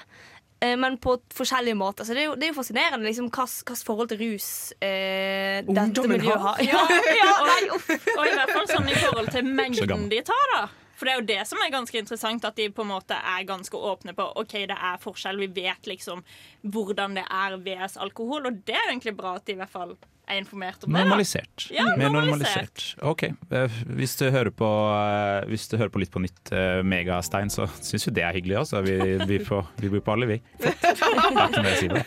Eh, 0.61 0.77
Men 0.81 0.99
på 1.03 1.17
forskjellige 1.35 1.79
måter. 1.79 2.05
Så 2.05 2.17
det 2.17 2.25
er 2.25 2.31
jo, 2.31 2.37
det 2.39 2.49
er 2.49 2.53
jo 2.53 2.59
fascinerende 2.61 3.07
liksom, 3.07 3.31
hva 3.35 3.47
forhold 3.87 4.13
til 4.13 4.23
rus 4.25 4.51
eh, 4.81 5.61
dette 5.67 6.07
miljøet 6.09 6.45
har. 6.47 6.61
har. 6.61 6.65
Ja, 6.65 6.85
ja, 7.23 7.33
nei, 7.49 7.63
og, 7.75 7.91
og 8.17 8.29
i 8.29 8.37
hvert 8.37 8.55
fall 8.55 8.71
sånn 8.71 8.89
i 8.91 9.01
forhold 9.01 9.33
til 9.35 9.51
mengden 9.51 10.09
de 10.13 10.23
tar, 10.27 10.55
da. 10.57 10.63
For 11.01 11.09
det 11.09 11.13
er 11.15 11.21
jo 11.23 11.29
det 11.31 11.41
som 11.49 11.63
er 11.65 11.73
ganske 11.73 11.97
interessant, 11.97 12.45
at 12.45 12.59
de 12.61 12.67
på 12.77 12.85
en 12.85 12.91
måte 12.93 13.17
er 13.17 13.47
ganske 13.49 13.73
åpne 13.73 14.13
på 14.17 14.27
OK, 14.37 14.53
det 14.69 14.77
er 14.77 15.01
forskjell, 15.01 15.41
vi 15.41 15.49
vet 15.63 15.89
liksom 15.89 16.21
hvordan 16.61 17.17
det 17.17 17.25
er 17.25 17.57
VS 17.65 17.97
alkohol, 18.05 18.51
og 18.51 18.59
det 18.69 18.77
er 18.77 18.91
egentlig 18.91 19.17
bra 19.17 19.39
at 19.39 19.47
de 19.49 19.57
i 19.57 19.61
hvert 19.63 19.73
fall 19.73 19.97
er 20.31 20.37
informert 20.43 20.85
om 20.85 20.93
det. 20.93 20.99
da. 20.99 21.05
Normalisert. 21.09 21.67
Ja, 21.73 21.87
normalisert. 21.97 22.29
normalisert. 22.29 22.85
OK. 23.03 23.23
Eh, 23.25 23.81
Hvis 23.97 24.15
du 24.21 24.29
hører 24.31 24.53
på, 24.55 24.69
eh, 24.69 25.49
hvis 25.49 25.67
du 25.73 25.77
hører 25.81 25.91
på 25.91 26.05
Litt 26.05 26.13
på 26.13 26.23
nytt, 26.23 26.53
eh, 26.53 26.85
Megastein, 26.85 27.51
så 27.51 27.67
syns 27.81 28.07
jo 28.07 28.15
det 28.15 28.29
er 28.29 28.37
hyggelig. 28.37 28.61
Altså. 28.63 28.85
Vi, 28.87 29.01
vi, 29.27 29.43
får, 29.45 29.67
vi 29.81 29.89
bor 29.89 30.05
på 30.07 30.13
alle, 30.19 30.27
vi. 30.37 30.41
Det 30.61 31.77
si 31.81 31.89
det. 31.89 32.05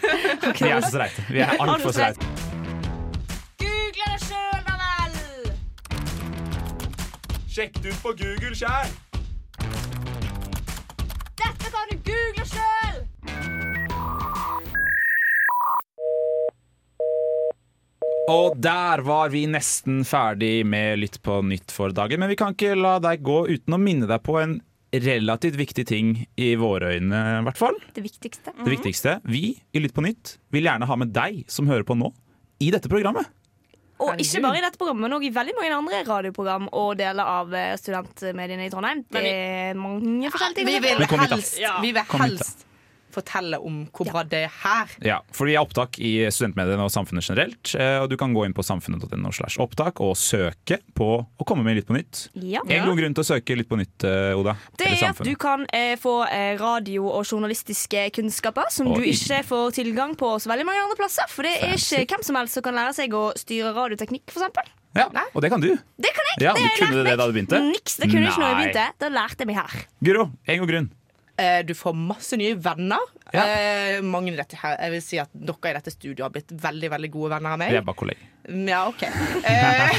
Vi 0.61 0.69
er 0.69 0.81
så 0.81 0.95
streite. 0.95 1.27
Vi 1.33 1.43
er 1.43 1.57
altfor 1.59 1.91
streite. 1.91 2.42
Sjekk 7.53 7.75
det 7.83 7.91
ut 7.93 7.97
på 8.01 8.11
Google 8.17 8.55
sjæl! 8.57 8.87
Dette 11.37 11.67
kan 11.69 11.91
du 11.91 11.99
google 12.07 12.45
sjøl! 12.49 12.95
Og 18.33 18.57
der 18.57 19.03
var 19.05 19.29
vi 19.29 19.43
nesten 19.45 20.01
ferdig 20.01 20.63
med 20.65 20.97
Lytt 21.03 21.19
på 21.21 21.43
nytt 21.45 21.69
for 21.75 21.93
dagen. 21.93 22.23
Men 22.23 22.33
vi 22.33 22.39
kan 22.41 22.57
ikke 22.57 22.73
la 22.73 22.95
deg 23.03 23.21
gå 23.21 23.43
uten 23.51 23.77
å 23.77 23.81
minne 23.83 24.09
deg 24.09 24.25
på 24.25 24.39
en 24.41 24.57
relativt 25.05 25.61
viktig 25.61 25.85
ting 25.93 26.15
i 26.33 26.55
våre 26.57 26.95
øyne, 26.97 27.21
i 27.37 27.45
hvert 27.51 27.61
fall. 27.61 27.77
Det 27.93 28.01
viktigste. 28.07 28.55
Det 28.63 28.73
viktigste. 28.79 29.19
Vi 29.29 29.45
i 29.53 29.85
Lytt 29.85 29.93
på 29.93 30.07
nytt 30.09 30.39
vil 30.49 30.71
gjerne 30.71 30.89
ha 30.89 30.97
med 30.97 31.13
deg 31.13 31.43
som 31.45 31.69
hører 31.69 31.85
på 31.85 32.01
nå, 32.01 32.09
i 32.65 32.73
dette 32.73 32.89
programmet. 32.89 33.29
Og 34.01 34.19
ikke 34.19 34.41
bare 34.41 34.57
i 34.57 34.63
dette 34.65 34.79
programmet, 34.81 35.05
men 35.05 35.15
òg 35.19 35.23
i 35.27 35.31
veldig 35.35 35.53
mange 35.59 35.75
andre 35.77 36.01
radioprogram 36.07 36.65
og 36.73 36.97
deler 36.97 37.29
av 37.37 37.53
eh, 37.53 37.75
studentmediene 37.79 38.65
i 38.65 38.71
Trondheim. 38.73 39.03
Det 39.13 39.21
er 39.23 39.73
mange 39.79 40.31
forskjellige 40.33 40.59
ting. 40.59 40.67
Vi 40.67 40.79
vil 40.81 41.19
helst, 41.29 41.59
Ja. 41.61 41.75
vi 41.81 41.91
vil 41.93 42.03
helst 42.19 42.65
fortelle 43.13 43.59
om 43.61 43.83
hvor 43.93 44.09
bra 44.09 44.23
det 44.27 44.41
er 44.47 44.51
her. 44.63 44.93
Ja, 45.05 45.19
for 45.31 45.49
vi 45.49 45.55
har 45.57 45.63
opptak 45.65 45.99
i 46.03 46.13
studentmediene 46.33 46.83
og 46.83 46.91
samfunnet 46.93 47.25
generelt. 47.27 47.73
eh, 47.77 47.99
Og 48.03 48.09
du 48.11 48.17
kan 48.17 48.33
gå 48.33 48.45
inn 48.47 48.53
på 48.57 48.65
samfunnet.no 48.65 49.31
slash 49.31 49.59
opptak 49.63 50.01
og 50.01 50.15
søke 50.17 50.79
på 50.97 51.09
å 51.23 51.45
komme 51.47 51.63
med 51.63 51.77
Litt 51.77 51.87
på 51.87 51.95
nytt. 51.97 52.27
Ja. 52.35 52.61
En 52.67 52.85
god 52.89 52.97
grunn 52.99 53.13
til 53.15 53.23
å 53.23 53.29
søke 53.29 53.55
Litt 53.57 53.69
på 53.69 53.77
nytt, 53.79 54.03
eh, 54.03 54.33
Oda. 54.37 54.57
Det 54.77 54.91
er 54.91 55.09
at 55.09 55.23
du 55.23 55.33
kan 55.39 55.65
eh, 55.73 55.95
få 56.01 56.23
eh, 56.27 56.57
radio- 56.59 57.09
og 57.13 57.23
journalistiske 57.25 58.09
kunnskaper 58.13 58.69
som 58.73 58.89
du 58.93 59.01
ikke 59.01 59.43
får 59.45 59.71
tilgang 59.79 60.15
på 60.19 60.33
så 60.41 60.49
veldig 60.51 60.65
mange 60.65 60.83
andre 60.83 60.97
plasser. 60.99 61.29
For 61.29 61.43
det 61.43 61.57
er 61.61 61.77
ikke 61.77 62.17
hvem 62.17 62.23
som 62.25 62.35
helst 62.35 62.53
som 62.57 62.63
kan 62.65 62.75
lære 62.75 62.93
seg 62.97 63.13
å 63.13 63.31
styre 63.37 63.73
radioteknikk, 63.75 64.25
eksempel. 64.33 64.65
Ja, 64.93 65.07
og 65.33 65.41
det 65.41 65.49
kan 65.49 65.59
du. 65.61 65.71
Det 65.97 66.11
kan 66.13 66.27
jeg! 66.29 66.43
Ja, 66.45 66.51
det 66.53 66.67
du 66.77 66.85
kunne 66.85 67.03
det 67.07 67.15
da 67.17 67.25
du 67.25 67.33
begynte? 67.33 67.57
Niks, 67.65 67.95
det 67.97 68.11
kunne 68.11 68.27
jeg 68.27 68.33
ikke 68.35 68.43
når 68.43 68.51
jeg 68.51 68.57
begynte. 68.59 68.83
Da 69.01 69.09
lærte 69.09 69.41
jeg 69.41 69.47
meg 69.49 69.57
her. 69.57 69.87
Guro, 70.05 70.25
en 70.45 70.59
god 70.61 70.69
grunn. 70.69 70.89
Eh, 71.43 71.61
Du 71.67 71.73
får 71.77 71.95
masse 71.97 72.37
nye 72.39 72.55
venner. 72.55 72.99
Eh, 73.33 74.01
mange 74.05 74.33
i 74.33 74.35
dette 74.37 74.59
her, 74.61 74.77
jeg 74.79 74.93
vil 74.93 75.01
si 75.05 75.19
at 75.21 75.31
Dere 75.33 75.71
i 75.71 75.77
dette 75.79 75.93
studioet 75.93 76.25
har 76.27 76.33
blitt 76.35 76.53
veldig 76.63 76.91
veldig 76.93 77.09
gode 77.13 77.33
venner 77.35 77.55
av 77.55 77.61
meg. 77.63 77.73
Vi 77.73 77.79
er 77.81 77.87
bare 77.87 77.99
kolleger. 78.03 78.29
Mm, 78.49 78.67
Ja, 78.67 78.83
ok 78.91 79.03
eh, 79.07 79.97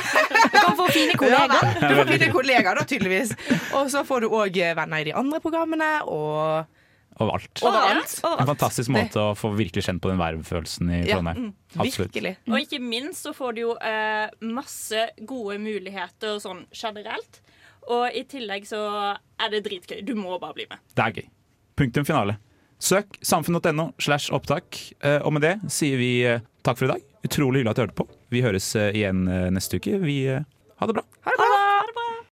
Du 0.52 0.59
kan 0.61 0.78
få 0.78 0.88
fine 0.92 1.18
kollegaer. 1.18 1.74
Ja, 1.80 1.88
du 1.88 1.98
får 1.98 2.12
fine 2.12 2.30
kollegaer, 2.35 2.80
da, 2.80 2.87
tydeligvis. 2.88 3.35
Og 3.74 3.90
så 3.92 4.04
får 4.07 4.24
du 4.24 4.30
òg 4.30 4.62
venner 4.78 5.00
i 5.02 5.11
de 5.11 5.16
andre 5.16 5.40
programmene, 5.44 5.92
og 6.09 6.66
Overalt. 7.22 7.61
overalt. 7.62 8.14
En 8.40 8.48
fantastisk 8.48 8.90
måte 8.90 9.22
å 9.22 9.35
få 9.38 9.52
virkelig 9.54 9.85
kjent 9.87 10.02
på 10.02 10.11
den 10.11 10.18
vervefølelsen 10.18 10.88
i 10.90 11.00
Ja, 11.07 11.20
mm. 11.22 11.52
Og 11.78 12.59
ikke 12.59 12.80
minst 12.83 13.22
så 13.22 13.33
får 13.37 13.54
du 13.54 13.61
jo 13.61 13.74
eh, 13.78 14.26
masse 14.42 15.09
gode 15.22 15.61
muligheter 15.62 16.40
sånn 16.42 16.64
generelt. 16.74 17.38
Og 17.92 18.16
i 18.16 18.23
tillegg 18.29 18.66
så 18.68 18.81
er 19.40 19.51
det 19.53 19.64
dritgøy. 19.66 20.01
Du 20.07 20.14
må 20.16 20.38
bare 20.40 20.57
bli 20.57 20.66
med. 20.70 20.81
Det 20.97 21.05
er 21.05 21.16
gøy. 21.18 21.27
Punktum 21.77 22.07
finale. 22.09 22.38
Søk 22.81 23.18
samfunn.no 23.25 23.90
slash 24.03 24.33
opptak. 24.35 24.79
Eh, 25.05 25.20
Og 25.25 25.33
med 25.37 25.42
det 25.44 25.55
sier 25.73 25.99
vi 26.01 26.12
eh, 26.29 26.40
takk 26.66 26.79
for 26.81 26.88
i 26.88 26.94
dag. 26.94 27.05
Utrolig 27.25 27.62
hyggelig 27.62 27.70
at 27.75 27.77
du 27.77 27.85
hørte 27.87 27.99
på. 28.03 28.09
Vi 28.35 28.42
høres 28.44 28.70
eh, 28.77 28.90
igjen 28.97 29.25
neste 29.55 29.81
uke. 29.81 29.99
Vi 30.05 30.18
Ha 30.29 30.87
det 30.90 30.97
bra. 30.99 31.05
Ha 31.25 31.31
det 31.37 31.38
bra! 31.44 31.63